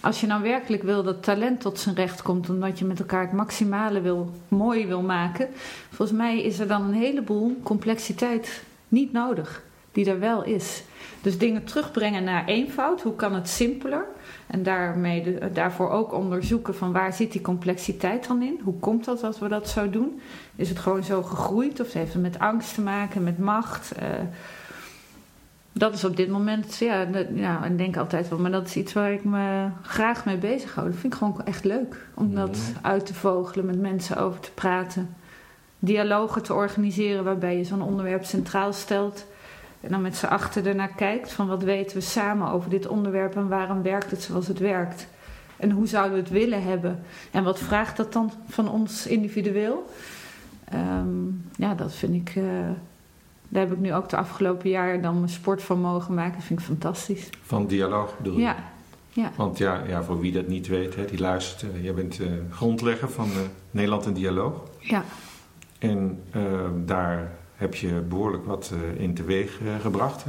als 0.00 0.20
je 0.20 0.26
nou 0.26 0.42
werkelijk 0.42 0.82
wil 0.82 1.02
dat 1.02 1.22
talent 1.22 1.60
tot 1.60 1.78
zijn 1.78 1.94
recht 1.94 2.22
komt, 2.22 2.50
omdat 2.50 2.78
je 2.78 2.84
met 2.84 2.98
elkaar 2.98 3.22
het 3.22 3.32
maximale 3.32 4.00
wil, 4.00 4.30
mooi 4.48 4.86
wil 4.86 5.02
maken, 5.02 5.48
volgens 5.90 6.18
mij 6.18 6.42
is 6.42 6.58
er 6.58 6.68
dan 6.68 6.82
een 6.82 6.92
heleboel 6.94 7.60
complexiteit 7.62 8.62
niet 8.88 9.12
nodig. 9.12 9.62
die 9.92 10.10
er 10.10 10.18
wel 10.18 10.44
is. 10.44 10.82
Dus 11.22 11.38
dingen 11.38 11.64
terugbrengen 11.64 12.24
naar 12.24 12.44
eenvoud. 12.44 13.02
Hoe 13.02 13.16
kan 13.16 13.34
het 13.34 13.48
simpeler? 13.48 14.04
En 14.46 14.62
daarmee 14.62 15.38
daarvoor 15.52 15.90
ook 15.90 16.12
onderzoeken 16.12 16.74
van 16.74 16.92
waar 16.92 17.12
zit 17.12 17.32
die 17.32 17.40
complexiteit 17.40 18.26
dan 18.26 18.42
in? 18.42 18.60
Hoe 18.62 18.78
komt 18.78 19.04
dat 19.04 19.20
dat 19.20 19.38
we 19.38 19.48
dat 19.48 19.68
zo 19.68 19.90
doen? 19.90 20.20
Is 20.56 20.68
het 20.68 20.78
gewoon 20.78 21.04
zo 21.04 21.22
gegroeid 21.22 21.80
of 21.80 21.92
heeft 21.92 22.12
het 22.12 22.22
met 22.22 22.38
angst 22.38 22.74
te 22.74 22.80
maken, 22.80 23.24
met 23.24 23.38
macht? 23.38 23.92
Uh, 24.02 24.08
dat 25.78 25.94
is 25.94 26.04
op 26.04 26.16
dit 26.16 26.28
moment, 26.28 26.76
ja, 26.76 27.06
ja, 27.34 27.64
ik 27.64 27.78
denk 27.78 27.96
altijd 27.96 28.28
wel, 28.28 28.38
maar 28.38 28.50
dat 28.50 28.66
is 28.66 28.76
iets 28.76 28.92
waar 28.92 29.12
ik 29.12 29.24
me 29.24 29.68
graag 29.82 30.24
mee 30.24 30.36
bezig 30.36 30.74
hou. 30.74 30.90
Dat 30.90 30.98
vind 30.98 31.12
ik 31.12 31.18
gewoon 31.18 31.44
echt 31.44 31.64
leuk 31.64 32.06
om 32.14 32.34
dat 32.34 32.58
uit 32.82 33.06
te 33.06 33.14
vogelen, 33.14 33.66
met 33.66 33.80
mensen 33.80 34.16
over 34.16 34.40
te 34.40 34.52
praten. 34.52 35.14
Dialogen 35.78 36.42
te 36.42 36.54
organiseren 36.54 37.24
waarbij 37.24 37.56
je 37.56 37.64
zo'n 37.64 37.82
onderwerp 37.82 38.24
centraal 38.24 38.72
stelt. 38.72 39.26
En 39.80 39.90
dan 39.90 40.02
met 40.02 40.16
z'n 40.16 40.26
achter 40.26 40.66
ernaar 40.66 40.94
kijkt 40.94 41.32
van 41.32 41.46
wat 41.46 41.62
weten 41.62 41.96
we 41.96 42.02
samen 42.02 42.50
over 42.50 42.70
dit 42.70 42.86
onderwerp 42.86 43.36
en 43.36 43.48
waarom 43.48 43.82
werkt 43.82 44.10
het 44.10 44.22
zoals 44.22 44.46
het 44.46 44.58
werkt. 44.58 45.06
En 45.56 45.70
hoe 45.70 45.86
zouden 45.86 46.12
we 46.12 46.18
het 46.18 46.30
willen 46.30 46.62
hebben? 46.62 47.02
En 47.30 47.44
wat 47.44 47.58
vraagt 47.58 47.96
dat 47.96 48.12
dan 48.12 48.32
van 48.48 48.70
ons 48.70 49.06
individueel? 49.06 49.90
Ehm, 50.64 51.26
ja, 51.56 51.74
dat 51.74 51.94
vind 51.94 52.14
ik. 52.14 52.34
Uh, 52.36 52.44
daar 53.48 53.62
heb 53.62 53.72
ik 53.72 53.78
nu 53.78 53.94
ook 53.94 54.08
de 54.08 54.16
afgelopen 54.16 54.70
jaar 54.70 55.00
dan 55.00 55.14
mijn 55.14 55.28
sport 55.28 55.62
van 55.62 55.80
mogen 55.80 56.14
maken. 56.14 56.32
Dat 56.32 56.44
vind 56.44 56.58
ik 56.60 56.64
fantastisch. 56.64 57.30
Van 57.42 57.66
dialoog 57.66 58.16
bedoel 58.16 58.34
je? 58.34 58.40
Ja. 58.40 58.56
ja. 59.12 59.30
Want 59.36 59.58
ja, 59.58 59.82
ja, 59.86 60.02
voor 60.02 60.20
wie 60.20 60.32
dat 60.32 60.46
niet 60.46 60.66
weet, 60.66 60.94
hè, 60.94 61.04
die 61.04 61.18
luistert. 61.18 61.74
Uh, 61.74 61.84
jij 61.84 61.94
bent 61.94 62.20
uh, 62.20 62.26
grondlegger 62.50 63.10
van 63.10 63.28
Nederland 63.70 64.06
in 64.06 64.12
Dialoog. 64.12 64.62
Ja. 64.78 65.04
En 65.78 66.22
daar 66.84 67.32
heb 67.54 67.74
je 67.74 67.88
behoorlijk 68.08 68.46
wat 68.46 68.72
in 68.96 69.14
teweeg 69.14 69.60
gebracht. 69.80 70.24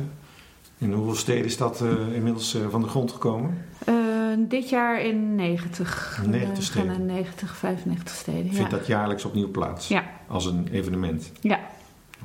In 0.78 0.94
hoeveel 0.94 1.16
steden 1.16 1.46
is 1.46 1.58
dat 1.58 1.84
inmiddels 2.14 2.58
van 2.70 2.82
de 2.82 2.88
grond 2.88 3.12
gekomen? 3.12 3.66
dit 4.48 4.70
jaar 4.70 5.02
in 5.02 5.36
90. 5.36 6.22
90 6.26 6.64
steden. 6.64 6.92
gaan 6.92 7.06
90, 7.06 7.56
95 7.56 8.16
steden. 8.16 8.54
Vindt 8.54 8.72
dat 8.72 8.88
jaarlijks 8.88 9.26
opnieuw 9.26 9.52
plaats? 9.52 9.88
Ja. 9.88 10.04
Als 10.28 10.46
een 10.46 10.68
evenement? 10.72 11.32
Ja. 11.42 11.60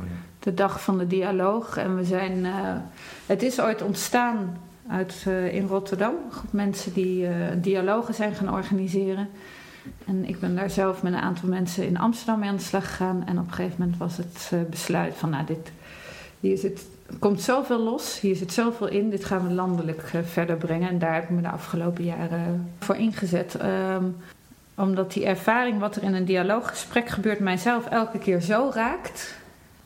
Oh, 0.00 0.04
ja. 0.06 0.16
De 0.44 0.54
dag 0.54 0.82
van 0.82 0.98
de 0.98 1.06
dialoog. 1.06 1.76
En 1.76 1.96
we 1.96 2.04
zijn. 2.04 2.44
Uh, 2.44 2.52
het 3.26 3.42
is 3.42 3.60
ooit 3.60 3.82
ontstaan 3.82 4.56
uit, 4.88 5.24
uh, 5.28 5.54
in 5.54 5.66
Rotterdam. 5.66 6.14
Mensen 6.50 6.92
die 6.92 7.22
uh, 7.22 7.34
dialogen 7.56 8.14
zijn 8.14 8.34
gaan 8.34 8.54
organiseren. 8.54 9.28
En 10.06 10.28
ik 10.28 10.40
ben 10.40 10.56
daar 10.56 10.70
zelf 10.70 11.02
met 11.02 11.12
een 11.12 11.18
aantal 11.18 11.48
mensen 11.48 11.86
in 11.86 11.98
Amsterdam 11.98 12.38
mee 12.38 12.48
aan 12.48 12.56
de 12.56 12.62
slag 12.62 12.86
gegaan. 12.86 13.24
En 13.26 13.38
op 13.38 13.46
een 13.46 13.52
gegeven 13.52 13.76
moment 13.78 13.98
was 13.98 14.16
het 14.16 14.70
besluit 14.70 15.14
van, 15.14 15.30
nou, 15.30 15.44
dit, 15.44 15.72
hier 16.40 16.58
zit 16.58 16.86
komt 17.18 17.42
zoveel 17.42 17.78
los, 17.78 18.20
hier 18.20 18.36
zit 18.36 18.52
zoveel 18.52 18.88
in, 18.88 19.10
dit 19.10 19.24
gaan 19.24 19.48
we 19.48 19.54
landelijk 19.54 20.12
verder 20.24 20.56
brengen. 20.56 20.88
En 20.88 20.98
daar 20.98 21.14
heb 21.14 21.22
ik 21.22 21.30
me 21.30 21.42
de 21.42 21.48
afgelopen 21.48 22.04
jaren 22.04 22.70
voor 22.78 22.96
ingezet. 22.96 23.56
Um, 23.62 24.16
omdat 24.76 25.12
die 25.12 25.24
ervaring 25.24 25.80
wat 25.80 25.96
er 25.96 26.02
in 26.02 26.14
een 26.14 26.24
dialooggesprek 26.24 27.08
gebeurt, 27.08 27.38
mijzelf 27.38 27.86
elke 27.86 28.18
keer 28.18 28.40
zo 28.40 28.70
raakt. 28.74 29.42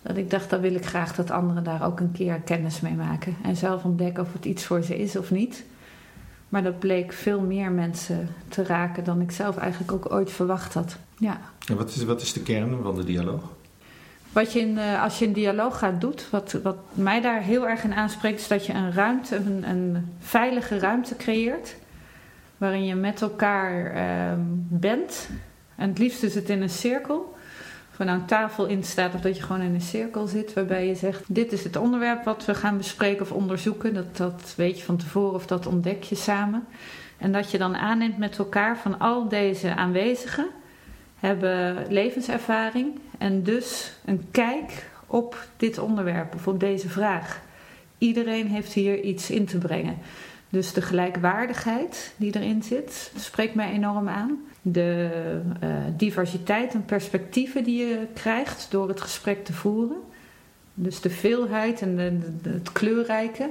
Dat 0.09 0.17
ik 0.17 0.31
dacht, 0.31 0.51
dan 0.51 0.61
wil 0.61 0.75
ik 0.75 0.87
graag 0.87 1.15
dat 1.15 1.31
anderen 1.31 1.65
daar 1.65 1.87
ook 1.87 2.01
een 2.01 2.13
keer 2.13 2.41
kennis 2.41 2.81
mee 2.81 2.95
maken. 2.95 3.37
En 3.43 3.57
zelf 3.57 3.85
ontdekken 3.85 4.23
of 4.23 4.33
het 4.33 4.45
iets 4.45 4.65
voor 4.65 4.83
ze 4.83 4.99
is 4.99 5.17
of 5.17 5.31
niet. 5.31 5.65
Maar 6.49 6.63
dat 6.63 6.79
bleek 6.79 7.13
veel 7.13 7.41
meer 7.41 7.71
mensen 7.71 8.29
te 8.49 8.65
raken 8.65 9.05
dan 9.05 9.21
ik 9.21 9.31
zelf 9.31 9.57
eigenlijk 9.57 9.93
ook 9.93 10.13
ooit 10.13 10.31
verwacht 10.31 10.75
had. 10.75 10.97
Ja. 11.19 11.41
En 11.67 11.77
wat 11.77 11.89
is, 11.89 12.05
wat 12.05 12.21
is 12.21 12.33
de 12.33 12.43
kern 12.43 12.83
van 12.83 12.95
de 12.95 13.05
dialoog? 13.05 13.43
Wat 14.33 14.53
je 14.53 14.61
in, 14.61 14.77
uh, 14.77 15.03
als 15.03 15.19
je 15.19 15.27
een 15.27 15.33
dialoog 15.33 15.79
gaat 15.79 16.01
doet, 16.01 16.31
wat, 16.31 16.53
wat 16.63 16.77
mij 16.93 17.21
daar 17.21 17.43
heel 17.43 17.69
erg 17.69 17.85
in 17.85 17.95
aanspreekt, 17.95 18.41
is 18.41 18.49
dat 18.49 18.67
je 18.67 18.73
een 18.73 18.93
ruimte, 18.93 19.37
een, 19.37 19.69
een 19.69 20.13
veilige 20.19 20.79
ruimte 20.79 21.17
creëert. 21.17 21.77
Waarin 22.57 22.85
je 22.85 22.95
met 22.95 23.23
elkaar 23.23 23.95
uh, 23.95 24.33
bent. 24.69 25.29
En 25.77 25.89
het 25.89 25.99
liefst 25.99 26.23
is 26.23 26.35
het 26.35 26.49
in 26.49 26.63
een 26.63 26.71
cirkel. 26.71 27.37
Of 27.99 28.07
er 28.07 28.11
nou 28.13 28.27
tafel 28.27 28.67
in 28.67 28.85
staat 28.85 29.15
of 29.15 29.21
dat 29.21 29.37
je 29.37 29.43
gewoon 29.43 29.63
in 29.63 29.75
een 29.75 29.81
cirkel 29.81 30.27
zit. 30.27 30.53
Waarbij 30.53 30.87
je 30.87 30.95
zegt, 30.95 31.25
dit 31.27 31.53
is 31.53 31.65
het 31.65 31.77
onderwerp 31.77 32.25
wat 32.25 32.45
we 32.45 32.55
gaan 32.55 32.77
bespreken 32.77 33.23
of 33.23 33.33
onderzoeken. 33.33 33.95
Dat, 33.95 34.17
dat 34.17 34.55
weet 34.57 34.79
je 34.79 34.85
van 34.85 34.97
tevoren 34.97 35.35
of 35.35 35.47
dat 35.47 35.67
ontdek 35.67 36.03
je 36.03 36.15
samen. 36.15 36.67
En 37.17 37.33
dat 37.33 37.51
je 37.51 37.59
dan 37.59 37.77
aanneemt 37.77 38.19
met 38.19 38.39
elkaar 38.39 38.79
van 38.79 38.99
al 38.99 39.29
deze 39.29 39.75
aanwezigen 39.75 40.47
hebben 41.19 41.87
levenservaring 41.89 42.99
en 43.19 43.43
dus 43.43 43.93
een 44.05 44.27
kijk 44.31 44.91
op 45.07 45.49
dit 45.57 45.79
onderwerp 45.79 46.35
of 46.35 46.49
op 46.49 46.61
deze 46.61 46.89
vraag. 46.89 47.41
Iedereen 47.99 48.47
heeft 48.47 48.73
hier 48.73 49.01
iets 49.01 49.31
in 49.31 49.47
te 49.47 49.59
brengen. 49.59 49.99
Dus 50.49 50.73
de 50.73 50.83
gelijkwaardigheid 50.83 52.15
die 52.17 52.37
erin 52.37 52.63
zit, 52.63 53.13
spreekt 53.17 53.55
mij 53.55 53.73
enorm 53.73 54.09
aan. 54.09 54.39
De 54.73 55.11
uh, 55.63 55.69
diversiteit 55.97 56.75
en 56.75 56.85
perspectieven 56.85 57.65
die 57.65 57.87
je 57.87 58.07
krijgt 58.15 58.67
door 58.71 58.89
het 58.89 59.01
gesprek 59.01 59.45
te 59.45 59.53
voeren. 59.53 59.97
Dus 60.75 61.01
de 61.01 61.11
veelheid 61.11 61.83
en 61.83 61.97
de, 61.97 62.51
het 62.51 62.73
kleurrijke. 62.73 63.51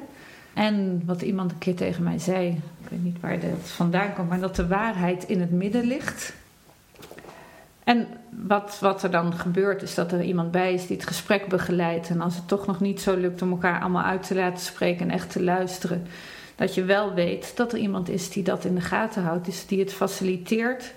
En 0.53 1.01
wat 1.05 1.21
iemand 1.21 1.51
een 1.51 1.57
keer 1.57 1.75
tegen 1.75 2.03
mij 2.03 2.19
zei, 2.19 2.47
ik 2.83 2.89
weet 2.89 3.03
niet 3.03 3.19
waar 3.19 3.31
het 3.31 3.69
vandaan 3.69 4.13
komt, 4.13 4.29
maar 4.29 4.39
dat 4.39 4.55
de 4.55 4.67
waarheid 4.67 5.23
in 5.23 5.39
het 5.39 5.51
midden 5.51 5.83
ligt. 5.83 6.33
En 7.83 8.07
wat, 8.29 8.77
wat 8.81 9.03
er 9.03 9.11
dan 9.11 9.33
gebeurt 9.33 9.81
is 9.81 9.95
dat 9.95 10.11
er 10.11 10.21
iemand 10.21 10.51
bij 10.51 10.73
is 10.73 10.87
die 10.87 10.97
het 10.97 11.07
gesprek 11.07 11.47
begeleidt. 11.47 12.09
En 12.09 12.21
als 12.21 12.35
het 12.35 12.47
toch 12.47 12.65
nog 12.65 12.79
niet 12.79 13.01
zo 13.01 13.15
lukt 13.15 13.41
om 13.41 13.51
elkaar 13.51 13.81
allemaal 13.81 14.03
uit 14.03 14.27
te 14.27 14.35
laten 14.35 14.65
spreken 14.65 15.01
en 15.01 15.11
echt 15.11 15.31
te 15.31 15.43
luisteren, 15.43 16.07
dat 16.55 16.75
je 16.75 16.83
wel 16.83 17.13
weet 17.13 17.51
dat 17.55 17.73
er 17.73 17.79
iemand 17.79 18.09
is 18.09 18.29
die 18.29 18.43
dat 18.43 18.65
in 18.65 18.75
de 18.75 18.81
gaten 18.81 19.23
houdt, 19.23 19.45
dus 19.45 19.65
die 19.65 19.79
het 19.79 19.93
faciliteert. 19.93 20.93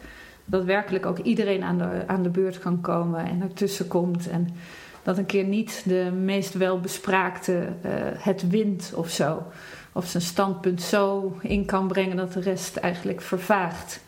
Dat 0.50 0.64
werkelijk 0.64 1.06
ook 1.06 1.18
iedereen 1.18 1.62
aan 1.62 1.78
de, 1.78 2.02
aan 2.06 2.22
de 2.22 2.28
beurt 2.28 2.58
kan 2.58 2.80
komen 2.80 3.26
en 3.26 3.42
ertussen 3.42 3.88
komt. 3.88 4.28
En 4.28 4.48
dat 5.02 5.18
een 5.18 5.26
keer 5.26 5.44
niet 5.44 5.82
de 5.84 6.10
meest 6.22 6.54
welbespraakte 6.54 7.52
uh, 7.52 7.92
het 8.18 8.48
wint 8.48 8.92
of 8.94 9.08
zo. 9.08 9.42
Of 9.92 10.06
zijn 10.06 10.22
standpunt 10.22 10.82
zo 10.82 11.36
in 11.40 11.64
kan 11.64 11.88
brengen 11.88 12.16
dat 12.16 12.32
de 12.32 12.40
rest 12.40 12.76
eigenlijk 12.76 13.20
vervaagt. 13.20 14.00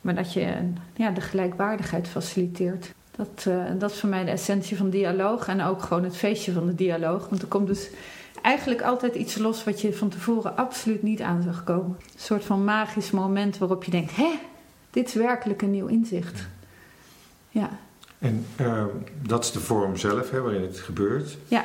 Maar 0.00 0.14
dat 0.14 0.32
je 0.32 0.56
ja, 0.94 1.10
de 1.10 1.20
gelijkwaardigheid 1.20 2.08
faciliteert. 2.08 2.94
Dat, 3.16 3.44
uh, 3.48 3.64
dat 3.78 3.90
is 3.90 4.00
voor 4.00 4.08
mij 4.08 4.24
de 4.24 4.30
essentie 4.30 4.76
van 4.76 4.90
dialoog. 4.90 5.48
En 5.48 5.62
ook 5.62 5.82
gewoon 5.82 6.04
het 6.04 6.16
feestje 6.16 6.52
van 6.52 6.66
de 6.66 6.74
dialoog. 6.74 7.28
Want 7.28 7.42
er 7.42 7.48
komt 7.48 7.66
dus 7.66 7.90
eigenlijk 8.42 8.82
altijd 8.82 9.14
iets 9.14 9.38
los 9.38 9.64
wat 9.64 9.80
je 9.80 9.92
van 9.92 10.08
tevoren 10.08 10.56
absoluut 10.56 11.02
niet 11.02 11.20
aan 11.20 11.42
zag 11.42 11.64
komen. 11.64 11.96
Een 11.98 12.20
soort 12.20 12.44
van 12.44 12.64
magisch 12.64 13.10
moment 13.10 13.58
waarop 13.58 13.84
je 13.84 13.90
denkt: 13.90 14.16
hé, 14.16 14.30
dit 14.94 15.08
is 15.08 15.14
werkelijk 15.14 15.62
een 15.62 15.70
nieuw 15.70 15.86
inzicht. 15.86 16.46
Ja. 17.48 17.78
En 18.18 18.46
uh, 18.60 18.84
dat 19.22 19.44
is 19.44 19.52
de 19.52 19.60
vorm 19.60 19.96
zelf 19.96 20.30
hè, 20.30 20.40
waarin 20.40 20.62
het 20.62 20.78
gebeurt. 20.78 21.36
Ja. 21.48 21.64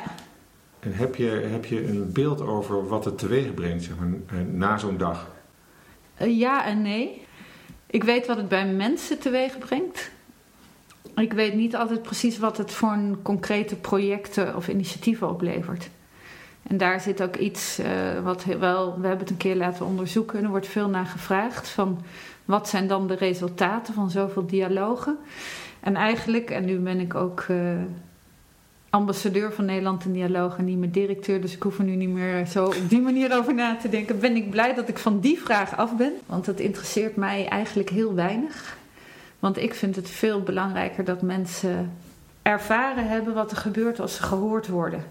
En 0.80 0.92
heb 0.94 1.14
je, 1.14 1.28
heb 1.28 1.64
je 1.64 1.88
een 1.88 2.12
beeld 2.12 2.40
over 2.40 2.88
wat 2.88 3.04
het 3.04 3.18
teweeg 3.18 3.54
brengt 3.54 3.84
zeg 3.84 3.94
maar, 3.98 4.44
na 4.44 4.78
zo'n 4.78 4.96
dag? 4.96 5.30
Uh, 6.22 6.38
ja 6.38 6.64
en 6.64 6.82
nee. 6.82 7.26
Ik 7.86 8.04
weet 8.04 8.26
wat 8.26 8.36
het 8.36 8.48
bij 8.48 8.66
mensen 8.66 9.18
teweeg 9.18 9.58
brengt. 9.58 10.10
Ik 11.16 11.32
weet 11.32 11.54
niet 11.54 11.76
altijd 11.76 12.02
precies 12.02 12.38
wat 12.38 12.56
het 12.56 12.72
voor 12.72 12.92
een 12.92 13.18
concrete 13.22 13.76
projecten 13.76 14.56
of 14.56 14.68
initiatieven 14.68 15.28
oplevert. 15.30 15.90
En 16.62 16.76
daar 16.76 17.00
zit 17.00 17.22
ook 17.22 17.36
iets 17.36 17.80
uh, 17.80 17.86
wat 18.22 18.44
wel, 18.44 18.86
we 19.00 19.06
hebben 19.06 19.18
het 19.18 19.30
een 19.30 19.36
keer 19.36 19.56
laten 19.56 19.86
onderzoeken. 19.86 20.42
Er 20.42 20.48
wordt 20.48 20.66
veel 20.66 20.88
naar 20.88 21.06
gevraagd 21.06 21.68
van 21.68 22.02
wat 22.50 22.68
zijn 22.68 22.86
dan 22.86 23.06
de 23.06 23.14
resultaten 23.14 23.94
van 23.94 24.10
zoveel 24.10 24.46
dialogen. 24.46 25.18
En 25.80 25.96
eigenlijk, 25.96 26.50
en 26.50 26.64
nu 26.64 26.78
ben 26.78 27.00
ik 27.00 27.14
ook 27.14 27.46
uh, 27.50 27.58
ambassadeur 28.90 29.52
van 29.52 29.64
Nederland 29.64 30.04
in 30.04 30.12
Dialoog 30.12 30.58
en 30.58 30.64
niet 30.64 30.78
meer 30.78 30.92
directeur, 30.92 31.40
dus 31.40 31.54
ik 31.54 31.62
hoef 31.62 31.78
er 31.78 31.84
nu 31.84 31.94
niet 31.94 32.08
meer 32.08 32.46
zo 32.46 32.64
op 32.64 32.88
die 32.88 33.00
manier 33.00 33.36
over 33.36 33.54
na 33.54 33.76
te 33.76 33.88
denken. 33.88 34.18
Ben 34.18 34.36
ik 34.36 34.50
blij 34.50 34.74
dat 34.74 34.88
ik 34.88 34.98
van 34.98 35.20
die 35.20 35.38
vraag 35.38 35.76
af 35.76 35.96
ben, 35.96 36.12
want 36.26 36.46
het 36.46 36.60
interesseert 36.60 37.16
mij 37.16 37.48
eigenlijk 37.48 37.90
heel 37.90 38.14
weinig. 38.14 38.76
Want 39.38 39.56
ik 39.56 39.74
vind 39.74 39.96
het 39.96 40.10
veel 40.10 40.42
belangrijker 40.42 41.04
dat 41.04 41.22
mensen 41.22 41.92
ervaren 42.42 43.08
hebben 43.08 43.34
wat 43.34 43.50
er 43.50 43.56
gebeurt 43.56 44.00
als 44.00 44.14
ze 44.14 44.22
gehoord 44.22 44.68
worden. 44.68 45.04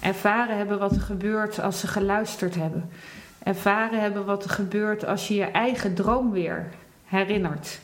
Ervaren 0.00 0.56
hebben 0.56 0.78
wat 0.78 0.92
er 0.92 1.00
gebeurt 1.00 1.60
als 1.60 1.80
ze 1.80 1.86
geluisterd 1.86 2.54
hebben. 2.54 2.90
Ervaren 3.46 4.00
hebben 4.00 4.24
wat 4.24 4.44
er 4.44 4.50
gebeurt 4.50 5.06
als 5.06 5.28
je 5.28 5.34
je 5.34 5.44
eigen 5.44 5.94
droom 5.94 6.30
weer 6.30 6.66
herinnert. 7.04 7.78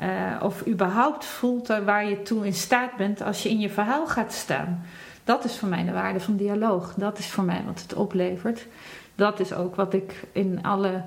Uh, 0.00 0.08
of 0.42 0.66
überhaupt 0.66 1.24
voelt 1.24 1.66
waar 1.66 2.08
je 2.08 2.22
toe 2.22 2.46
in 2.46 2.54
staat 2.54 2.96
bent 2.96 3.22
als 3.22 3.42
je 3.42 3.48
in 3.48 3.60
je 3.60 3.70
verhaal 3.70 4.06
gaat 4.06 4.32
staan. 4.32 4.84
Dat 5.24 5.44
is 5.44 5.58
voor 5.58 5.68
mij 5.68 5.84
de 5.84 5.92
waarde 5.92 6.20
van 6.20 6.36
dialoog. 6.36 6.94
Dat 6.96 7.18
is 7.18 7.30
voor 7.30 7.44
mij 7.44 7.62
wat 7.66 7.80
het 7.80 7.94
oplevert. 7.94 8.66
Dat 9.14 9.40
is 9.40 9.52
ook 9.52 9.74
wat 9.74 9.94
ik 9.94 10.24
in 10.32 10.58
alle 10.62 11.02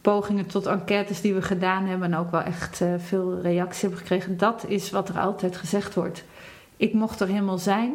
pogingen 0.00 0.46
tot 0.46 0.66
enquêtes 0.66 1.20
die 1.20 1.34
we 1.34 1.42
gedaan 1.42 1.86
hebben 1.86 2.12
en 2.12 2.18
ook 2.18 2.30
wel 2.30 2.42
echt 2.42 2.80
uh, 2.80 2.94
veel 2.98 3.40
reactie 3.40 3.88
heb 3.88 3.98
gekregen. 3.98 4.36
Dat 4.36 4.64
is 4.68 4.90
wat 4.90 5.08
er 5.08 5.18
altijd 5.18 5.56
gezegd 5.56 5.94
wordt. 5.94 6.24
Ik 6.76 6.92
mocht 6.92 7.20
er 7.20 7.28
helemaal 7.28 7.58
zijn. 7.58 7.94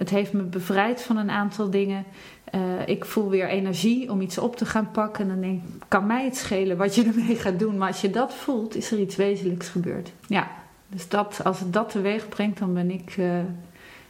Het 0.00 0.10
heeft 0.10 0.32
me 0.32 0.42
bevrijd 0.42 1.02
van 1.02 1.16
een 1.16 1.30
aantal 1.30 1.70
dingen. 1.70 2.04
Eh, 2.44 2.60
ik 2.86 3.04
voel 3.04 3.30
weer 3.30 3.48
energie 3.48 4.10
om 4.10 4.20
iets 4.20 4.38
op 4.38 4.56
te 4.56 4.66
gaan 4.66 4.90
pakken. 4.90 5.24
En 5.24 5.30
dan 5.30 5.40
denk 5.40 5.62
ik, 5.62 5.84
kan 5.88 6.06
mij 6.06 6.24
het 6.24 6.36
schelen 6.36 6.76
wat 6.76 6.94
je 6.94 7.04
ermee 7.04 7.36
gaat 7.36 7.58
doen. 7.58 7.78
Maar 7.78 7.88
als 7.88 8.00
je 8.00 8.10
dat 8.10 8.34
voelt, 8.34 8.76
is 8.76 8.90
er 8.92 8.98
iets 8.98 9.16
wezenlijks 9.16 9.68
gebeurd. 9.68 10.12
Ja, 10.26 10.50
dus 10.88 11.08
dat, 11.08 11.40
als 11.44 11.60
het 11.60 11.72
dat 11.72 11.90
teweeg 11.90 12.28
brengt, 12.28 12.58
dan 12.58 12.74
ben 12.74 12.90
ik 12.90 13.16
uh, 13.16 13.32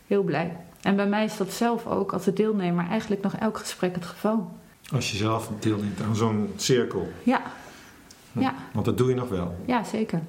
heel 0.07 0.23
blij. 0.23 0.57
En 0.83 0.97
bij 0.97 1.07
mij 1.07 1.25
is 1.25 1.37
dat 1.37 1.53
zelf 1.53 1.87
ook 1.87 2.13
als 2.13 2.25
deelnemer 2.25 2.87
eigenlijk 2.89 3.23
nog 3.23 3.35
elk 3.35 3.59
gesprek 3.59 3.95
het 3.95 4.07
geval. 4.07 4.53
Als 4.93 5.11
je 5.11 5.17
zelf 5.17 5.51
deelneemt 5.59 6.01
aan 6.03 6.17
zo'n 6.17 6.53
cirkel. 6.57 7.09
Ja. 7.23 7.43
ja. 8.33 8.55
Want 8.73 8.85
dat 8.85 8.99
doe 8.99 9.09
je 9.09 9.15
nog 9.15 9.29
wel. 9.29 9.55
Ja, 9.65 9.85
zeker. 9.85 10.21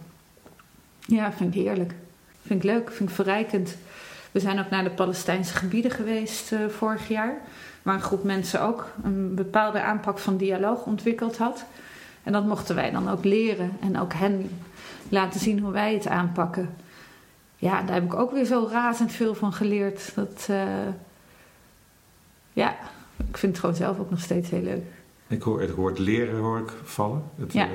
Ja, 1.00 1.32
vind 1.32 1.56
ik 1.56 1.62
heerlijk. 1.62 1.94
Vind 2.46 2.64
ik 2.64 2.72
leuk, 2.72 2.92
vind 2.92 3.10
ik 3.10 3.16
verrijkend. 3.16 3.78
We 4.32 4.40
zijn 4.40 4.60
ook 4.60 4.70
naar 4.70 4.84
de 4.84 4.90
Palestijnse 4.90 5.54
gebieden 5.54 5.92
geweest 5.92 6.52
uh, 6.52 6.68
vorig 6.68 7.08
jaar. 7.08 7.42
Waar 7.82 7.96
een 7.96 8.02
groep 8.02 8.24
mensen 8.24 8.62
ook 8.62 8.88
een 9.04 9.36
bepaalde 9.36 9.82
aanpak 9.82 10.20
van 10.20 10.38
dialoog 10.38 10.86
ontwikkeld 10.86 11.38
had. 11.38 11.66
En 12.24 12.32
dat 12.32 12.46
mochten 12.46 12.76
wij 12.76 12.92
dan 12.92 13.10
ook 13.10 13.24
leren 13.24 13.72
en 13.82 14.00
ook 14.00 14.14
hen 14.14 14.50
laten 15.10 15.40
zien 15.40 15.60
hoe 15.60 15.72
wij 15.72 15.94
het 15.94 16.08
aanpakken. 16.08 16.70
Ja, 17.58 17.82
daar 17.82 17.94
heb 17.94 18.04
ik 18.04 18.14
ook 18.14 18.32
weer 18.32 18.46
zo 18.46 18.68
razend 18.72 19.12
veel 19.12 19.36
van 19.36 19.54
geleerd. 19.54 20.12
Dat, 20.16 20.48
uh, 20.50 20.64
ja, 22.54 22.76
ik 23.30 23.38
vind 23.38 23.52
het 23.52 23.60
gewoon 23.60 23.76
zelf 23.76 24.00
ook 24.00 24.10
nog 24.10 24.20
steeds 24.20 24.50
heel 24.50 24.62
leuk. 24.62 24.84
Ik 25.28 25.42
hoor 25.42 25.62
het 25.62 25.76
woord 25.76 26.00
leren 26.00 26.40
hoor 26.40 26.60
ik 26.60 26.72
vallen. 26.84 27.24
Het, 27.40 27.54
ja. 27.54 27.68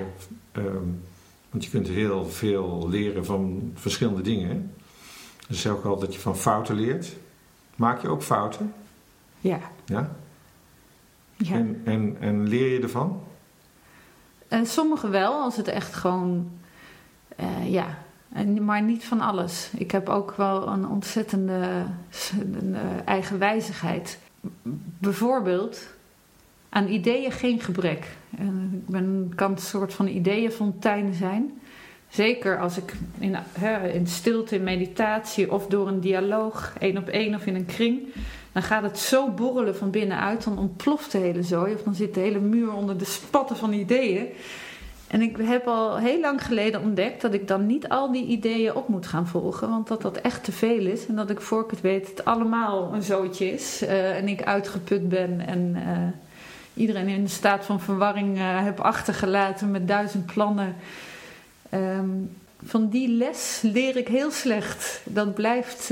Uh, 0.52 0.64
um, 0.64 1.02
want 1.50 1.64
je 1.64 1.70
kunt 1.70 1.88
heel 1.88 2.24
veel 2.24 2.88
leren 2.88 3.24
van 3.24 3.72
verschillende 3.74 4.22
dingen. 4.22 4.74
Dus 5.48 5.60
zeg 5.60 5.72
ook 5.72 5.84
al 5.84 5.98
dat 5.98 6.14
je 6.14 6.20
van 6.20 6.36
fouten 6.36 6.74
leert. 6.74 7.16
Maak 7.76 8.02
je 8.02 8.08
ook 8.08 8.22
fouten? 8.22 8.74
Ja. 9.40 9.60
Ja? 9.84 10.10
ja. 11.36 11.54
En, 11.54 11.82
en, 11.84 12.16
en 12.20 12.48
leer 12.48 12.72
je 12.72 12.80
ervan? 12.80 13.22
Uh, 14.48 14.64
sommige 14.64 15.08
wel, 15.08 15.32
als 15.32 15.56
het 15.56 15.68
echt 15.68 15.94
gewoon... 15.94 16.50
Uh, 17.40 17.72
ja, 17.72 17.98
maar 18.60 18.82
niet 18.82 19.04
van 19.04 19.20
alles. 19.20 19.70
Ik 19.76 19.90
heb 19.90 20.08
ook 20.08 20.34
wel 20.36 20.68
een 20.68 20.88
ontzettende 20.88 21.84
een 22.52 22.76
eigenwijzigheid. 23.04 24.18
Bijvoorbeeld 24.98 25.86
aan 26.68 26.88
ideeën 26.88 27.32
geen 27.32 27.60
gebrek. 27.60 28.16
Ik 28.72 28.86
ben, 28.86 29.32
kan 29.34 29.50
een 29.50 29.58
soort 29.58 29.94
van 29.94 30.06
ideeënfontein 30.06 31.14
zijn. 31.14 31.60
Zeker 32.08 32.60
als 32.60 32.76
ik 32.76 32.92
in, 33.18 33.36
in 33.92 34.06
stilte, 34.06 34.54
in 34.54 34.62
meditatie 34.62 35.52
of 35.52 35.66
door 35.66 35.88
een 35.88 36.00
dialoog, 36.00 36.72
één 36.78 36.96
op 36.96 37.08
één 37.08 37.34
of 37.34 37.46
in 37.46 37.54
een 37.54 37.66
kring, 37.66 38.02
dan 38.52 38.62
gaat 38.62 38.82
het 38.82 38.98
zo 38.98 39.30
borrelen 39.30 39.76
van 39.76 39.90
binnenuit, 39.90 40.44
dan 40.44 40.58
ontploft 40.58 41.12
de 41.12 41.18
hele 41.18 41.42
zooi, 41.42 41.74
of 41.74 41.82
dan 41.82 41.94
zit 41.94 42.14
de 42.14 42.20
hele 42.20 42.38
muur 42.38 42.72
onder 42.72 42.98
de 42.98 43.04
spatten 43.04 43.56
van 43.56 43.72
ideeën. 43.72 44.26
En 45.06 45.20
ik 45.22 45.36
heb 45.40 45.66
al 45.66 45.96
heel 45.96 46.20
lang 46.20 46.44
geleden 46.44 46.82
ontdekt 46.82 47.22
dat 47.22 47.34
ik 47.34 47.48
dan 47.48 47.66
niet 47.66 47.88
al 47.88 48.12
die 48.12 48.26
ideeën 48.26 48.74
op 48.74 48.88
moet 48.88 49.06
gaan 49.06 49.26
volgen, 49.26 49.68
want 49.68 49.88
dat 49.88 50.02
dat 50.02 50.16
echt 50.16 50.44
te 50.44 50.52
veel 50.52 50.86
is. 50.86 51.06
En 51.06 51.16
dat 51.16 51.30
ik 51.30 51.40
voor 51.40 51.64
ik 51.64 51.70
het 51.70 51.80
weet 51.80 52.08
het 52.08 52.24
allemaal 52.24 52.94
een 52.94 53.02
zootje 53.02 53.52
is 53.52 53.82
uh, 53.82 54.16
en 54.16 54.28
ik 54.28 54.42
uitgeput 54.42 55.08
ben 55.08 55.46
en 55.46 55.76
uh, 55.76 55.82
iedereen 56.74 57.08
in 57.08 57.20
een 57.20 57.28
staat 57.28 57.64
van 57.64 57.80
verwarring 57.80 58.36
uh, 58.36 58.62
heb 58.62 58.80
achtergelaten 58.80 59.70
met 59.70 59.88
duizend 59.88 60.26
plannen. 60.26 60.76
Um, 61.76 62.30
van 62.64 62.88
die 62.88 63.08
les 63.08 63.60
leer 63.62 63.96
ik 63.96 64.08
heel 64.08 64.30
slecht. 64.30 65.00
Dat 65.04 65.34
blijft 65.34 65.88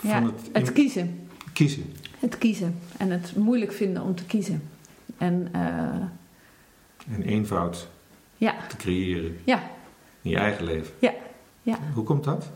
ja, 0.00 0.22
het, 0.22 0.32
het, 0.52 0.72
kiezen. 0.72 1.28
Kiezen. 1.52 1.92
Het 2.18 2.38
kiezen. 2.38 2.78
En 2.96 3.10
het 3.10 3.36
moeilijk 3.36 3.72
vinden 3.72 4.02
om 4.02 4.14
te 4.14 4.24
kiezen. 4.24 4.62
En, 5.18 5.48
en 5.52 7.22
eenvoud 7.22 7.88
ja. 8.36 8.54
te 8.68 8.76
creëren. 8.76 9.38
Ja. 9.44 9.62
In 10.22 10.30
je 10.30 10.36
eigen 10.36 10.64
leven. 10.64 10.94
Ja. 10.98 11.12
ja. 11.62 11.78
Hoe 11.94 12.04
komt 12.04 12.24
dat? 12.24 12.50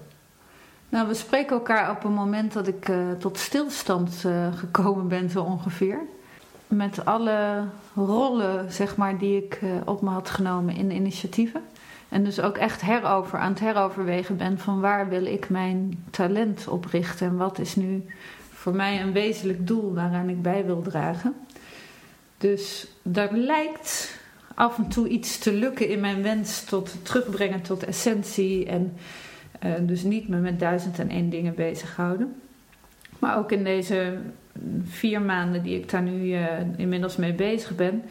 Nou, 0.89 1.09
we 1.09 1.15
spreken 1.15 1.57
elkaar 1.57 1.91
op 1.91 2.05
een 2.05 2.13
moment 2.13 2.53
dat 2.53 2.67
ik 2.67 2.89
uh, 2.89 2.97
tot 3.19 3.39
stilstand 3.39 4.25
gekomen 4.55 5.09
ben, 5.09 5.31
zo 5.31 5.43
ongeveer. 5.43 5.99
Met 6.67 7.05
alle 7.05 7.65
rollen, 7.95 8.73
zeg 8.73 8.97
maar, 8.97 9.19
die 9.19 9.45
ik 9.45 9.61
op 9.85 10.03
me 10.03 10.11
had 10.11 10.31
genomen 10.31 10.77
in 10.77 10.91
initiatieven. 10.91 11.63
En 12.11 12.25
dus 12.25 12.41
ook 12.41 12.57
echt 12.57 12.81
herover, 12.81 13.39
aan 13.39 13.51
het 13.51 13.61
heroverwegen 13.61 14.37
ben 14.37 14.59
van 14.59 14.81
waar 14.81 15.09
wil 15.09 15.25
ik 15.25 15.49
mijn 15.49 16.05
talent 16.11 16.69
op 16.69 16.85
richten 16.85 17.27
en 17.27 17.37
wat 17.37 17.59
is 17.59 17.77
nu 17.77 18.05
voor 18.53 18.75
mij 18.75 19.01
een 19.01 19.13
wezenlijk 19.13 19.67
doel 19.67 19.95
waaraan 19.95 20.29
ik 20.29 20.43
bij 20.43 20.65
wil 20.65 20.83
dragen. 20.83 21.35
Dus 22.39 22.87
daar 23.03 23.33
lijkt 23.33 24.19
af 24.55 24.79
en 24.79 24.89
toe 24.89 25.09
iets 25.09 25.39
te 25.39 25.53
lukken 25.53 25.89
in 25.89 26.01
mijn 26.01 26.23
wens 26.23 26.65
tot 26.65 26.97
terugbrengen 27.03 27.63
tot 27.63 27.85
essentie 27.85 28.67
en 28.67 28.93
uh, 29.65 29.73
dus 29.81 30.03
niet 30.03 30.29
me 30.29 30.37
met 30.37 30.61
duizend 30.61 30.99
en 30.99 31.11
één 31.11 31.31
dingen 31.31 31.55
bezighouden. 31.55 32.35
Maar 33.19 33.39
ook 33.39 33.53
in 33.53 33.65
deze 33.65 34.19
vier 34.85 35.23
maanden 35.23 35.63
die 35.63 35.79
ik 35.79 35.91
daar 35.91 36.03
nu 36.03 36.27
uh, 36.27 36.47
inmiddels 36.77 37.17
mee 37.17 37.33
bezig 37.33 37.77
ben, 37.77 38.03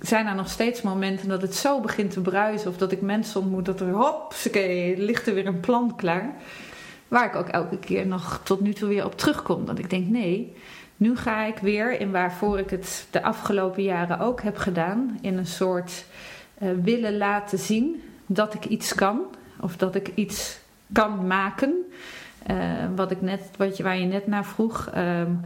zijn 0.00 0.26
er 0.26 0.34
nog 0.34 0.48
steeds 0.48 0.82
momenten 0.82 1.28
dat 1.28 1.42
het 1.42 1.54
zo 1.54 1.80
begint 1.80 2.10
te 2.10 2.20
bruisen 2.20 2.70
of 2.70 2.76
dat 2.76 2.92
ik 2.92 3.00
mensen 3.00 3.40
ontmoet 3.40 3.64
dat 3.64 3.80
er 3.80 3.92
hop, 3.92 4.34
ligt 4.96 5.26
er 5.26 5.34
weer 5.34 5.46
een 5.46 5.60
plan 5.60 5.96
klaar. 5.96 6.34
Waar 7.08 7.26
ik 7.26 7.36
ook 7.36 7.48
elke 7.48 7.78
keer 7.78 8.06
nog 8.06 8.40
tot 8.44 8.60
nu 8.60 8.72
toe 8.72 8.88
weer 8.88 9.04
op 9.04 9.18
terugkom. 9.18 9.64
Dat 9.64 9.78
ik 9.78 9.90
denk, 9.90 10.08
nee, 10.08 10.56
nu 10.96 11.16
ga 11.16 11.44
ik 11.44 11.58
weer 11.58 12.00
in 12.00 12.10
waarvoor 12.10 12.58
ik 12.58 12.70
het 12.70 13.06
de 13.10 13.22
afgelopen 13.22 13.82
jaren 13.82 14.18
ook 14.18 14.42
heb 14.42 14.56
gedaan, 14.56 15.18
in 15.20 15.38
een 15.38 15.46
soort 15.46 16.04
uh, 16.62 16.70
willen 16.82 17.16
laten 17.16 17.58
zien 17.58 18.02
dat 18.26 18.54
ik 18.54 18.64
iets 18.64 18.94
kan 18.94 19.20
of 19.60 19.76
dat 19.76 19.94
ik 19.94 20.10
iets 20.14 20.58
kan 20.92 21.26
maken. 21.26 21.74
Uh, 22.50 22.56
wat 22.96 23.10
ik 23.10 23.20
net, 23.20 23.50
wat 23.56 23.76
je, 23.76 23.82
waar 23.82 23.98
je 23.98 24.06
net 24.06 24.26
naar 24.26 24.44
vroeg. 24.44 24.90
Um, 24.96 25.40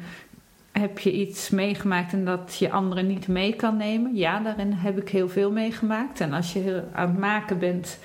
heb 0.72 0.98
je 0.98 1.12
iets 1.12 1.50
meegemaakt 1.50 2.12
en 2.12 2.24
dat 2.24 2.56
je 2.58 2.70
anderen 2.70 3.06
niet 3.06 3.28
mee 3.28 3.56
kan 3.56 3.76
nemen? 3.76 4.14
Ja, 4.14 4.40
daarin 4.40 4.72
heb 4.72 4.98
ik 4.98 5.08
heel 5.08 5.28
veel 5.28 5.50
meegemaakt. 5.50 6.20
En 6.20 6.32
als 6.32 6.52
je 6.52 6.82
aan 6.92 7.08
het 7.08 7.18
maken 7.18 7.58
bent, 7.58 7.98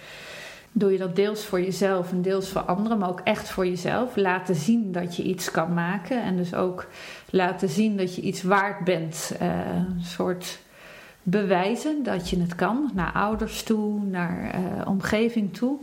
doe 0.71 0.91
je 0.91 0.97
dat 0.97 1.15
deels 1.15 1.45
voor 1.45 1.61
jezelf 1.61 2.11
en 2.11 2.21
deels 2.21 2.49
voor 2.49 2.61
anderen, 2.61 2.97
maar 2.97 3.09
ook 3.09 3.21
echt 3.23 3.49
voor 3.49 3.67
jezelf. 3.67 4.15
Laten 4.15 4.55
zien 4.55 4.91
dat 4.91 5.15
je 5.15 5.23
iets 5.23 5.51
kan 5.51 5.73
maken 5.73 6.23
en 6.23 6.37
dus 6.37 6.53
ook 6.53 6.87
laten 7.29 7.69
zien 7.69 7.97
dat 7.97 8.15
je 8.15 8.21
iets 8.21 8.43
waard 8.43 8.83
bent. 8.83 9.31
Uh, 9.41 9.47
een 9.75 10.03
soort 10.03 10.59
bewijzen 11.23 12.03
dat 12.03 12.29
je 12.29 12.39
het 12.39 12.55
kan, 12.55 12.91
naar 12.93 13.11
ouders 13.11 13.63
toe, 13.63 14.03
naar 14.03 14.55
uh, 14.55 14.87
omgeving 14.87 15.53
toe. 15.53 15.77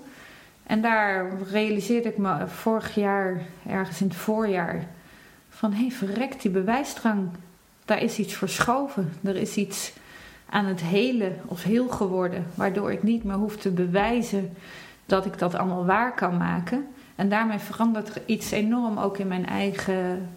En 0.67 0.81
daar 0.81 1.31
realiseerde 1.51 2.09
ik 2.09 2.19
me 2.19 2.47
vorig 2.47 2.95
jaar, 2.95 3.41
ergens 3.69 4.01
in 4.01 4.07
het 4.07 4.17
voorjaar, 4.17 4.87
van 5.65 5.73
hé, 5.73 5.81
hey, 5.81 5.91
verrekt 5.91 6.43
die 6.43 6.51
bewijsdrang. 6.51 7.29
Daar 7.85 8.03
is 8.03 8.19
iets 8.19 8.35
verschoven. 8.35 9.13
Er 9.23 9.37
is 9.37 9.57
iets 9.57 9.93
aan 10.49 10.65
het 10.65 10.81
hele 10.81 11.33
of 11.47 11.63
heel 11.63 11.89
geworden, 11.89 12.47
waardoor 12.55 12.93
ik 12.93 13.03
niet 13.03 13.25
meer 13.25 13.37
hoef 13.37 13.57
te 13.57 13.71
bewijzen 13.71 14.53
dat 15.07 15.27
ik 15.27 15.39
dat 15.39 15.55
allemaal 15.55 15.87
waar 15.87 16.15
kan 16.15 16.37
maken. 16.37 16.87
En 17.15 17.29
daarmee 17.29 17.59
verandert 17.59 18.15
er 18.15 18.23
iets 18.27 18.51
enorm 18.51 18.99
ook 18.99 19.19
in 19.19 19.29
mijn 19.29 19.47
eigen, 19.47 20.29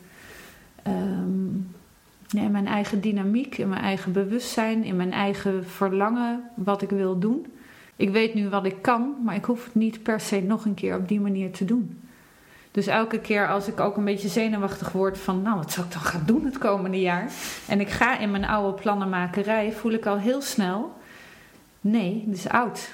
ja, 2.27 2.41
in 2.41 2.51
mijn 2.51 2.67
eigen 2.67 3.01
dynamiek, 3.01 3.57
in 3.57 3.69
mijn 3.69 3.81
eigen 3.81 4.11
bewustzijn, 4.11 4.83
in 4.83 4.95
mijn 4.95 5.11
eigen 5.11 5.65
verlangen, 5.65 6.43
wat 6.55 6.81
ik 6.81 6.89
wil 6.89 7.19
doen. 7.19 7.45
Ik 7.95 8.09
weet 8.09 8.33
nu 8.33 8.49
wat 8.49 8.65
ik 8.65 8.81
kan, 8.81 9.15
maar 9.23 9.35
ik 9.35 9.45
hoef 9.45 9.63
het 9.63 9.75
niet 9.75 10.03
per 10.03 10.19
se 10.19 10.41
nog 10.41 10.65
een 10.65 10.73
keer 10.73 10.95
op 10.97 11.07
die 11.07 11.19
manier 11.19 11.51
te 11.51 11.65
doen. 11.65 11.99
Dus 12.77 12.87
elke 12.87 13.19
keer 13.19 13.47
als 13.47 13.67
ik 13.67 13.79
ook 13.79 13.97
een 13.97 14.03
beetje 14.03 14.27
zenuwachtig 14.27 14.91
word 14.91 15.17
van, 15.17 15.41
nou, 15.41 15.57
wat 15.57 15.71
zou 15.71 15.85
ik 15.85 15.93
dan 15.93 16.01
gaan 16.01 16.23
doen 16.25 16.45
het 16.45 16.57
komende 16.57 16.99
jaar? 16.99 17.31
En 17.67 17.79
ik 17.79 17.89
ga 17.89 18.19
in 18.19 18.31
mijn 18.31 18.45
oude 18.45 18.81
plannenmakerij, 18.81 19.71
voel 19.71 19.91
ik 19.91 20.05
al 20.05 20.17
heel 20.17 20.41
snel, 20.41 20.93
nee, 21.81 22.23
dit 22.25 22.37
is 22.37 22.49
oud. 22.49 22.89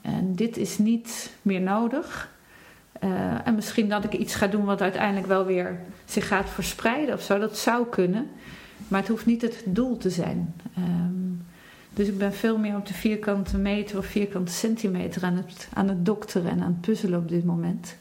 En 0.00 0.34
dit 0.34 0.56
is 0.56 0.78
niet 0.78 1.32
meer 1.42 1.60
nodig. 1.60 2.30
Uh, 3.04 3.46
en 3.46 3.54
misschien 3.54 3.88
dat 3.88 4.04
ik 4.04 4.12
iets 4.12 4.34
ga 4.34 4.46
doen 4.46 4.64
wat 4.64 4.80
uiteindelijk 4.80 5.26
wel 5.26 5.44
weer 5.44 5.80
zich 6.04 6.28
gaat 6.28 6.50
verspreiden 6.50 7.14
of 7.14 7.22
zo. 7.22 7.38
Dat 7.38 7.58
zou 7.58 7.86
kunnen. 7.86 8.30
Maar 8.88 9.00
het 9.00 9.08
hoeft 9.08 9.26
niet 9.26 9.42
het 9.42 9.62
doel 9.66 9.96
te 9.96 10.10
zijn. 10.10 10.54
Um, 10.78 11.46
dus 11.94 12.08
ik 12.08 12.18
ben 12.18 12.32
veel 12.32 12.58
meer 12.58 12.76
op 12.76 12.86
de 12.86 12.94
vierkante 12.94 13.58
meter 13.58 13.98
of 13.98 14.06
vierkante 14.06 14.52
centimeter 14.52 15.24
aan 15.24 15.36
het, 15.36 15.68
aan 15.72 15.88
het 15.88 16.06
dokteren 16.06 16.50
en 16.50 16.60
aan 16.60 16.72
het 16.72 16.80
puzzelen 16.80 17.18
op 17.18 17.28
dit 17.28 17.44
moment. 17.44 18.00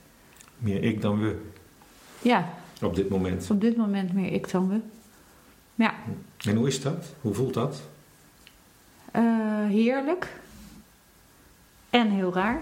Meer 0.62 0.84
ik 0.84 1.01
dan 1.01 1.20
we. 1.20 1.41
Ja. 2.22 2.53
Op 2.82 2.95
dit 2.95 3.09
moment. 3.09 3.49
Op 3.51 3.62
dit 3.62 3.78
moment 3.78 4.14
meer 4.14 4.32
ik 4.32 4.51
dan 4.51 4.70
we. 4.70 4.80
Ja. 5.76 5.93
En 6.38 6.55
hoe 6.55 6.68
is 6.68 6.82
dat? 6.82 7.14
Hoe 7.22 7.34
voelt 7.34 7.53
dat? 7.53 7.82
Uh, 9.16 9.68
heerlijk. 9.68 10.39
En 11.89 12.09
heel 12.09 12.34
raar. 12.34 12.62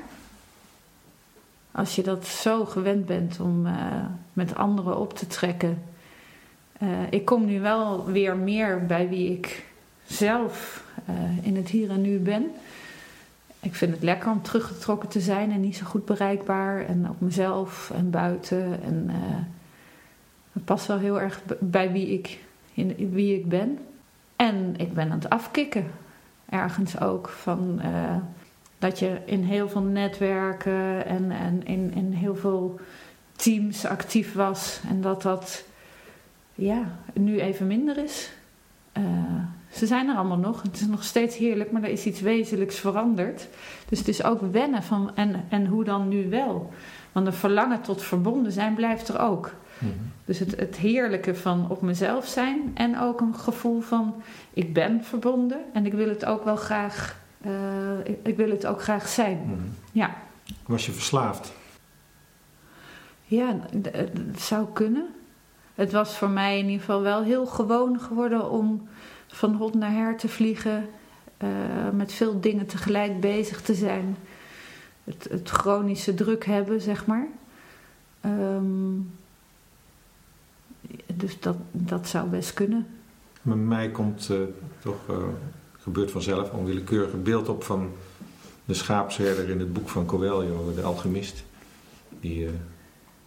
als 1.71 1.95
je 1.95 2.03
dat 2.03 2.27
zo 2.27 2.65
gewend 2.65 3.05
bent 3.05 3.39
om 3.39 3.65
eh, 3.65 4.05
met 4.33 4.55
anderen 4.55 4.97
op 4.97 5.13
te 5.13 5.27
trekken. 5.27 5.83
Eh, 6.77 6.87
ik 7.09 7.25
kom 7.25 7.45
nu 7.45 7.59
wel 7.59 8.05
weer 8.05 8.37
meer 8.37 8.85
bij 8.85 9.09
wie 9.09 9.31
ik 9.31 9.65
zelf 10.05 10.83
eh, 11.05 11.45
in 11.45 11.55
het 11.55 11.69
hier 11.69 11.89
en 11.89 12.01
nu 12.01 12.17
ben. 12.19 12.51
Ik 13.61 13.75
vind 13.75 13.93
het 13.93 14.03
lekker 14.03 14.31
om 14.31 14.41
teruggetrokken 14.41 15.09
te 15.09 15.19
zijn 15.19 15.51
en 15.51 15.59
niet 15.59 15.75
zo 15.75 15.85
goed 15.85 16.05
bereikbaar. 16.05 16.85
En 16.85 17.09
op 17.09 17.21
mezelf 17.21 17.91
en 17.95 18.09
buiten. 18.09 18.83
En 18.83 19.09
het 20.53 20.65
past 20.65 20.87
wel 20.87 20.97
heel 20.97 21.21
erg 21.21 21.41
bij 21.59 21.91
wie 21.91 22.07
ik, 22.07 22.39
in, 22.73 23.11
wie 23.11 23.35
ik 23.35 23.49
ben. 23.49 23.79
En 24.35 24.73
ik 24.77 24.93
ben 24.93 25.11
aan 25.11 25.19
het 25.19 25.29
afkicken. 25.29 25.85
Ergens 26.49 26.99
ook 26.99 27.29
van 27.29 27.81
dat 28.79 28.99
je 28.99 29.19
in 29.25 29.43
heel 29.43 29.69
veel 29.69 29.81
netwerken 29.81 31.05
en, 31.05 31.31
en 31.31 31.65
in, 31.65 31.93
in 31.93 32.11
heel 32.11 32.35
veel 32.35 32.79
teams 33.35 33.85
actief 33.85 34.33
was. 34.33 34.79
En 34.89 35.01
dat 35.01 35.21
dat 35.21 35.63
ja, 36.55 36.83
nu 37.13 37.39
even 37.39 37.67
minder 37.67 37.97
is. 38.03 38.31
Uh, 38.97 39.03
ze 39.71 39.85
zijn 39.85 40.09
er 40.09 40.15
allemaal 40.15 40.37
nog. 40.37 40.61
Het 40.61 40.75
is 40.75 40.87
nog 40.87 41.03
steeds 41.03 41.37
heerlijk, 41.37 41.71
maar 41.71 41.83
er 41.83 41.89
is 41.89 42.05
iets 42.05 42.21
wezenlijks 42.21 42.79
veranderd. 42.79 43.47
Dus 43.89 43.99
het 43.99 44.07
is 44.07 44.23
ook 44.23 44.41
wennen 44.51 44.83
van 44.83 45.15
en, 45.15 45.45
en 45.49 45.65
hoe 45.65 45.83
dan 45.83 46.07
nu 46.07 46.29
wel. 46.29 46.73
Want 47.11 47.27
een 47.27 47.33
verlangen 47.33 47.81
tot 47.81 48.01
verbonden 48.01 48.51
zijn 48.51 48.75
blijft 48.75 49.07
er 49.07 49.19
ook. 49.19 49.53
Mhm. 49.77 49.91
Dus 50.25 50.39
het, 50.39 50.59
het 50.59 50.77
heerlijke 50.77 51.35
van 51.35 51.69
op 51.69 51.81
mezelf 51.81 52.27
zijn 52.27 52.71
en 52.73 52.99
ook 52.99 53.21
een 53.21 53.35
gevoel 53.35 53.81
van 53.81 54.21
ik 54.53 54.73
ben 54.73 55.03
verbonden 55.03 55.59
en 55.73 55.85
ik 55.85 55.93
wil 55.93 56.09
het 56.09 56.25
ook 56.25 56.43
wel 56.43 56.55
graag 56.55 57.17
uh, 57.45 57.99
ik, 58.03 58.17
ik, 58.23 58.37
wil 58.37 58.49
het 58.49 58.65
ook 58.65 58.81
graag 58.81 59.07
zijn. 59.07 59.41
Mm. 59.45 59.75
Ja. 59.91 60.15
Was 60.65 60.85
je 60.85 60.91
verslaafd? 60.91 61.53
Ja, 63.25 63.59
het 63.91 64.41
zou 64.41 64.67
kunnen. 64.73 65.07
Het 65.75 65.91
was 65.91 66.17
voor 66.17 66.29
mij 66.29 66.57
in 66.57 66.65
ieder 66.65 66.79
geval 66.79 67.01
wel 67.01 67.23
heel 67.23 67.45
gewoon 67.45 67.99
geworden 67.99 68.49
om 68.49 68.87
van 69.31 69.55
hot 69.55 69.73
naar 69.73 69.91
her 69.91 70.17
te 70.17 70.27
vliegen, 70.27 70.89
uh, 71.43 71.49
met 71.93 72.13
veel 72.13 72.39
dingen 72.39 72.65
tegelijk 72.65 73.19
bezig 73.19 73.61
te 73.61 73.73
zijn. 73.73 74.17
Het, 75.03 75.27
het 75.29 75.49
chronische 75.49 76.13
druk 76.13 76.45
hebben, 76.45 76.81
zeg 76.81 77.05
maar. 77.05 77.27
Um, 78.25 79.11
dus 81.05 81.39
dat, 81.39 81.55
dat 81.71 82.07
zou 82.07 82.29
best 82.29 82.53
kunnen. 82.53 82.87
Met 83.41 83.57
mij 83.57 83.89
komt 83.89 84.29
uh, 84.31 84.37
toch 84.79 84.97
gebeurt 85.79 86.11
vanzelf, 86.11 86.51
onwillekeurig 86.51 87.13
een 87.13 87.23
beeld 87.23 87.49
op 87.49 87.63
van 87.63 87.91
de 88.65 88.73
schaapsherder 88.73 89.49
in 89.49 89.59
het 89.59 89.73
boek 89.73 89.89
van 89.89 90.05
Coelho, 90.05 90.73
de 90.75 90.81
alchemist. 90.81 91.43
Die 92.19 92.43
uh, 92.43 92.49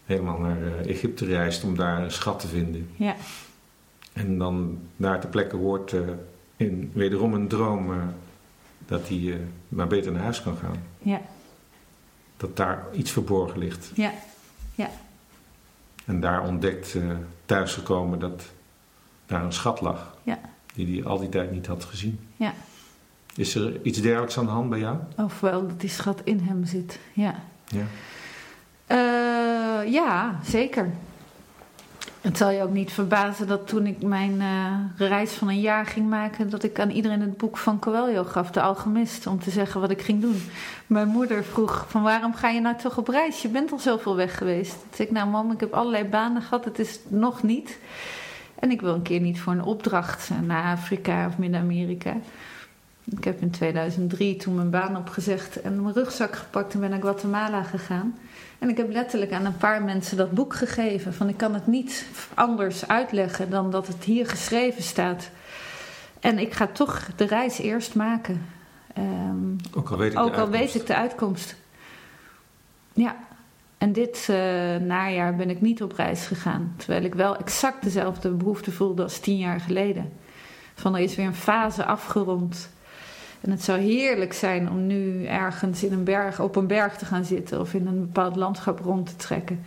helemaal 0.05 0.39
naar 0.39 0.63
uh, 0.63 0.87
Egypte 0.87 1.25
reist 1.25 1.65
om 1.65 1.77
daar 1.77 2.03
een 2.03 2.11
schat 2.11 2.41
te 2.41 2.49
vinden. 2.49 2.89
Ja. 2.97 3.17
En 4.13 4.39
dan 4.39 4.79
daar 4.97 5.21
ter 5.21 5.29
plekke 5.29 5.57
hoort 5.57 5.93
uh, 5.93 6.01
in 6.57 6.91
wederom 6.95 7.35
een 7.35 7.49
droom 7.49 7.91
dat 8.87 9.09
hij 9.09 9.41
maar 9.69 9.87
beter 9.87 10.13
naar 10.13 10.23
huis 10.23 10.43
kan 10.43 10.57
gaan. 10.57 10.83
Ja. 10.99 11.21
Dat 12.37 12.57
daar 12.57 12.87
iets 12.93 13.11
verborgen 13.11 13.59
ligt. 13.59 13.91
Ja. 13.95 14.13
Ja. 14.75 14.91
En 16.05 16.21
daar 16.21 16.47
ontdekt 16.47 16.97
thuisgekomen 17.47 18.19
dat 18.19 18.43
daar 19.27 19.45
een 19.45 19.53
schat 19.53 19.81
lag. 19.81 20.17
Ja 20.23 20.39
die 20.75 20.95
hij 20.95 21.11
al 21.11 21.19
die 21.19 21.29
tijd 21.29 21.51
niet 21.51 21.67
had 21.67 21.85
gezien. 21.85 22.21
Ja. 22.37 22.55
Is 23.35 23.55
er 23.55 23.83
iets 23.83 24.01
dergelijks 24.01 24.39
aan 24.39 24.45
de 24.45 24.51
hand 24.51 24.71
bij 24.71 24.79
jou? 24.79 24.97
Ofwel 25.17 25.67
dat 25.67 25.81
die 25.81 25.91
schat 25.91 26.21
in 26.25 26.41
hem 26.41 26.65
zit, 26.65 26.99
ja. 27.13 27.35
Ja, 27.67 27.85
uh, 28.89 29.93
ja 29.93 30.39
zeker. 30.45 30.91
Het 32.23 32.37
zal 32.37 32.51
je 32.51 32.63
ook 32.63 32.73
niet 32.73 32.93
verbazen 32.93 33.47
dat 33.47 33.69
toen 33.69 33.87
ik 33.87 34.03
mijn 34.03 34.33
uh, 34.41 35.09
reis 35.09 35.33
van 35.33 35.49
een 35.49 35.61
jaar 35.61 35.87
ging 35.87 36.09
maken, 36.09 36.51
dat 36.51 36.63
ik 36.63 36.81
aan 36.81 36.91
iedereen 36.91 37.21
het 37.21 37.37
boek 37.37 37.57
van 37.57 37.79
Coelho 37.79 38.25
gaf, 38.25 38.51
De 38.51 38.61
Alchemist, 38.61 39.27
om 39.27 39.41
te 39.41 39.51
zeggen 39.51 39.81
wat 39.81 39.91
ik 39.91 40.03
ging 40.03 40.21
doen. 40.21 40.43
Mijn 40.87 41.09
moeder 41.09 41.45
vroeg 41.45 41.85
van 41.89 42.03
waarom 42.03 42.35
ga 42.35 42.49
je 42.49 42.61
nou 42.61 42.77
toch 42.77 42.99
op 42.99 43.09
reis? 43.09 43.43
Je 43.43 43.49
bent 43.49 43.73
al 43.73 43.79
zoveel 43.79 44.17
weg 44.17 44.39
geweest. 44.39 44.73
Toen 44.73 44.89
zei 44.95 45.09
ik, 45.09 45.15
nou 45.15 45.29
mam, 45.29 45.53
ik 45.53 45.61
heb 45.61 45.73
allerlei 45.73 46.05
banen 46.05 46.43
gehad, 46.43 46.65
het 46.65 46.79
is 46.79 46.99
nog 47.09 47.43
niet. 47.43 47.79
En 48.59 48.71
ik 48.71 48.81
wil 48.81 48.95
een 48.95 49.03
keer 49.03 49.21
niet 49.21 49.41
voor 49.41 49.53
een 49.53 49.65
opdracht 49.65 50.31
naar 50.43 50.73
Afrika 50.73 51.27
of 51.27 51.39
Midden-Amerika. 51.39 52.15
Ik 53.05 53.25
heb 53.25 53.41
in 53.41 53.51
2003 53.51 54.37
toen 54.37 54.55
mijn 54.55 54.71
baan 54.71 54.97
opgezegd 54.97 55.61
en 55.61 55.83
mijn 55.83 55.95
rugzak 55.95 56.37
gepakt 56.37 56.75
en 56.75 56.81
ben 56.81 56.91
naar 56.91 57.01
Guatemala 57.01 57.63
gegaan. 57.63 58.19
En 58.59 58.69
ik 58.69 58.77
heb 58.77 58.93
letterlijk 58.93 59.33
aan 59.33 59.45
een 59.45 59.57
paar 59.57 59.83
mensen 59.83 60.17
dat 60.17 60.31
boek 60.31 60.55
gegeven. 60.55 61.15
Van 61.15 61.29
ik 61.29 61.37
kan 61.37 61.55
het 61.55 61.67
niet 61.67 62.07
anders 62.35 62.89
uitleggen 62.89 63.51
dan 63.51 63.71
dat 63.71 63.87
het 63.87 64.05
hier 64.05 64.27
geschreven 64.27 64.83
staat. 64.83 65.31
En 66.21 66.39
ik 66.39 66.53
ga 66.53 66.67
toch 66.67 67.09
de 67.17 67.25
reis 67.25 67.59
eerst 67.59 67.95
maken. 67.95 68.47
Um, 68.99 69.57
ook 69.75 69.91
al 69.91 69.97
weet 69.97 70.13
ik, 70.13 70.19
ook 70.19 70.35
de, 70.35 70.41
al 70.41 70.49
weet 70.49 70.75
ik 70.75 70.87
de 70.87 70.97
uitkomst. 70.97 71.57
Ja, 72.93 73.17
en 73.79 73.93
dit 73.93 74.27
uh, 74.31 74.37
najaar 74.77 75.37
ben 75.37 75.51
ik 75.51 75.61
niet 75.61 75.83
op 75.83 75.93
reis 75.93 76.27
gegaan. 76.27 76.75
Terwijl 76.77 77.05
ik 77.05 77.15
wel 77.15 77.37
exact 77.37 77.83
dezelfde 77.83 78.31
behoefte 78.31 78.73
voelde 78.73 79.03
als 79.03 79.19
tien 79.19 79.39
jaar 79.39 79.61
geleden. 79.61 80.13
Van 80.75 80.95
er 80.95 81.03
is 81.03 81.15
weer 81.15 81.27
een 81.27 81.35
fase 81.35 81.85
afgerond. 81.85 82.71
En 83.43 83.51
het 83.51 83.63
zou 83.63 83.81
heerlijk 83.81 84.33
zijn 84.33 84.71
om 84.71 84.87
nu 84.87 85.25
ergens 85.25 85.85
in 85.85 85.93
een 85.93 86.05
berg, 86.05 86.41
op 86.41 86.57
een 86.57 86.67
berg 86.67 86.97
te 86.97 87.05
gaan 87.05 87.25
zitten 87.25 87.61
of 87.61 87.75
in 87.75 87.87
een 87.87 88.01
bepaald 88.01 88.37
landschap 88.37 88.81
rond 88.81 89.09
te 89.09 89.17
trekken. 89.17 89.61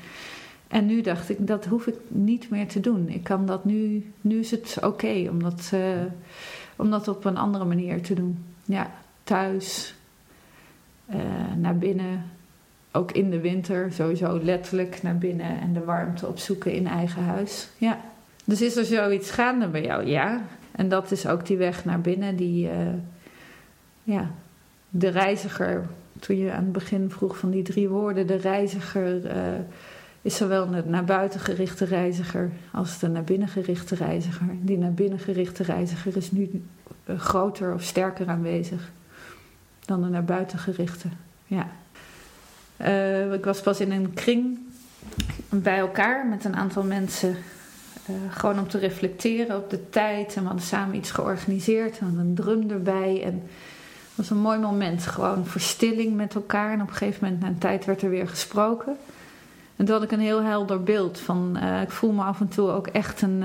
En 0.67 0.85
nu 0.85 1.01
dacht 1.01 1.29
ik, 1.29 1.47
dat 1.47 1.65
hoef 1.65 1.87
ik 1.87 1.95
niet 2.07 2.49
meer 2.49 2.67
te 2.67 2.79
doen. 2.79 3.09
Ik 3.09 3.23
kan 3.23 3.45
dat 3.45 3.65
nu, 3.65 4.11
nu 4.21 4.39
is 4.39 4.51
het 4.51 4.77
oké 4.81 5.27
om, 5.29 5.43
dat, 5.43 5.71
uh, 5.73 5.81
om 6.75 6.89
dat 6.89 7.07
op 7.07 7.25
een 7.25 7.37
andere 7.37 7.65
manier 7.65 8.01
te 8.01 8.13
doen. 8.13 8.45
Ja, 8.65 8.91
thuis, 9.23 9.95
uh, 11.09 11.15
naar 11.57 11.77
binnen, 11.77 12.23
ook 12.91 13.11
in 13.11 13.29
de 13.29 13.39
winter 13.39 13.91
sowieso 13.93 14.39
letterlijk 14.43 15.01
naar 15.01 15.17
binnen 15.17 15.59
en 15.59 15.73
de 15.73 15.83
warmte 15.83 16.27
opzoeken 16.27 16.73
in 16.73 16.87
eigen 16.87 17.23
huis. 17.23 17.69
Ja. 17.77 17.99
Dus 18.45 18.61
is 18.61 18.75
er 18.75 18.85
zoiets 18.85 19.31
gaande 19.31 19.67
bij 19.67 19.83
jou? 19.83 20.05
Ja. 20.05 20.41
En 20.71 20.89
dat 20.89 21.11
is 21.11 21.27
ook 21.27 21.45
die 21.45 21.57
weg 21.57 21.85
naar 21.85 22.01
binnen, 22.01 22.35
die, 22.35 22.65
uh, 22.65 22.71
ja, 24.05 24.31
de 24.89 25.07
reiziger. 25.07 25.85
Toen 26.19 26.37
je 26.37 26.51
aan 26.51 26.63
het 26.63 26.71
begin 26.71 27.11
vroeg 27.11 27.37
van 27.37 27.49
die 27.49 27.63
drie 27.63 27.89
woorden, 27.89 28.27
de 28.27 28.35
reiziger 28.35 29.25
uh, 29.25 29.31
is 30.21 30.35
zowel 30.35 30.73
een 30.73 30.89
naar 30.89 31.05
buiten 31.05 31.39
gerichte 31.39 31.85
reiziger 31.85 32.51
als 32.71 32.99
de 32.99 33.07
naar 33.07 33.23
binnen 33.23 33.47
gerichte 33.47 33.95
reiziger. 33.95 34.47
Die 34.61 34.77
naar 34.77 34.93
binnen 34.93 35.19
gerichte 35.19 35.63
reiziger 35.63 36.17
is 36.17 36.31
nu 36.31 36.63
uh, 37.05 37.19
groter 37.19 37.73
of 37.73 37.83
sterker 37.83 38.27
aanwezig 38.27 38.91
dan 39.85 40.01
de 40.01 40.09
naar 40.09 40.25
buiten 40.25 40.59
gerichte. 40.59 41.07
Ja. 41.45 41.67
Uh, 42.81 43.33
ik 43.33 43.45
was 43.45 43.61
pas 43.61 43.79
in 43.79 43.91
een 43.91 44.13
kring 44.13 44.59
bij 45.49 45.77
elkaar 45.77 46.27
met 46.27 46.45
een 46.45 46.55
aantal 46.55 46.83
mensen. 46.83 47.35
Gewoon 48.29 48.59
om 48.59 48.67
te 48.67 48.77
reflecteren 48.77 49.57
op 49.57 49.69
de 49.69 49.89
tijd. 49.89 50.35
En 50.35 50.41
we 50.41 50.47
hadden 50.47 50.65
samen 50.65 50.95
iets 50.95 51.11
georganiseerd. 51.11 51.99
En 51.99 52.17
een 52.17 52.35
drum 52.35 52.71
erbij. 52.71 53.23
En 53.23 53.43
was 54.15 54.29
een 54.29 54.37
mooi 54.37 54.59
moment. 54.59 55.07
Gewoon 55.07 55.45
verstilling 55.45 56.15
met 56.15 56.35
elkaar. 56.35 56.71
En 56.71 56.81
op 56.81 56.87
een 56.87 56.95
gegeven 56.95 57.23
moment, 57.23 57.41
na 57.41 57.47
een 57.47 57.57
tijd, 57.57 57.85
werd 57.85 58.01
er 58.01 58.09
weer 58.09 58.27
gesproken. 58.27 58.97
En 59.75 59.85
toen 59.85 59.93
had 59.95 60.03
ik 60.03 60.11
een 60.11 60.19
heel 60.19 60.41
helder 60.41 60.83
beeld 60.83 61.19
van. 61.19 61.57
Uh, 61.63 61.81
ik 61.81 61.91
voel 61.91 62.11
me 62.11 62.23
af 62.23 62.39
en 62.39 62.49
toe 62.49 62.69
ook 62.69 62.87
echt 62.87 63.21
een. 63.21 63.43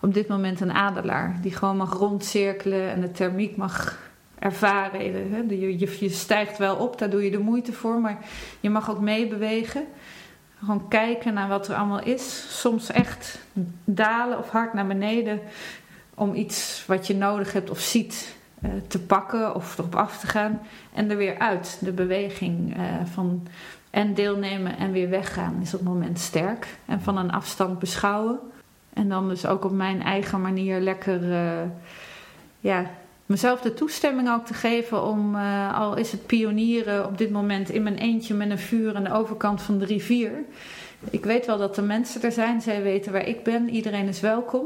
op 0.00 0.14
dit 0.14 0.28
moment 0.28 0.60
een 0.60 0.72
adelaar. 0.72 1.38
Die 1.42 1.54
gewoon 1.54 1.76
mag 1.76 1.92
rondcirkelen. 1.92 2.90
En 2.90 3.00
de 3.00 3.12
thermiek 3.12 3.56
mag 3.56 3.98
ervaren. 4.38 5.04
Je, 5.04 5.78
je, 5.78 5.96
je, 6.00 6.08
stijgt 6.08 6.58
wel 6.58 6.76
op, 6.76 6.98
daar 6.98 7.10
doe 7.10 7.24
je 7.24 7.30
de 7.30 7.38
moeite 7.38 7.72
voor, 7.72 8.00
maar 8.00 8.18
je 8.60 8.70
mag 8.70 8.90
ook 8.90 9.00
meebewegen. 9.00 9.84
Gewoon 10.58 10.88
kijken 10.88 11.34
naar 11.34 11.48
wat 11.48 11.68
er 11.68 11.74
allemaal 11.74 12.02
is. 12.02 12.46
Soms 12.60 12.90
echt 12.90 13.38
dalen 13.84 14.38
of 14.38 14.48
hard 14.48 14.72
naar 14.72 14.86
beneden 14.86 15.40
om 16.14 16.34
iets 16.34 16.84
wat 16.86 17.06
je 17.06 17.14
nodig 17.14 17.52
hebt 17.52 17.70
of 17.70 17.80
ziet 17.80 18.36
te 18.86 19.00
pakken 19.00 19.54
of 19.54 19.78
erop 19.78 19.96
af 19.96 20.18
te 20.18 20.26
gaan. 20.26 20.60
En 20.94 21.10
er 21.10 21.16
weer 21.16 21.38
uit. 21.38 21.78
De 21.80 21.92
beweging 21.92 22.76
uh, 22.76 22.82
van 23.04 23.46
en 23.90 24.14
deelnemen 24.14 24.78
en 24.78 24.92
weer 24.92 25.08
weggaan 25.08 25.58
is 25.62 25.74
op 25.74 25.80
het 25.80 25.88
moment 25.88 26.18
sterk. 26.18 26.78
En 26.86 27.00
van 27.00 27.16
een 27.16 27.30
afstand 27.30 27.78
beschouwen. 27.78 28.38
En 28.92 29.08
dan 29.08 29.28
dus 29.28 29.46
ook 29.46 29.64
op 29.64 29.72
mijn 29.72 30.02
eigen 30.02 30.40
manier 30.40 30.80
lekker 30.80 31.22
uh, 31.22 31.70
ja, 32.60 32.90
mezelf 33.26 33.60
de 33.60 33.74
toestemming 33.74 34.30
ook 34.30 34.46
te 34.46 34.54
geven 34.54 35.04
om, 35.04 35.36
al 35.72 35.96
is 35.96 36.12
het 36.12 36.26
pionieren 36.26 37.06
op 37.06 37.18
dit 37.18 37.30
moment 37.30 37.70
in 37.70 37.82
mijn 37.82 37.96
eentje 37.96 38.34
met 38.34 38.50
een 38.50 38.58
vuur 38.58 38.96
aan 38.96 39.04
de 39.04 39.12
overkant 39.12 39.62
van 39.62 39.78
de 39.78 39.84
rivier. 39.84 40.32
Ik 41.10 41.24
weet 41.24 41.46
wel 41.46 41.58
dat 41.58 41.76
er 41.76 41.84
mensen 41.84 42.22
er 42.22 42.32
zijn, 42.32 42.60
zij 42.60 42.82
weten 42.82 43.12
waar 43.12 43.26
ik 43.26 43.42
ben, 43.42 43.68
iedereen 43.68 44.08
is 44.08 44.20
welkom. 44.20 44.64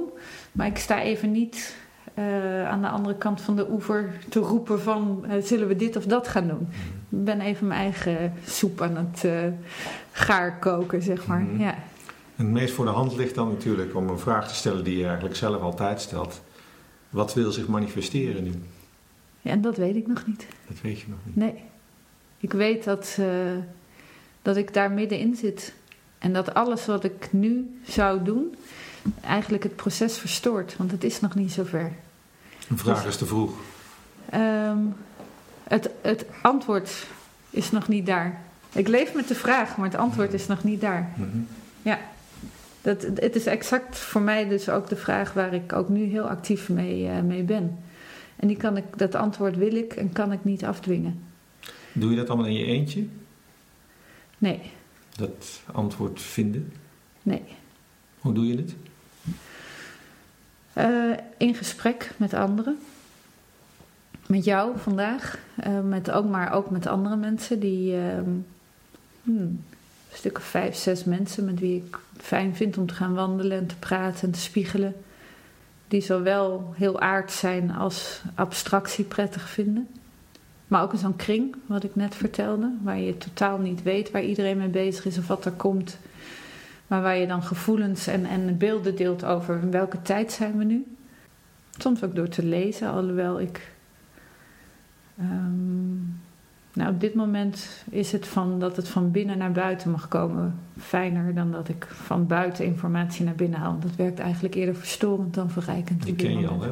Maar 0.52 0.66
ik 0.66 0.78
sta 0.78 1.00
even 1.00 1.30
niet 1.30 1.76
eh, 2.14 2.68
aan 2.68 2.80
de 2.80 2.88
andere 2.88 3.16
kant 3.16 3.40
van 3.40 3.56
de 3.56 3.70
oever 3.70 4.12
te 4.28 4.40
roepen 4.40 4.80
van 4.80 5.24
eh, 5.28 5.42
zullen 5.42 5.68
we 5.68 5.76
dit 5.76 5.96
of 5.96 6.04
dat 6.04 6.28
gaan 6.28 6.48
doen. 6.48 6.68
Ik 7.08 7.24
ben 7.24 7.40
even 7.40 7.66
mijn 7.66 7.80
eigen 7.80 8.32
soep 8.46 8.80
aan 8.80 8.96
het 8.96 9.24
uh, 9.24 9.32
gaar 10.12 10.58
koken, 10.58 11.02
zeg 11.02 11.26
maar. 11.26 11.40
Mhm. 11.40 11.60
Ja. 11.60 11.74
En 12.36 12.44
het 12.44 12.54
meest 12.54 12.74
voor 12.74 12.84
de 12.84 12.90
hand 12.90 13.16
ligt 13.16 13.34
dan 13.34 13.48
natuurlijk 13.48 13.94
om 13.94 14.08
een 14.08 14.18
vraag 14.18 14.48
te 14.48 14.54
stellen 14.54 14.84
die 14.84 14.98
je 14.98 15.04
eigenlijk 15.04 15.36
zelf 15.36 15.62
altijd 15.62 16.00
stelt. 16.00 16.42
Wat 17.10 17.34
wil 17.34 17.52
zich 17.52 17.66
manifesteren 17.66 18.44
nu? 18.44 18.52
ja, 19.42 19.50
en 19.50 19.60
dat 19.60 19.76
weet 19.76 19.96
ik 19.96 20.06
nog 20.06 20.26
niet. 20.26 20.46
Dat 20.68 20.80
weet 20.80 21.00
je 21.00 21.06
nog 21.08 21.18
niet. 21.24 21.36
Nee. 21.36 21.54
Ik 22.38 22.52
weet 22.52 22.84
dat, 22.84 23.16
eh, 23.20 23.26
dat 24.42 24.56
ik 24.56 24.74
daar 24.74 24.90
middenin 24.90 25.36
zit. 25.36 25.74
En 26.18 26.32
dat 26.32 26.54
alles 26.54 26.86
wat 26.86 27.04
ik 27.04 27.32
nu 27.32 27.80
zou 27.86 28.22
doen, 28.22 28.54
eigenlijk 29.20 29.62
het 29.62 29.76
proces 29.76 30.18
verstoort. 30.18 30.76
Want 30.76 30.90
het 30.90 31.04
is 31.04 31.20
nog 31.20 31.34
niet 31.34 31.52
zover. 31.52 31.92
Een 32.68 32.78
vraag 32.78 33.06
is 33.06 33.16
te 33.16 33.26
vroeg. 33.26 33.52
Ehm, 34.30 34.78
het, 35.62 35.90
het 36.02 36.26
antwoord 36.42 37.06
is 37.50 37.70
nog 37.70 37.88
niet 37.88 38.06
daar. 38.06 38.40
Ik 38.72 38.88
leef 38.88 39.14
met 39.14 39.28
de 39.28 39.34
vraag, 39.34 39.76
maar 39.76 39.86
het 39.88 39.98
antwoord 39.98 40.32
is 40.32 40.46
nog 40.46 40.64
niet 40.64 40.80
daar. 40.80 41.12
Mhm. 41.16 41.38
Ja. 41.82 41.98
Dat, 42.80 43.02
het 43.02 43.36
is 43.36 43.46
exact 43.46 43.98
voor 43.98 44.20
mij 44.20 44.48
dus 44.48 44.68
ook 44.68 44.88
de 44.88 44.96
vraag 44.96 45.32
waar 45.32 45.54
ik 45.54 45.72
ook 45.72 45.88
nu 45.88 46.04
heel 46.04 46.28
actief 46.28 46.68
mee, 46.68 47.08
eh, 47.08 47.20
mee 47.20 47.42
ben. 47.42 47.78
En 48.36 48.48
die 48.48 48.56
kan 48.56 48.76
ik, 48.76 48.84
dat 48.96 49.14
antwoord 49.14 49.56
wil 49.56 49.74
ik 49.74 49.92
en 49.92 50.12
kan 50.12 50.32
ik 50.32 50.44
niet 50.44 50.64
afdwingen. 50.64 51.22
Doe 51.92 52.10
je 52.10 52.16
dat 52.16 52.28
allemaal 52.28 52.46
in 52.46 52.52
je 52.52 52.64
eentje? 52.64 53.06
Nee, 54.38 54.60
Dat 55.16 55.60
antwoord 55.72 56.20
vinden? 56.20 56.72
nee. 57.22 57.42
Hoe 58.18 58.32
doe 58.32 58.46
je 58.46 58.56
het? 58.56 58.74
Eh, 60.72 61.10
in 61.36 61.54
gesprek 61.54 62.10
met 62.16 62.34
anderen. 62.34 62.78
Met 64.26 64.44
jou 64.44 64.78
vandaag. 64.78 65.38
eh, 65.56 65.80
met 65.80 66.10
ook, 66.10 66.28
maar 66.28 66.52
ook 66.52 66.70
met 66.70 66.86
andere 66.86 67.16
mensen 67.16 67.60
die. 67.60 67.96
hmm, 69.22 69.60
een 70.12 70.18
stuk 70.18 70.36
of 70.36 70.44
vijf, 70.44 70.76
zes 70.76 71.04
mensen 71.04 71.44
met 71.44 71.60
wie 71.60 71.76
ik 71.76 71.98
fijn 72.16 72.56
vind 72.56 72.78
om 72.78 72.86
te 72.86 72.94
gaan 72.94 73.14
wandelen 73.14 73.58
en 73.58 73.66
te 73.66 73.76
praten 73.76 74.26
en 74.26 74.30
te 74.30 74.40
spiegelen. 74.40 74.94
Die 75.88 76.00
zowel 76.00 76.72
heel 76.76 77.00
aard 77.00 77.32
zijn 77.32 77.70
als 77.70 78.22
abstractie 78.34 79.04
prettig 79.04 79.48
vinden. 79.48 79.88
Maar 80.66 80.82
ook 80.82 80.92
in 80.92 80.98
zo'n 80.98 81.16
kring, 81.16 81.56
wat 81.66 81.84
ik 81.84 81.94
net 81.94 82.14
vertelde, 82.14 82.70
waar 82.82 82.98
je 82.98 83.18
totaal 83.18 83.58
niet 83.58 83.82
weet 83.82 84.10
waar 84.10 84.22
iedereen 84.22 84.58
mee 84.58 84.68
bezig 84.68 85.04
is 85.04 85.18
of 85.18 85.26
wat 85.26 85.44
er 85.44 85.52
komt. 85.52 85.98
Maar 86.86 87.02
waar 87.02 87.16
je 87.16 87.26
dan 87.26 87.42
gevoelens 87.42 88.06
en, 88.06 88.26
en 88.26 88.58
beelden 88.58 88.96
deelt 88.96 89.24
over 89.24 89.58
in 89.62 89.70
welke 89.70 90.02
tijd 90.02 90.32
zijn 90.32 90.58
we 90.58 90.64
nu. 90.64 90.96
Soms 91.78 92.02
ook 92.02 92.14
door 92.14 92.28
te 92.28 92.44
lezen, 92.44 92.90
alhoewel 92.90 93.40
ik. 93.40 93.72
ehm, 95.18 95.94
nou, 96.72 96.90
op 96.90 97.00
dit 97.00 97.14
moment 97.14 97.84
is 97.90 98.12
het 98.12 98.26
van 98.26 98.58
dat 98.60 98.76
het 98.76 98.88
van 98.88 99.10
binnen 99.10 99.38
naar 99.38 99.52
buiten 99.52 99.90
mag 99.90 100.08
komen 100.08 100.58
fijner 100.78 101.34
dan 101.34 101.52
dat 101.52 101.68
ik 101.68 101.86
van 101.90 102.26
buiten 102.26 102.64
informatie 102.64 103.24
naar 103.24 103.34
binnen 103.34 103.58
haal. 103.58 103.78
Dat 103.80 103.96
werkt 103.96 104.18
eigenlijk 104.18 104.54
eerder 104.54 104.74
verstorend 104.76 105.34
dan 105.34 105.50
verrijkend. 105.50 106.02
Die 106.02 106.14
ken 106.14 106.38
je 106.38 106.48
al, 106.48 106.62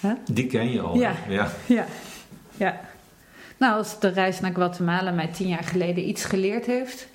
hè? 0.00 0.14
Die 0.30 0.46
ken 0.46 0.72
je 0.72 0.80
al. 0.80 0.96
Ja. 0.96 1.14
Ja, 1.28 1.86
ja. 2.56 2.80
Nou, 3.58 3.76
als 3.76 4.00
de 4.00 4.08
reis 4.08 4.40
naar 4.40 4.52
Guatemala 4.54 5.10
mij 5.10 5.26
tien 5.28 5.48
jaar 5.48 5.64
geleden 5.64 6.08
iets 6.08 6.24
geleerd 6.24 6.66
heeft. 6.66 7.08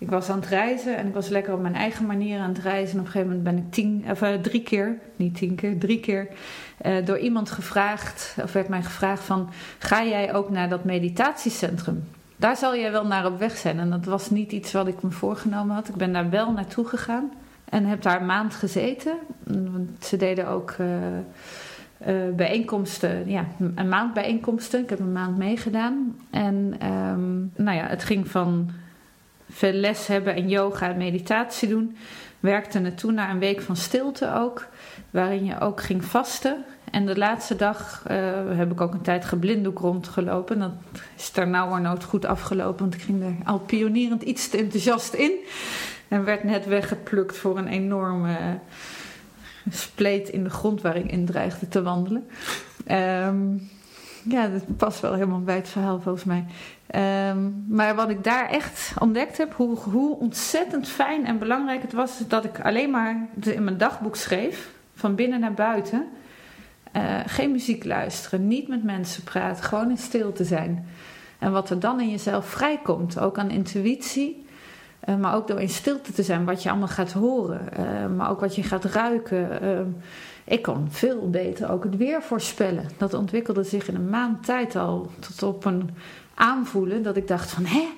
Ik 0.00 0.10
was 0.10 0.28
aan 0.28 0.40
het 0.40 0.48
reizen 0.48 0.96
en 0.96 1.06
ik 1.06 1.14
was 1.14 1.28
lekker 1.28 1.52
op 1.52 1.60
mijn 1.60 1.74
eigen 1.74 2.06
manier 2.06 2.38
aan 2.40 2.48
het 2.48 2.58
reizen. 2.58 2.94
En 2.94 3.00
op 3.00 3.06
een 3.06 3.12
gegeven 3.12 3.36
moment 3.36 3.54
ben 3.54 3.64
ik 3.64 3.72
tien, 3.72 4.04
of, 4.10 4.22
eh, 4.22 4.34
drie 4.34 4.62
keer, 4.62 4.98
niet 5.16 5.34
tien 5.34 5.54
keer, 5.54 5.78
drie 5.78 6.00
keer 6.00 6.28
eh, 6.76 7.06
door 7.06 7.18
iemand 7.18 7.50
gevraagd, 7.50 8.36
of 8.42 8.52
werd 8.52 8.68
mij 8.68 8.82
gevraagd 8.82 9.22
van, 9.22 9.50
ga 9.78 10.04
jij 10.04 10.34
ook 10.34 10.50
naar 10.50 10.68
dat 10.68 10.84
meditatiecentrum? 10.84 12.04
Daar 12.36 12.56
zal 12.56 12.76
jij 12.76 12.92
wel 12.92 13.06
naar 13.06 13.26
op 13.26 13.38
weg 13.38 13.56
zijn. 13.56 13.78
En 13.78 13.90
dat 13.90 14.04
was 14.04 14.30
niet 14.30 14.52
iets 14.52 14.72
wat 14.72 14.86
ik 14.86 15.02
me 15.02 15.10
voorgenomen 15.10 15.74
had. 15.74 15.88
Ik 15.88 15.94
ben 15.94 16.12
daar 16.12 16.30
wel 16.30 16.52
naartoe 16.52 16.86
gegaan 16.86 17.32
en 17.64 17.84
heb 17.84 18.02
daar 18.02 18.20
een 18.20 18.26
maand 18.26 18.54
gezeten. 18.54 19.14
Want 19.44 20.04
ze 20.04 20.16
deden 20.16 20.48
ook 20.48 20.76
eh, 21.98 22.14
bijeenkomsten, 22.36 23.28
ja, 23.28 23.44
een 23.74 23.88
maand 23.88 24.14
bijeenkomsten. 24.14 24.82
Ik 24.82 24.90
heb 24.90 24.98
een 24.98 25.12
maand 25.12 25.38
meegedaan. 25.38 26.16
En 26.30 26.74
ehm, 26.78 27.64
nou 27.64 27.76
ja, 27.76 27.86
het 27.86 28.04
ging 28.04 28.28
van 28.28 28.70
veel 29.50 29.72
les 29.72 30.06
hebben 30.06 30.34
en 30.34 30.48
yoga 30.48 30.88
en 30.88 30.96
meditatie 30.96 31.68
doen. 31.68 31.96
Werkte 32.40 32.78
naartoe 32.78 33.12
naar 33.12 33.30
een 33.30 33.38
week 33.38 33.60
van 33.60 33.76
stilte 33.76 34.34
ook, 34.34 34.66
waarin 35.10 35.44
je 35.44 35.60
ook 35.60 35.80
ging 35.82 36.04
vasten. 36.04 36.64
En 36.90 37.06
de 37.06 37.18
laatste 37.18 37.56
dag 37.56 38.02
eh, 38.06 38.16
heb 38.48 38.72
ik 38.72 38.80
ook 38.80 38.92
een 38.92 39.02
tijd 39.02 39.24
geblinddoek 39.24 39.78
rondgelopen. 39.78 40.58
Dat 40.58 40.72
is 41.16 41.30
ternauwernood 41.30 42.04
goed 42.04 42.24
afgelopen, 42.24 42.78
want 42.78 42.94
ik 42.94 43.00
ging 43.00 43.22
er 43.22 43.34
al 43.44 43.58
pionierend 43.58 44.22
iets 44.22 44.48
te 44.48 44.56
enthousiast 44.56 45.14
in. 45.14 45.32
En 46.08 46.24
werd 46.24 46.44
net 46.44 46.66
weggeplukt 46.66 47.36
voor 47.36 47.58
een 47.58 47.68
enorme 47.68 48.36
eh, 48.36 48.44
spleet 49.70 50.28
in 50.28 50.44
de 50.44 50.50
grond 50.50 50.80
waar 50.80 50.96
ik 50.96 51.10
in 51.10 51.24
dreigde 51.24 51.68
te 51.68 51.82
wandelen. 51.82 52.26
Ehm, 52.86 53.56
ja, 54.28 54.48
dat 54.48 54.76
past 54.76 55.00
wel 55.00 55.12
helemaal 55.12 55.40
bij 55.40 55.56
het 55.56 55.68
verhaal 55.68 56.00
volgens 56.00 56.24
mij. 56.24 56.44
Ehm, 56.86 57.50
maar 57.68 57.94
wat 57.94 58.10
ik 58.10 58.24
daar 58.24 58.48
echt 58.48 58.92
ontdekt 58.98 59.38
heb, 59.38 59.54
hoe, 59.54 59.76
hoe 59.76 60.16
ontzettend 60.16 60.88
fijn 60.88 61.26
en 61.26 61.38
belangrijk 61.38 61.82
het 61.82 61.92
was, 61.92 62.22
dat 62.28 62.44
ik 62.44 62.60
alleen 62.60 62.90
maar 62.90 63.28
in 63.40 63.64
mijn 63.64 63.78
dagboek 63.78 64.16
schreef, 64.16 64.70
van 64.94 65.14
binnen 65.14 65.40
naar 65.40 65.54
buiten. 65.54 66.08
Eh, 66.92 67.18
geen 67.26 67.50
muziek 67.50 67.84
luisteren, 67.84 68.48
niet 68.48 68.68
met 68.68 68.84
mensen 68.84 69.22
praten, 69.22 69.64
gewoon 69.64 69.90
in 69.90 69.98
stilte 69.98 70.44
zijn. 70.44 70.86
En 71.38 71.52
wat 71.52 71.70
er 71.70 71.80
dan 71.80 72.00
in 72.00 72.10
jezelf 72.10 72.46
vrijkomt, 72.46 73.18
ook 73.18 73.38
aan 73.38 73.50
intuïtie, 73.50 74.46
eh, 75.00 75.16
maar 75.16 75.34
ook 75.34 75.48
door 75.48 75.60
in 75.60 75.68
stilte 75.68 76.12
te 76.12 76.22
zijn, 76.22 76.44
wat 76.44 76.62
je 76.62 76.70
allemaal 76.70 76.88
gaat 76.88 77.12
horen, 77.12 77.72
eh, 77.72 78.06
maar 78.16 78.30
ook 78.30 78.40
wat 78.40 78.54
je 78.54 78.62
gaat 78.62 78.84
ruiken. 78.84 79.48
Ik 80.50 80.62
kon 80.62 80.86
veel 80.90 81.30
beter 81.30 81.70
ook 81.70 81.84
het 81.84 81.96
weer 81.96 82.22
voorspellen. 82.22 82.88
Dat 82.96 83.14
ontwikkelde 83.14 83.64
zich 83.64 83.88
in 83.88 83.94
een 83.94 84.10
maand 84.10 84.44
tijd 84.44 84.76
al 84.76 85.10
tot 85.18 85.42
op 85.42 85.64
een 85.64 85.90
aanvoelen 86.34 87.02
dat 87.02 87.16
ik 87.16 87.28
dacht 87.28 87.50
van 87.50 87.64
hè, 87.64 87.88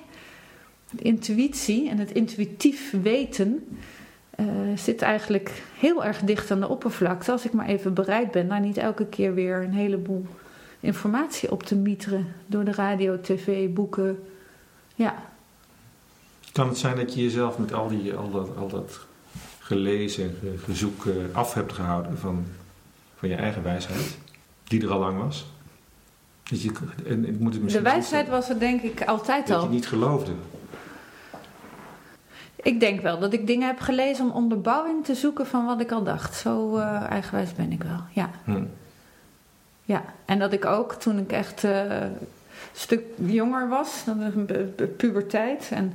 intuïtie 0.95 1.89
en 1.89 1.97
het 1.97 2.11
intuïtief 2.11 2.93
weten 3.01 3.77
eh, 4.29 4.45
zit 4.75 5.01
eigenlijk 5.01 5.63
heel 5.77 6.03
erg 6.03 6.19
dicht 6.19 6.51
aan 6.51 6.59
de 6.59 6.67
oppervlakte. 6.67 7.31
Als 7.31 7.45
ik 7.45 7.53
maar 7.53 7.67
even 7.67 7.93
bereid 7.93 8.31
ben 8.31 8.47
daar 8.47 8.59
niet 8.59 8.77
elke 8.77 9.05
keer 9.05 9.33
weer 9.33 9.63
een 9.63 9.73
heleboel 9.73 10.25
informatie 10.79 11.51
op 11.51 11.63
te 11.63 11.75
mieteren 11.75 12.33
door 12.45 12.63
de 12.63 12.71
radio, 12.71 13.21
tv, 13.21 13.69
boeken. 13.69 14.23
Ja, 14.95 15.15
Kan 16.51 16.67
het 16.67 16.77
zijn 16.77 16.95
dat 16.95 17.13
je 17.13 17.23
jezelf 17.23 17.57
met 17.57 17.73
al, 17.73 17.87
die, 17.87 18.13
al, 18.13 18.31
dat, 18.31 18.49
al 18.57 18.67
dat 18.67 18.99
gelezen 19.73 20.23
en 20.23 20.35
ge- 20.41 20.57
gezoek 20.63 21.05
eh, 21.05 21.13
af 21.31 21.53
hebt 21.53 21.73
gehouden 21.73 22.17
van, 22.17 22.45
van 23.15 23.29
je 23.29 23.35
eigen 23.35 23.63
wijsheid, 23.63 24.17
die 24.63 24.81
er 24.83 24.91
al 24.91 24.99
lang 24.99 25.17
was? 25.21 25.45
Dat 26.43 26.61
je, 26.61 26.71
en 27.07 27.25
ik 27.27 27.39
moet 27.39 27.45
het 27.47 27.53
de 27.53 27.59
misschien 27.63 27.83
wijsheid 27.83 28.29
was 28.29 28.49
er 28.49 28.59
denk 28.59 28.81
ik 28.81 29.01
altijd 29.05 29.47
dat 29.47 29.61
je 29.61 29.67
al. 29.67 29.71
niet 29.71 29.87
geloofde. 29.87 30.31
Ik 32.55 32.79
denk 32.79 33.01
wel 33.01 33.19
dat 33.19 33.33
ik 33.33 33.47
dingen 33.47 33.67
heb 33.67 33.79
gelezen 33.79 34.25
om 34.25 34.31
onderbouwing 34.31 35.05
te 35.05 35.15
zoeken 35.15 35.47
van 35.47 35.65
wat 35.65 35.79
ik 35.81 35.91
al 35.91 36.03
dacht. 36.03 36.35
Zo 36.35 36.77
eh, 36.77 37.01
eigenwijs 37.09 37.53
ben 37.53 37.71
ik 37.71 37.83
wel, 37.83 37.99
ja. 38.11 38.29
Hm. 38.45 38.63
Ja, 39.85 40.03
en 40.25 40.39
dat 40.39 40.53
ik 40.53 40.65
ook 40.65 40.93
toen 40.93 41.17
ik 41.19 41.31
echt 41.31 41.63
eh, 41.63 42.01
een 42.01 42.15
stuk 42.73 43.01
jonger 43.15 43.69
was, 43.69 44.03
dan 44.05 44.45
pu- 44.45 44.85
puberteit 44.97 45.69
en 45.73 45.93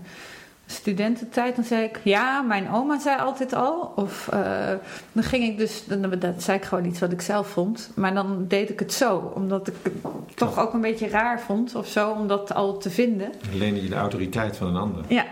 studententijd, 0.71 1.57
dan 1.57 1.65
zei 1.65 1.85
ik, 1.85 2.01
ja, 2.05 2.43
mijn 2.43 2.71
oma 2.71 2.99
zei 2.99 3.21
altijd 3.21 3.53
al. 3.53 3.93
Of 3.97 4.29
eh, 4.29 4.73
dan 5.13 5.23
ging 5.23 5.45
ik 5.45 5.59
dus, 5.59 5.85
dan, 5.87 6.19
dat 6.19 6.43
zei 6.43 6.59
ik 6.59 6.65
gewoon 6.65 6.85
iets 6.85 7.01
wat 7.01 7.13
ik 7.13 7.21
zelf 7.21 7.49
vond. 7.49 7.91
Maar 7.95 8.15
dan 8.15 8.45
deed 8.49 8.71
ik 8.71 8.79
het 8.79 8.93
zo, 8.93 9.33
omdat 9.35 9.69
ik 9.69 9.75
het 9.83 9.93
toch 10.37 10.59
ook 10.59 10.73
een 10.73 10.81
beetje 10.81 11.09
raar 11.09 11.41
vond 11.41 11.75
of 11.75 11.89
zo, 11.89 12.11
om 12.11 12.29
dat 12.29 12.55
al 12.55 12.79
te 12.79 12.91
vinden. 12.91 13.33
Dan 13.51 13.59
leende 13.59 13.83
je 13.83 13.89
de 13.89 13.95
autoriteit 13.95 14.57
van 14.57 14.67
een 14.67 14.77
ander. 14.77 15.05
Ja, 15.09 15.25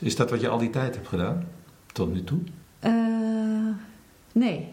Is 0.00 0.16
dat 0.16 0.30
wat 0.30 0.40
je 0.40 0.48
al 0.48 0.58
die 0.58 0.70
tijd 0.70 0.94
hebt 0.94 1.08
gedaan? 1.08 1.48
Tot 1.92 2.12
nu 2.12 2.24
toe? 2.24 2.38
Eh, 2.78 2.92
nee. 4.32 4.72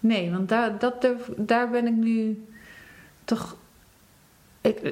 Nee, 0.00 0.30
want 0.30 0.48
daar, 0.48 0.78
dat, 0.78 1.06
daar 1.36 1.70
ben 1.70 1.86
ik 1.86 1.94
nu 1.94 2.46
toch. 3.24 3.56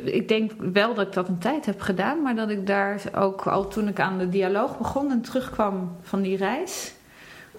Ik, 0.04 0.28
denk 0.28 0.52
wel 0.72 0.94
dat 0.94 1.06
ik 1.06 1.12
dat 1.12 1.28
een 1.28 1.38
tijd 1.38 1.66
heb 1.66 1.80
gedaan, 1.80 2.22
maar 2.22 2.34
dat 2.34 2.50
ik 2.50 2.66
daar 2.66 3.02
ook 3.14 3.46
al 3.46 3.68
toen 3.68 3.88
ik 3.88 4.00
aan 4.00 4.18
de 4.18 4.28
dialoog 4.28 4.78
begon 4.78 5.10
en 5.10 5.20
terugkwam 5.20 5.96
van 6.02 6.22
die 6.22 6.36
reis, 6.36 6.94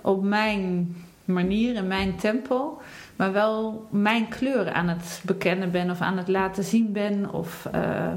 op 0.02 0.24
mijn 0.24 0.96
manier 1.26 1.76
en 1.76 1.88
mijn 1.88 2.16
tempo, 2.16 2.82
maar 3.16 3.32
wel 3.32 3.88
mijn 3.90 4.28
kleuren 4.28 4.74
aan 4.74 4.88
het 4.88 5.22
bekennen 5.24 5.72
ben 5.72 5.90
of 5.90 6.02
aan 6.02 6.18
het 6.18 6.28
laten 6.28 6.64
zien 6.64 6.92
ben. 6.92 7.34
Of, 7.34 7.68
eh, 7.72 8.08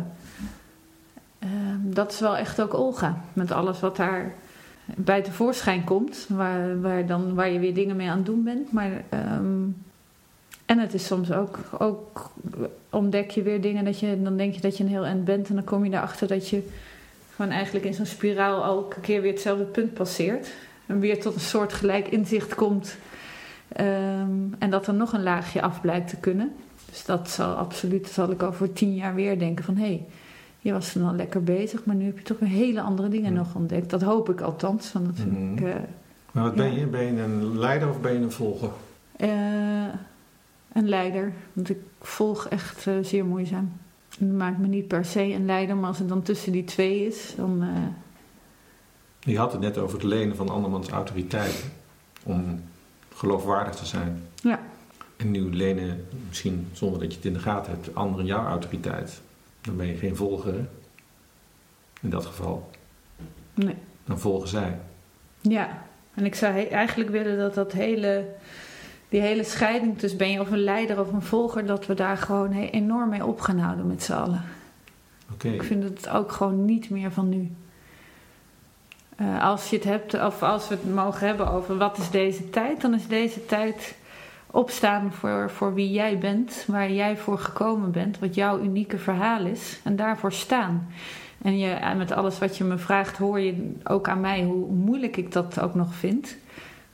ehm, 1.38 1.80
dat 1.80 2.12
is 2.12 2.20
wel 2.20 2.36
echt 2.36 2.60
ook 2.60 2.74
Olga, 2.74 3.20
met 3.32 3.50
alles 3.50 3.80
wat 3.80 3.96
daar 3.96 4.34
bij 4.96 5.22
tevoorschijn 5.22 5.84
komt, 5.84 6.26
waar, 6.28 6.80
waar, 6.80 7.06
dan, 7.06 7.34
waar 7.34 7.50
je 7.50 7.58
weer 7.58 7.74
dingen 7.74 7.96
mee 7.96 8.10
aan 8.10 8.16
het 8.16 8.26
doen 8.26 8.44
bent. 8.44 8.72
Maar, 8.72 8.90
ehm, 9.08 9.66
en 10.68 10.78
het 10.78 10.94
is 10.94 11.06
soms 11.06 11.32
ook, 11.32 11.58
ook, 11.78 12.30
ontdek 12.90 13.30
je 13.30 13.42
weer 13.42 13.60
dingen 13.60 13.84
dat 13.84 14.00
je, 14.00 14.22
dan 14.22 14.36
denk 14.36 14.54
je 14.54 14.60
dat 14.60 14.76
je 14.76 14.84
een 14.84 14.90
heel 14.90 15.04
eind 15.04 15.24
bent 15.24 15.48
en 15.48 15.54
dan 15.54 15.64
kom 15.64 15.84
je 15.84 15.90
erachter 15.92 16.28
dat 16.28 16.48
je 16.48 16.62
gewoon 17.34 17.50
eigenlijk 17.50 17.84
in 17.84 17.94
zo'n 17.94 18.06
spiraal 18.06 18.64
elke 18.64 19.00
keer 19.00 19.20
weer 19.22 19.32
hetzelfde 19.32 19.64
punt 19.64 19.94
passeert. 19.94 20.48
En 20.86 21.00
weer 21.00 21.20
tot 21.20 21.34
een 21.34 21.40
soort 21.40 21.72
gelijk 21.72 22.08
inzicht 22.08 22.54
komt. 22.54 22.96
Ehm, 23.68 24.30
en 24.58 24.70
dat 24.70 24.86
er 24.86 24.94
nog 24.94 25.12
een 25.12 25.22
laagje 25.22 25.62
af 25.62 25.80
blijkt 25.80 26.08
te 26.08 26.16
kunnen. 26.16 26.52
Dus 26.90 27.04
dat 27.04 27.30
zal 27.30 27.54
absoluut, 27.54 28.08
zal 28.08 28.30
ik 28.30 28.42
over 28.42 28.72
tien 28.72 28.94
jaar 28.94 29.14
weer 29.14 29.38
denken 29.38 29.64
van 29.64 29.76
hé, 29.76 29.84
hey, 29.86 30.06
je 30.60 30.72
was 30.72 30.92
dan 30.92 31.08
al 31.08 31.14
lekker 31.14 31.42
bezig, 31.44 31.84
maar 31.84 31.94
nu 31.94 32.04
heb 32.04 32.18
je 32.18 32.24
toch 32.24 32.38
weer 32.38 32.48
hele 32.48 32.80
andere 32.80 33.08
dingen 33.08 33.32
nog 33.32 33.54
ontdekt. 33.54 33.90
Dat 33.90 34.02
hoop 34.02 34.28
ik 34.30 34.40
althans. 34.40 34.92
Want 34.92 35.06
dat 35.06 35.26
Mhm. 35.26 35.52
ik, 35.52 35.60
eh, 35.60 35.74
Maar 36.32 36.44
wat 36.44 36.54
ben 36.54 36.78
je? 36.78 36.86
Ben 36.86 37.14
je 37.14 37.22
een 37.22 37.58
leider 37.58 37.88
of 37.88 38.00
ben 38.00 38.12
je 38.12 38.18
een 38.18 38.32
volger? 38.32 38.70
eh, 39.16 39.28
een 40.78 40.88
leider, 40.88 41.32
want 41.52 41.70
ik 41.70 41.78
volg 42.00 42.46
echt 42.48 42.86
eh, 42.86 42.94
zeer 43.02 43.24
moeizaam. 43.24 43.72
Het 44.18 44.32
maakt 44.32 44.58
me 44.58 44.66
niet 44.66 44.88
per 44.88 45.04
se 45.04 45.22
een 45.22 45.46
leider, 45.46 45.76
maar 45.76 45.88
als 45.88 45.98
het 45.98 46.08
dan 46.08 46.22
tussen 46.22 46.52
die 46.52 46.64
twee 46.64 47.06
is, 47.06 47.34
dan. 47.36 47.62
eh, 47.62 47.68
Je 49.32 49.38
had 49.38 49.52
het 49.52 49.60
net 49.60 49.78
over 49.78 49.94
het 49.98 50.06
lenen 50.06 50.36
van 50.36 50.48
andermans 50.48 50.88
autoriteit 50.88 51.64
om 52.22 52.62
geloofwaardig 53.14 53.74
te 53.74 53.86
zijn. 53.86 54.22
Ja. 54.34 54.60
En 55.16 55.30
nu 55.30 55.54
lenen, 55.54 56.06
misschien 56.28 56.68
zonder 56.72 57.00
dat 57.00 57.10
je 57.10 57.16
het 57.16 57.26
in 57.26 57.32
de 57.32 57.38
gaten 57.38 57.72
hebt, 57.72 57.94
anderen 57.94 58.26
jouw 58.26 58.46
autoriteit. 58.46 59.20
Dan 59.60 59.76
ben 59.76 59.86
je 59.86 59.96
geen 59.96 60.16
volger. 60.16 60.52
hè? 60.54 60.66
In 62.00 62.10
dat 62.10 62.26
geval. 62.26 62.70
nee. 63.54 63.74
Dan 64.04 64.18
volgen 64.18 64.48
zij. 64.48 64.78
Ja, 65.40 65.82
en 66.14 66.24
ik 66.24 66.34
zou 66.34 66.66
eigenlijk 66.66 67.10
willen 67.10 67.38
dat 67.38 67.54
dat 67.54 67.72
hele, 67.72 68.26
die 69.08 69.20
hele 69.20 69.44
scheiding 69.44 69.98
tussen 69.98 70.18
ben 70.18 70.30
je 70.30 70.40
of 70.40 70.50
een 70.50 70.64
leider 70.64 71.00
of 71.00 71.12
een 71.12 71.22
volger, 71.22 71.66
dat 71.66 71.86
we 71.86 71.94
daar 71.94 72.16
gewoon 72.16 72.52
enorm 72.52 73.08
mee 73.08 73.26
op 73.26 73.40
gaan 73.40 73.58
houden 73.58 73.86
met 73.86 74.02
z'n 74.02 74.12
allen. 74.12 74.42
Ik 75.42 75.62
vind 75.62 75.84
het 75.84 76.08
ook 76.08 76.32
gewoon 76.32 76.64
niet 76.64 76.90
meer 76.90 77.12
van 77.12 77.28
nu. 77.28 77.50
Eh, 79.16 79.44
als 79.44 79.70
je 79.70 79.76
het 79.76 79.84
hebt, 79.84 80.14
of 80.24 80.42
als 80.42 80.68
we 80.68 80.74
het 80.74 80.94
mogen 80.94 81.26
hebben 81.26 81.50
over 81.50 81.76
wat 81.76 81.98
is 81.98 82.10
deze 82.10 82.50
tijd, 82.50 82.80
dan 82.80 82.94
is 82.94 83.06
deze 83.06 83.46
tijd 83.46 83.96
opstaan 84.50 85.12
voor, 85.12 85.50
voor 85.50 85.74
wie 85.74 85.90
jij 85.90 86.18
bent, 86.18 86.64
waar 86.66 86.92
jij 86.92 87.16
voor 87.16 87.38
gekomen 87.38 87.90
bent, 87.90 88.18
wat 88.18 88.34
jouw 88.34 88.60
unieke 88.60 88.98
verhaal 88.98 89.44
is, 89.44 89.80
en 89.84 89.96
daarvoor 89.96 90.32
staan. 90.32 90.88
En 91.42 91.58
je, 91.58 91.70
en 91.70 91.96
met 91.96 92.12
alles 92.12 92.38
wat 92.38 92.56
je 92.56 92.64
me 92.64 92.78
vraagt, 92.78 93.16
hoor 93.16 93.40
je 93.40 93.72
ook 93.84 94.08
aan 94.08 94.20
mij 94.20 94.42
hoe 94.42 94.72
moeilijk 94.72 95.16
ik 95.16 95.32
dat 95.32 95.60
ook 95.60 95.74
nog 95.74 95.94
vind. 95.94 96.36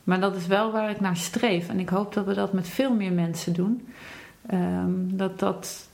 Maar 0.05 0.19
dat 0.19 0.35
is 0.35 0.47
wel 0.47 0.71
waar 0.71 0.89
ik 0.89 0.99
naar 0.99 1.17
streef. 1.17 1.69
En 1.69 1.79
ik 1.79 1.89
hoop 1.89 2.13
dat 2.13 2.25
we 2.25 2.33
dat 2.33 2.53
met 2.53 2.67
veel 2.67 2.93
meer 2.93 3.11
mensen 3.11 3.53
doen. 3.53 3.87
Ehm, 4.47 4.91
dat 5.07 5.39
dat 5.39 5.89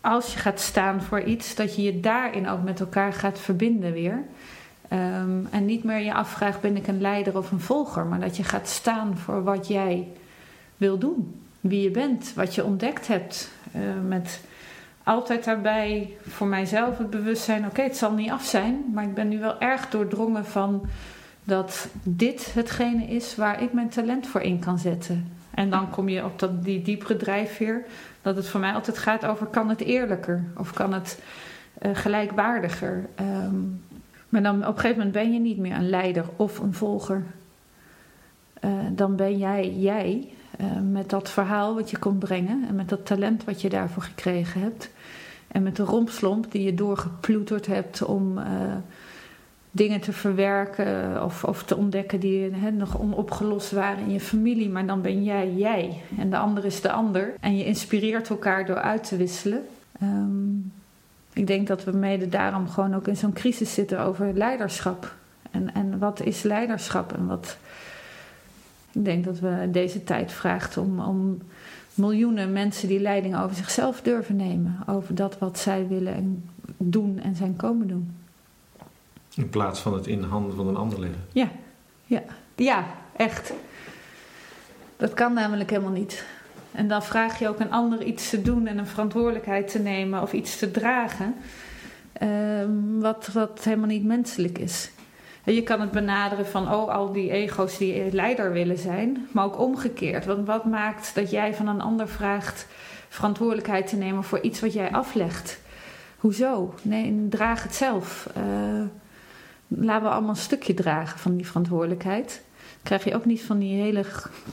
als 0.00 0.32
je 0.32 0.38
gaat 0.38 0.60
staan 0.60 1.02
voor 1.02 1.22
iets, 1.22 1.54
dat 1.54 1.76
je 1.76 1.82
je 1.82 2.00
daarin 2.00 2.48
ook 2.48 2.62
met 2.62 2.80
elkaar 2.80 3.12
gaat 3.12 3.38
verbinden 3.38 3.92
weer. 3.92 4.22
Ehm, 4.88 5.44
en 5.50 5.64
niet 5.64 5.84
meer 5.84 5.98
je 5.98 6.14
afvraagt: 6.14 6.60
ben 6.60 6.76
ik 6.76 6.86
een 6.86 7.00
leider 7.00 7.36
of 7.36 7.50
een 7.50 7.60
volger? 7.60 8.06
Maar 8.06 8.20
dat 8.20 8.36
je 8.36 8.44
gaat 8.44 8.68
staan 8.68 9.16
voor 9.16 9.42
wat 9.42 9.68
jij 9.68 10.08
wil 10.76 10.98
doen. 10.98 11.40
Wie 11.60 11.82
je 11.82 11.90
bent, 11.90 12.32
wat 12.34 12.54
je 12.54 12.64
ontdekt 12.64 13.06
hebt. 13.06 13.50
Eh, 13.72 13.80
met 14.08 14.40
altijd 15.02 15.44
daarbij 15.44 16.16
voor 16.28 16.46
mijzelf 16.46 16.98
het 16.98 17.10
bewustzijn: 17.10 17.66
oké, 17.66 17.82
het 17.82 17.96
zal 17.96 18.12
niet 18.12 18.30
af 18.30 18.44
zijn, 18.44 18.84
maar 18.94 19.04
ik 19.04 19.14
ben 19.14 19.28
nu 19.28 19.38
wel 19.38 19.60
erg 19.60 19.88
doordrongen 19.88 20.44
van 20.44 20.88
dat 21.48 21.88
dit 22.02 22.54
hetgene 22.54 23.04
is 23.04 23.36
waar 23.36 23.62
ik 23.62 23.72
mijn 23.72 23.88
talent 23.88 24.26
voor 24.26 24.40
in 24.40 24.58
kan 24.58 24.78
zetten. 24.78 25.32
En 25.50 25.70
dan 25.70 25.90
kom 25.90 26.08
je 26.08 26.24
op 26.24 26.38
dat, 26.38 26.64
die 26.64 26.82
diepere 26.82 27.16
drijfveer, 27.16 27.84
dat 28.22 28.36
het 28.36 28.48
voor 28.48 28.60
mij 28.60 28.72
altijd 28.72 28.98
gaat 28.98 29.26
over: 29.26 29.46
kan 29.46 29.68
het 29.68 29.80
eerlijker 29.80 30.44
of 30.56 30.72
kan 30.72 30.92
het 30.92 31.22
eh, 31.78 31.90
gelijkwaardiger? 31.94 33.08
Ehm, 33.14 33.56
maar 34.28 34.42
dan 34.42 34.56
op 34.56 34.74
een 34.74 34.80
gegeven 34.80 34.96
moment 34.96 35.12
ben 35.12 35.32
je 35.32 35.38
niet 35.38 35.58
meer 35.58 35.76
een 35.76 35.90
leider 35.90 36.24
of 36.36 36.58
een 36.58 36.74
volger. 36.74 37.24
Eh, 38.60 38.70
dan 38.92 39.16
ben 39.16 39.38
jij 39.38 39.72
jij 39.72 40.28
eh, 40.58 40.66
met 40.90 41.10
dat 41.10 41.30
verhaal 41.30 41.74
wat 41.74 41.90
je 41.90 41.98
komt 41.98 42.18
brengen 42.18 42.64
en 42.68 42.74
met 42.74 42.88
dat 42.88 43.06
talent 43.06 43.44
wat 43.44 43.60
je 43.60 43.68
daarvoor 43.68 44.02
gekregen 44.02 44.60
hebt. 44.60 44.90
En 45.48 45.62
met 45.62 45.76
de 45.76 45.82
rompslomp 45.82 46.52
die 46.52 46.62
je 46.62 46.74
doorgeploeterd 46.74 47.66
hebt 47.66 48.02
om 48.02 48.38
dingen 49.70 50.00
te 50.00 50.12
verwerken 50.12 51.24
of, 51.24 51.44
of 51.44 51.62
te 51.62 51.76
ontdekken 51.76 52.20
die 52.20 52.50
nog 52.72 53.00
onopgelost 53.00 53.70
waren 53.70 54.04
in 54.04 54.12
je 54.12 54.20
familie. 54.20 54.68
Maar 54.68 54.86
dan 54.86 55.02
ben 55.02 55.24
jij 55.24 55.52
jij 55.52 56.02
en 56.18 56.30
de 56.30 56.38
ander 56.38 56.64
is 56.64 56.80
de 56.80 56.90
ander. 56.90 57.34
En 57.40 57.56
je 57.56 57.64
inspireert 57.64 58.28
elkaar 58.28 58.66
door 58.66 58.80
uit 58.80 59.08
te 59.08 59.16
wisselen. 59.16 59.66
Ehm, 60.00 60.56
ik 61.32 61.46
denk 61.46 61.66
dat 61.66 61.84
we 61.84 61.92
mede 61.92 62.28
daarom 62.28 62.68
gewoon 62.68 62.94
ook 62.94 63.08
in 63.08 63.16
zo'n 63.16 63.32
crisis 63.32 63.74
zitten 63.74 64.00
over 64.00 64.32
leiderschap. 64.32 65.14
En, 65.50 65.74
en 65.74 65.98
wat 65.98 66.20
is 66.20 66.42
leiderschap 66.42 67.12
en 67.12 67.26
wat. 67.26 67.56
Ik 68.92 69.04
denk 69.04 69.24
dat 69.24 69.38
we 69.38 69.68
deze 69.72 70.04
tijd 70.04 70.32
vraagt 70.32 70.76
om, 70.76 71.00
om 71.00 71.38
miljoenen 71.94 72.52
mensen 72.52 72.88
die 72.88 73.00
leiding 73.00 73.38
over 73.38 73.56
zichzelf 73.56 74.00
durven 74.00 74.36
nemen. 74.36 74.76
Over 74.86 75.14
dat 75.14 75.38
wat 75.38 75.58
zij 75.58 75.86
willen 75.88 76.14
en 76.14 76.44
doen 76.76 77.20
en 77.22 77.36
zijn 77.36 77.56
komen 77.56 77.86
doen. 77.86 78.17
In 79.38 79.48
plaats 79.48 79.80
van 79.80 79.94
het 79.94 80.06
in 80.06 80.20
de 80.20 80.26
handen 80.26 80.56
van 80.56 80.68
een 80.68 80.76
ander 80.76 81.00
leggen. 81.00 81.24
Ja, 81.32 81.48
ja, 82.04 82.22
ja, 82.54 82.86
echt. 83.16 83.52
Dat 84.96 85.14
kan 85.14 85.32
namelijk 85.32 85.70
helemaal 85.70 85.92
niet. 85.92 86.24
En 86.72 86.88
dan 86.88 87.02
vraag 87.02 87.38
je 87.38 87.48
ook 87.48 87.60
een 87.60 87.70
ander 87.70 88.02
iets 88.02 88.30
te 88.30 88.42
doen 88.42 88.66
en 88.66 88.78
een 88.78 88.86
verantwoordelijkheid 88.86 89.70
te 89.70 89.78
nemen 89.78 90.22
of 90.22 90.32
iets 90.32 90.58
te 90.58 90.70
dragen, 90.70 91.34
ehm, 92.12 92.98
wat, 92.98 93.28
wat 93.32 93.64
helemaal 93.64 93.86
niet 93.86 94.04
menselijk 94.04 94.58
is. 94.58 94.90
En 95.44 95.54
je 95.54 95.62
kan 95.62 95.80
het 95.80 95.90
benaderen 95.90 96.46
van, 96.46 96.74
oh, 96.74 96.94
al 96.94 97.12
die 97.12 97.30
ego's 97.30 97.78
die 97.78 98.12
leider 98.12 98.52
willen 98.52 98.78
zijn, 98.78 99.28
maar 99.32 99.44
ook 99.44 99.58
omgekeerd. 99.58 100.24
Want 100.24 100.46
wat 100.46 100.64
maakt 100.64 101.14
dat 101.14 101.30
jij 101.30 101.54
van 101.54 101.68
een 101.68 101.80
ander 101.80 102.08
vraagt 102.08 102.66
verantwoordelijkheid 103.08 103.86
te 103.86 103.96
nemen 103.96 104.24
voor 104.24 104.40
iets 104.40 104.60
wat 104.60 104.72
jij 104.72 104.92
aflegt? 104.92 105.60
Hoezo? 106.16 106.74
Nee, 106.82 107.26
draag 107.28 107.62
het 107.62 107.74
zelf. 107.74 108.28
Eh, 108.34 108.42
laten 109.68 110.04
we 110.04 110.10
allemaal 110.10 110.30
een 110.30 110.36
stukje 110.36 110.74
dragen 110.74 111.18
van 111.18 111.36
die 111.36 111.46
verantwoordelijkheid. 111.46 112.42
Krijg 112.82 113.04
je 113.04 113.14
ook 113.14 113.24
niet 113.24 113.42
van 113.42 113.58
die 113.58 113.80
hele 113.80 114.04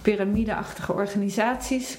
piramideachtige 0.01 0.93
organisaties. 0.93 1.97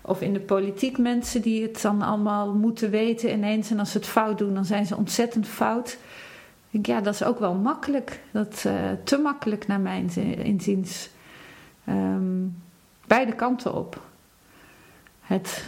Of 0.00 0.20
in 0.20 0.32
de 0.32 0.40
politiek 0.40 0.98
mensen 0.98 1.42
die 1.42 1.62
het 1.62 1.82
dan 1.82 2.02
allemaal 2.02 2.54
moeten 2.54 2.90
weten 2.90 3.32
ineens. 3.32 3.70
En 3.70 3.78
als 3.78 3.90
ze 3.90 3.98
het 3.98 4.06
fout 4.06 4.38
doen, 4.38 4.54
dan 4.54 4.64
zijn 4.64 4.86
ze 4.86 4.96
ontzettend 4.96 5.46
fout. 5.46 5.98
Ik 6.70 6.86
ja, 6.86 7.00
dat 7.00 7.14
is 7.14 7.24
ook 7.24 7.38
wel 7.38 7.54
makkelijk. 7.54 8.20
Dat 8.30 8.64
uh, 8.66 8.72
te 9.04 9.18
makkelijk 9.18 9.66
naar 9.66 9.80
mijn 9.80 10.10
inziens. 10.38 11.08
Um, 11.88 12.62
beide 13.06 13.34
kanten 13.34 13.74
op. 13.74 14.00
Het, 15.20 15.64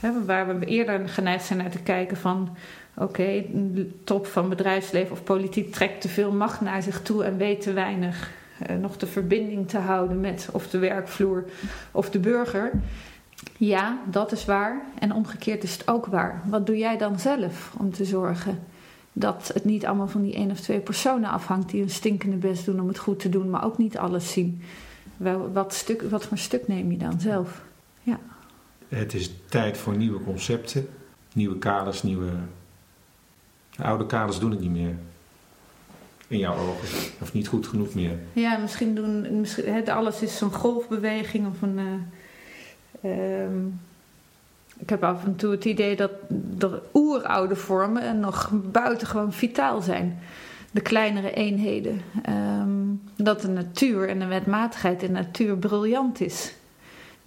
hè, 0.00 0.24
waar 0.24 0.58
we 0.58 0.66
eerder 0.66 1.08
geneigd 1.08 1.44
zijn 1.44 1.58
naar 1.58 1.70
te 1.70 1.82
kijken 1.82 2.16
van... 2.16 2.56
Oké, 2.94 3.04
okay, 3.04 3.50
top 4.04 4.26
van 4.26 4.48
bedrijfsleven 4.48 5.12
of 5.12 5.22
politiek 5.22 5.72
trekt 5.72 6.00
te 6.00 6.08
veel 6.08 6.32
macht 6.32 6.60
naar 6.60 6.82
zich 6.82 7.02
toe 7.02 7.24
en 7.24 7.36
weet 7.36 7.60
te 7.60 7.72
weinig 7.72 8.30
uh, 8.70 8.76
nog 8.76 8.96
de 8.96 9.06
verbinding 9.06 9.68
te 9.68 9.78
houden 9.78 10.20
met 10.20 10.48
of 10.52 10.68
de 10.68 10.78
werkvloer 10.78 11.44
of 11.90 12.10
de 12.10 12.18
burger. 12.18 12.70
Ja, 13.56 13.98
dat 14.10 14.32
is 14.32 14.44
waar. 14.44 14.82
En 14.98 15.12
omgekeerd 15.12 15.62
is 15.62 15.72
het 15.72 15.88
ook 15.88 16.06
waar. 16.06 16.42
Wat 16.46 16.66
doe 16.66 16.78
jij 16.78 16.98
dan 16.98 17.18
zelf 17.18 17.74
om 17.78 17.92
te 17.92 18.04
zorgen 18.04 18.58
dat 19.12 19.50
het 19.54 19.64
niet 19.64 19.86
allemaal 19.86 20.08
van 20.08 20.22
die 20.22 20.34
één 20.34 20.50
of 20.50 20.60
twee 20.60 20.80
personen 20.80 21.30
afhangt 21.30 21.70
die 21.70 21.82
een 21.82 21.90
stinkende 21.90 22.36
best 22.36 22.64
doen 22.64 22.80
om 22.80 22.88
het 22.88 22.98
goed 22.98 23.20
te 23.20 23.28
doen, 23.28 23.50
maar 23.50 23.64
ook 23.64 23.78
niet 23.78 23.98
alles 23.98 24.32
zien? 24.32 24.62
Wel, 25.16 25.52
wat, 25.52 25.74
stuk, 25.74 26.02
wat 26.02 26.24
voor 26.24 26.38
stuk 26.38 26.68
neem 26.68 26.90
je 26.90 26.98
dan 26.98 27.20
zelf? 27.20 27.62
Ja. 28.02 28.18
Het 28.88 29.14
is 29.14 29.34
tijd 29.48 29.78
voor 29.78 29.96
nieuwe 29.96 30.24
concepten, 30.24 30.88
nieuwe 31.32 31.58
kaders, 31.58 32.02
nieuwe. 32.02 32.30
De 33.76 33.82
oude 33.82 34.06
kaders 34.06 34.38
doen 34.38 34.50
het 34.50 34.60
niet 34.60 34.70
meer. 34.70 34.94
In 36.26 36.38
jouw 36.38 36.56
ogen. 36.56 36.88
Of 37.20 37.32
niet 37.32 37.48
goed 37.48 37.66
genoeg 37.66 37.94
meer. 37.94 38.18
Ja, 38.32 38.56
misschien 38.56 38.94
doen. 38.94 39.40
Misschien, 39.40 39.74
het, 39.74 39.88
alles 39.88 40.22
is 40.22 40.36
zo'n 40.36 40.52
golfbeweging 40.52 41.46
of 41.46 41.62
een. 41.62 41.78
Uh, 43.00 43.42
um, 43.42 43.80
ik 44.78 44.90
heb 44.90 45.02
af 45.02 45.24
en 45.24 45.36
toe 45.36 45.50
het 45.50 45.64
idee 45.64 45.96
dat 45.96 46.10
de 46.58 46.82
oeroude 46.94 47.56
vormen 47.56 48.02
en 48.02 48.20
nog 48.20 48.50
buitengewoon 48.52 49.32
vitaal 49.32 49.80
zijn. 49.80 50.18
De 50.70 50.80
kleinere 50.80 51.32
eenheden. 51.32 52.00
Um, 52.28 53.02
dat 53.16 53.40
de 53.40 53.48
natuur 53.48 54.08
en 54.08 54.18
de 54.18 54.26
wetmatigheid 54.26 55.02
in 55.02 55.12
de 55.12 55.20
natuur 55.20 55.56
briljant 55.56 56.20
is. 56.20 56.54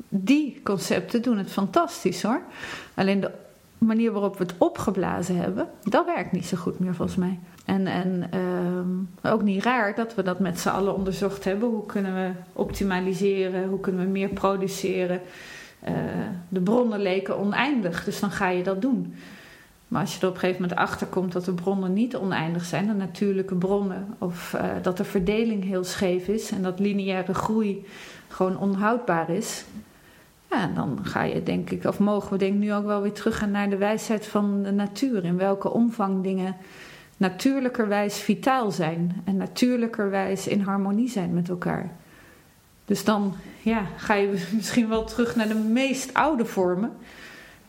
Die 0.10 0.60
concepten 0.64 1.22
doen 1.22 1.38
het 1.38 1.52
fantastisch 1.52 2.22
hoor. 2.22 2.42
Alleen 2.94 3.20
de 3.20 3.32
manier 3.78 4.12
waarop 4.12 4.38
we 4.38 4.44
het 4.44 4.56
opgeblazen 4.58 5.36
hebben, 5.38 5.68
dat 5.84 6.06
werkt 6.06 6.32
niet 6.32 6.46
zo 6.46 6.58
goed 6.58 6.80
meer 6.80 6.96
volgens 6.96 7.18
mij. 7.18 7.40
En, 7.66 7.88
en 7.88 8.28
ehm, 8.32 9.34
ook 9.34 9.42
niet 9.42 9.64
raar 9.64 9.96
dat 9.96 10.16
we 10.16 10.24
dat 10.24 10.40
met 10.40 10.60
z'n 10.60 10.70
allen 10.70 10.96
onderzocht 10.96 11.44
hebben. 11.44 11.70
Hoe 11.70 11.86
kunnen 11.86 12.14
we 12.14 12.32
optimaliseren? 12.54 13.68
Hoe 13.68 13.80
kunnen 13.80 14.06
we 14.06 14.12
meer 14.12 14.30
produceren? 14.30 15.22
Uh, 15.88 15.92
de 16.50 16.60
bronnen 16.60 17.02
leken 17.02 17.38
oneindig, 17.40 18.04
dus 18.04 18.20
dan 18.20 18.32
ga 18.32 18.50
je 18.50 18.64
dat 18.64 18.82
doen. 18.82 19.14
Maar 19.88 20.02
als 20.02 20.16
je 20.16 20.22
er 20.22 20.28
op 20.28 20.34
een 20.34 20.40
gegeven 20.40 20.62
moment 20.62 20.80
achter 20.80 21.08
komt 21.08 21.32
dat 21.32 21.46
de 21.46 21.54
bronnen 21.54 21.94
niet 21.94 22.16
oneindig 22.16 22.66
zijn, 22.66 22.88
de 22.88 22.94
natuurlijke 22.94 23.56
bronnen, 23.56 24.16
of 24.18 24.54
uh, 24.56 24.62
dat 24.82 24.98
de 24.98 25.04
verdeling 25.04 25.64
heel 25.64 25.84
scheef 25.84 26.28
is 26.28 26.52
en 26.52 26.62
dat 26.62 26.80
lineaire 26.80 27.34
groei 27.34 27.86
gewoon 28.28 28.58
onhoudbaar 28.58 29.30
is, 29.30 29.66
dan 30.76 31.00
ga 31.02 31.24
je 31.24 31.44
denk 31.44 31.70
ik, 31.70 31.84
of 31.84 32.00
mogen 32.00 32.32
we 32.32 32.38
denk 32.38 32.54
ik 32.54 32.60
nu 32.60 32.74
ook 32.74 32.86
wel 32.86 33.02
weer 33.02 33.14
teruggaan 33.14 33.52
naar 33.52 33.70
de 33.70 33.78
wijsheid 33.78 34.28
van 34.28 34.64
de 34.64 34.72
natuur. 34.72 35.26
In 35.26 35.38
welke 35.38 35.72
omvang 35.72 36.24
dingen 36.24 36.56
natuurlijkerwijs 37.18 38.18
vitaal 38.18 38.72
zijn 38.72 39.22
en 39.24 39.38
natuurlijkerwijs 39.38 40.48
in 40.48 40.62
harmonie 40.62 41.10
zijn 41.10 41.34
met 41.34 41.50
elkaar. 41.50 41.92
Dus 42.86 43.04
dan 43.04 43.36
ja, 43.62 43.88
ga 43.98 44.14
je 44.14 44.46
misschien 44.56 44.90
wel 44.90 45.04
terug 45.04 45.36
naar 45.36 45.48
de 45.48 45.56
meest 45.56 46.14
oude 46.14 46.46
vormen. 46.46 46.92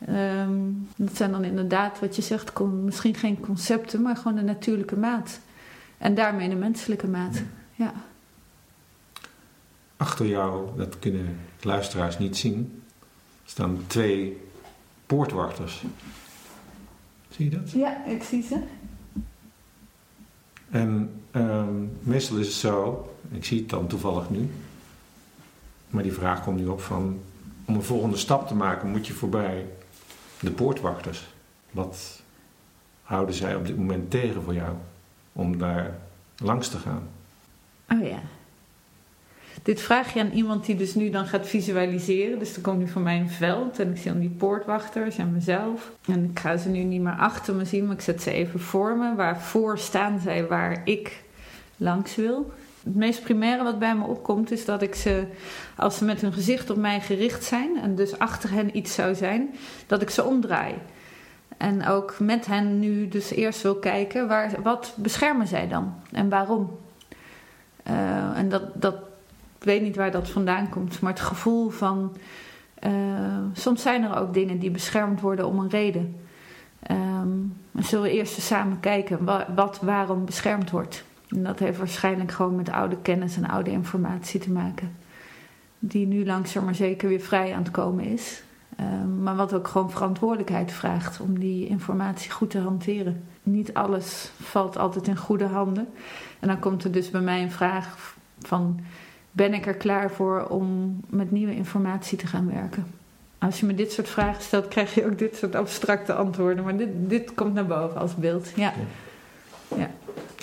Um, 0.09 0.89
dat 0.97 1.17
zijn 1.17 1.31
dan 1.31 1.45
inderdaad, 1.45 2.01
wat 2.01 2.17
je 2.17 2.23
zegt, 2.23 2.61
misschien 2.61 3.15
geen 3.15 3.41
concepten, 3.41 4.03
maar 4.03 4.17
gewoon 4.17 4.37
de 4.37 4.43
natuurlijke 4.43 4.97
maat. 4.97 5.41
En 5.99 6.15
daarmee 6.15 6.49
de 6.49 6.55
menselijke 6.55 7.07
maat. 7.07 7.43
Ja. 7.75 7.93
Achter 9.97 10.27
jou, 10.27 10.69
dat 10.77 10.99
kunnen 10.99 11.39
luisteraars 11.61 12.19
niet 12.19 12.37
zien, 12.37 12.76
staan 13.47 13.85
twee 13.87 14.41
poortwachters. 15.07 15.83
Zie 17.29 17.51
je 17.51 17.57
dat? 17.59 17.71
Ja, 17.71 18.05
ik 18.05 18.23
zie 18.23 18.43
ze. 18.43 18.63
En 20.71 21.21
um, 21.33 21.99
meestal 22.01 22.37
is 22.37 22.47
het 22.47 22.57
zo, 22.57 23.09
ik 23.31 23.45
zie 23.45 23.61
het 23.61 23.69
dan 23.69 23.87
toevallig 23.87 24.31
nu, 24.31 24.51
maar 25.89 26.03
die 26.03 26.13
vraag 26.13 26.43
komt 26.43 26.59
nu 26.59 26.67
op 26.67 26.81
van, 26.81 27.21
om 27.65 27.75
een 27.75 27.83
volgende 27.83 28.17
stap 28.17 28.49
te 28.49 28.55
maken 28.55 28.91
moet 28.91 29.07
je 29.07 29.13
voorbij 29.13 29.67
de 30.41 30.51
poortwachters. 30.51 31.27
Wat 31.71 32.23
houden 33.03 33.35
zij 33.35 33.55
op 33.55 33.67
dit 33.67 33.77
moment 33.77 34.11
tegen 34.11 34.43
voor 34.43 34.55
jou 34.55 34.77
om 35.33 35.59
daar 35.59 35.99
langs 36.37 36.69
te 36.69 36.79
gaan? 36.79 37.09
Oh 37.91 38.07
ja. 38.07 38.23
Dit 39.67 39.81
vraag 39.81 40.15
je 40.15 40.21
aan 40.21 40.31
iemand 40.31 40.67
die 40.67 40.77
dus 40.77 40.95
nu 40.95 41.11
dan 41.11 41.27
gaat 41.27 41.47
visualiseren. 41.47 42.39
Dus 42.39 42.55
dan 42.55 42.63
komt 42.63 42.79
nu 42.79 42.89
van 42.89 43.03
mij 43.03 43.19
een 43.19 43.31
veld 43.31 43.79
en 43.79 43.91
ik 43.91 43.97
zie 43.97 44.11
dan 44.11 44.21
die 44.21 44.29
poortwachters 44.31 45.17
en 45.19 45.33
mezelf. 45.33 45.93
En 46.09 46.25
ik 46.25 46.39
ga 46.39 46.57
ze 46.57 46.69
nu 46.69 46.79
niet 46.79 47.01
meer 47.01 47.17
achter 47.19 47.55
me 47.55 47.65
zien, 47.65 47.87
maar 47.87 47.95
ik 47.95 48.01
zet 48.01 48.23
ze 48.23 48.31
even 48.31 48.61
voor 48.61 48.97
me. 48.97 49.15
Waarvoor 49.15 49.79
staan 49.79 50.21
zij 50.21 50.47
waar 50.47 50.81
ik 50.85 51.23
langs 51.77 52.17
wil? 52.17 52.53
Het 52.85 52.95
meest 52.95 53.23
primaire 53.23 53.63
wat 53.63 53.79
bij 53.79 53.97
me 53.97 54.05
opkomt 54.05 54.51
is 54.51 54.65
dat 54.65 54.83
ik 54.83 54.95
ze, 54.95 55.27
als 55.77 55.97
ze 55.97 56.05
met 56.05 56.21
hun 56.21 56.33
gezicht 56.33 56.71
op 56.71 56.77
mij 56.77 57.01
gericht 57.01 57.45
zijn 57.45 57.79
en 57.83 57.95
dus 57.95 58.19
achter 58.19 58.51
hen 58.51 58.77
iets 58.77 58.95
zou 58.95 59.15
zijn, 59.15 59.55
dat 59.87 60.03
ik 60.03 60.11
ze 60.11 60.25
omdraai. 60.25 60.75
En 61.57 61.87
ook 61.87 62.19
met 62.19 62.47
hen 62.47 62.79
nu 62.79 63.09
dus 63.09 63.31
eerst 63.31 63.63
wil 63.63 63.77
kijken, 63.77 64.29
waar, 64.29 64.63
wat 64.63 64.95
beschermen 64.97 65.47
zij 65.47 65.69
dan 65.69 65.95
en 66.13 66.29
waarom? 66.29 66.79
Uh, 67.89 68.39
en 68.39 68.49
dat, 68.49 68.63
dat 68.75 68.97
weet 69.67 69.83
niet 69.83 69.97
waar 69.97 70.11
dat 70.11 70.29
vandaan 70.29 70.69
komt, 70.69 71.01
maar 71.01 71.13
het 71.13 71.21
gevoel 71.21 71.69
van. 71.69 72.17
Uh, 72.87 72.93
soms 73.53 73.83
zijn 73.83 74.03
er 74.03 74.19
ook 74.19 74.35
dingen 74.35 74.59
die 74.59 74.71
beschermd 74.71 75.21
worden 75.21 75.47
om 75.47 75.59
een 75.59 75.71
reden. 75.71 76.17
Um, 76.91 77.55
we 77.73 78.11
eerst 78.11 78.37
eens 78.37 78.47
samen 78.47 78.81
kijken 78.81 79.25
wat, 79.55 79.81
waarom 79.81 80.25
beschermd 80.25 80.71
wordt. 80.71 81.05
En 81.29 81.43
dat 81.43 81.59
heeft 81.59 81.79
waarschijnlijk 81.79 82.33
gewoon 82.33 82.57
met 82.57 82.71
oude 82.71 82.97
kennis 83.03 83.37
en 83.37 83.49
oude 83.49 83.71
informatie 83.71 84.41
te 84.41 84.51
maken. 84.51 84.97
Die 85.79 86.07
nu 86.07 86.27
langzaam 86.27 86.65
maar 86.65 86.75
zeker 86.75 87.09
weer 87.09 87.21
vrij 87.21 87.55
aan 87.55 87.63
het 87.63 87.71
komen 87.71 88.05
is. 88.05 88.43
Um, 88.81 89.23
maar 89.23 89.37
wat 89.37 89.55
ook 89.55 89.69
gewoon 89.69 89.91
verantwoordelijkheid 89.91 90.73
vraagt 90.73 91.21
om 91.21 91.39
die 91.39 91.67
informatie 91.67 92.31
goed 92.31 92.51
te 92.51 92.59
hanteren. 92.59 93.25
Niet 93.43 93.75
alles 93.75 94.31
valt 94.41 94.79
altijd 94.79 95.09
in 95.09 95.17
goede 95.17 95.47
handen. 95.47 95.89
En 96.41 96.49
dan 96.49 96.59
komt 96.59 96.85
er 96.85 96.93
dus 96.93 97.11
bij 97.11 97.21
mij 97.21 97.43
een 97.43 97.51
vraag 97.51 98.15
van 98.39 98.81
ben 99.37 99.55
ik 99.55 99.67
er 99.67 99.75
klaar 99.75 100.11
voor 100.11 100.47
om 100.47 101.01
met 101.09 101.31
nieuwe 101.31 101.55
informatie 101.55 102.19
te 102.19 102.27
gaan 102.27 102.51
werken? 102.53 102.87
Als 103.39 103.61
je 103.61 103.67
me 103.67 103.75
dit 103.75 103.93
soort 103.93 104.09
vragen 104.09 104.43
stelt, 104.43 104.69
krijg 104.69 104.95
je 104.95 105.07
ook 105.07 105.19
dit 105.19 105.37
soort 105.37 105.55
abstracte 105.55 106.15
antwoorden. 106.15 106.65
Maar 106.65 106.77
dit, 106.77 106.89
dit 106.93 107.35
komt 107.35 107.55
naar 107.55 107.67
boven 107.67 108.01
als 108.01 108.15
beeld. 108.15 108.53
Ja. 108.55 108.73
ja. 109.77 109.91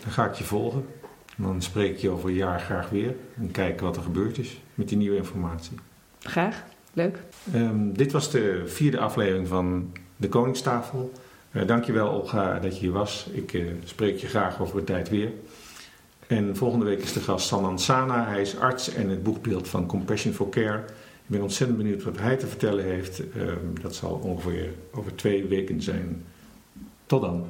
Dan 0.04 0.12
ga 0.12 0.26
ik 0.26 0.34
je 0.34 0.44
volgen. 0.44 0.86
Dan 1.36 1.62
spreek 1.62 1.92
ik 1.92 1.98
je 1.98 2.10
over 2.10 2.30
een 2.30 2.36
jaar 2.36 2.60
graag 2.60 2.90
weer. 2.90 3.16
En 3.38 3.52
kijken 3.52 3.86
wat 3.86 3.96
er 3.96 4.04
gebeurd 4.04 4.38
is 4.38 4.62
met 4.74 4.90
die 4.90 4.98
nieuwe 4.98 5.18
informatie. 5.18 5.78
Graag. 6.20 6.64
Leuk. 6.94 7.20
Um, 7.56 7.98
dit 7.98 8.12
was 8.12 8.32
de 8.32 8.64
vierde 8.66 9.00
aflevering 9.00 9.48
van 9.48 9.92
de 10.16 10.30
Koningstafel. 10.30 11.12
Uh, 11.52 11.68
dankjewel 11.68 12.10
Olga 12.10 12.60
dat 12.60 12.74
je 12.74 12.80
hier 12.80 12.92
was. 12.92 13.28
Ik 13.32 13.54
uh, 13.54 13.72
spreek 13.84 14.18
je 14.18 14.28
graag 14.28 14.62
over 14.62 14.78
een 14.78 14.86
tijd 14.86 15.10
weer. 15.10 15.32
En 16.34 16.56
volgende 16.56 16.86
week 16.86 17.02
is 17.02 17.14
de 17.14 17.20
gast 17.20 17.48
Sanan 17.48 17.80
Sana. 17.80 18.28
Hij 18.28 18.42
is 18.42 18.58
arts 18.58 18.94
en 18.94 19.10
het 19.10 19.24
boekbeeld 19.24 19.68
van 19.68 19.86
Compassion 19.86 20.34
for 20.34 20.50
Care. 20.50 20.78
Ik 20.78 21.30
ben 21.30 21.42
ontzettend 21.42 21.78
benieuwd 21.78 22.04
wat 22.04 22.18
hij 22.18 22.38
te 22.38 22.48
vertellen 22.48 22.86
heeft. 22.86 23.22
Uh, 23.36 23.54
dat 23.82 23.96
zal 23.96 24.20
ongeveer 24.24 24.70
over 24.92 25.16
twee 25.16 25.46
weken 25.46 25.82
zijn. 25.82 26.26
Tot 27.06 27.22
dan. 27.22 27.46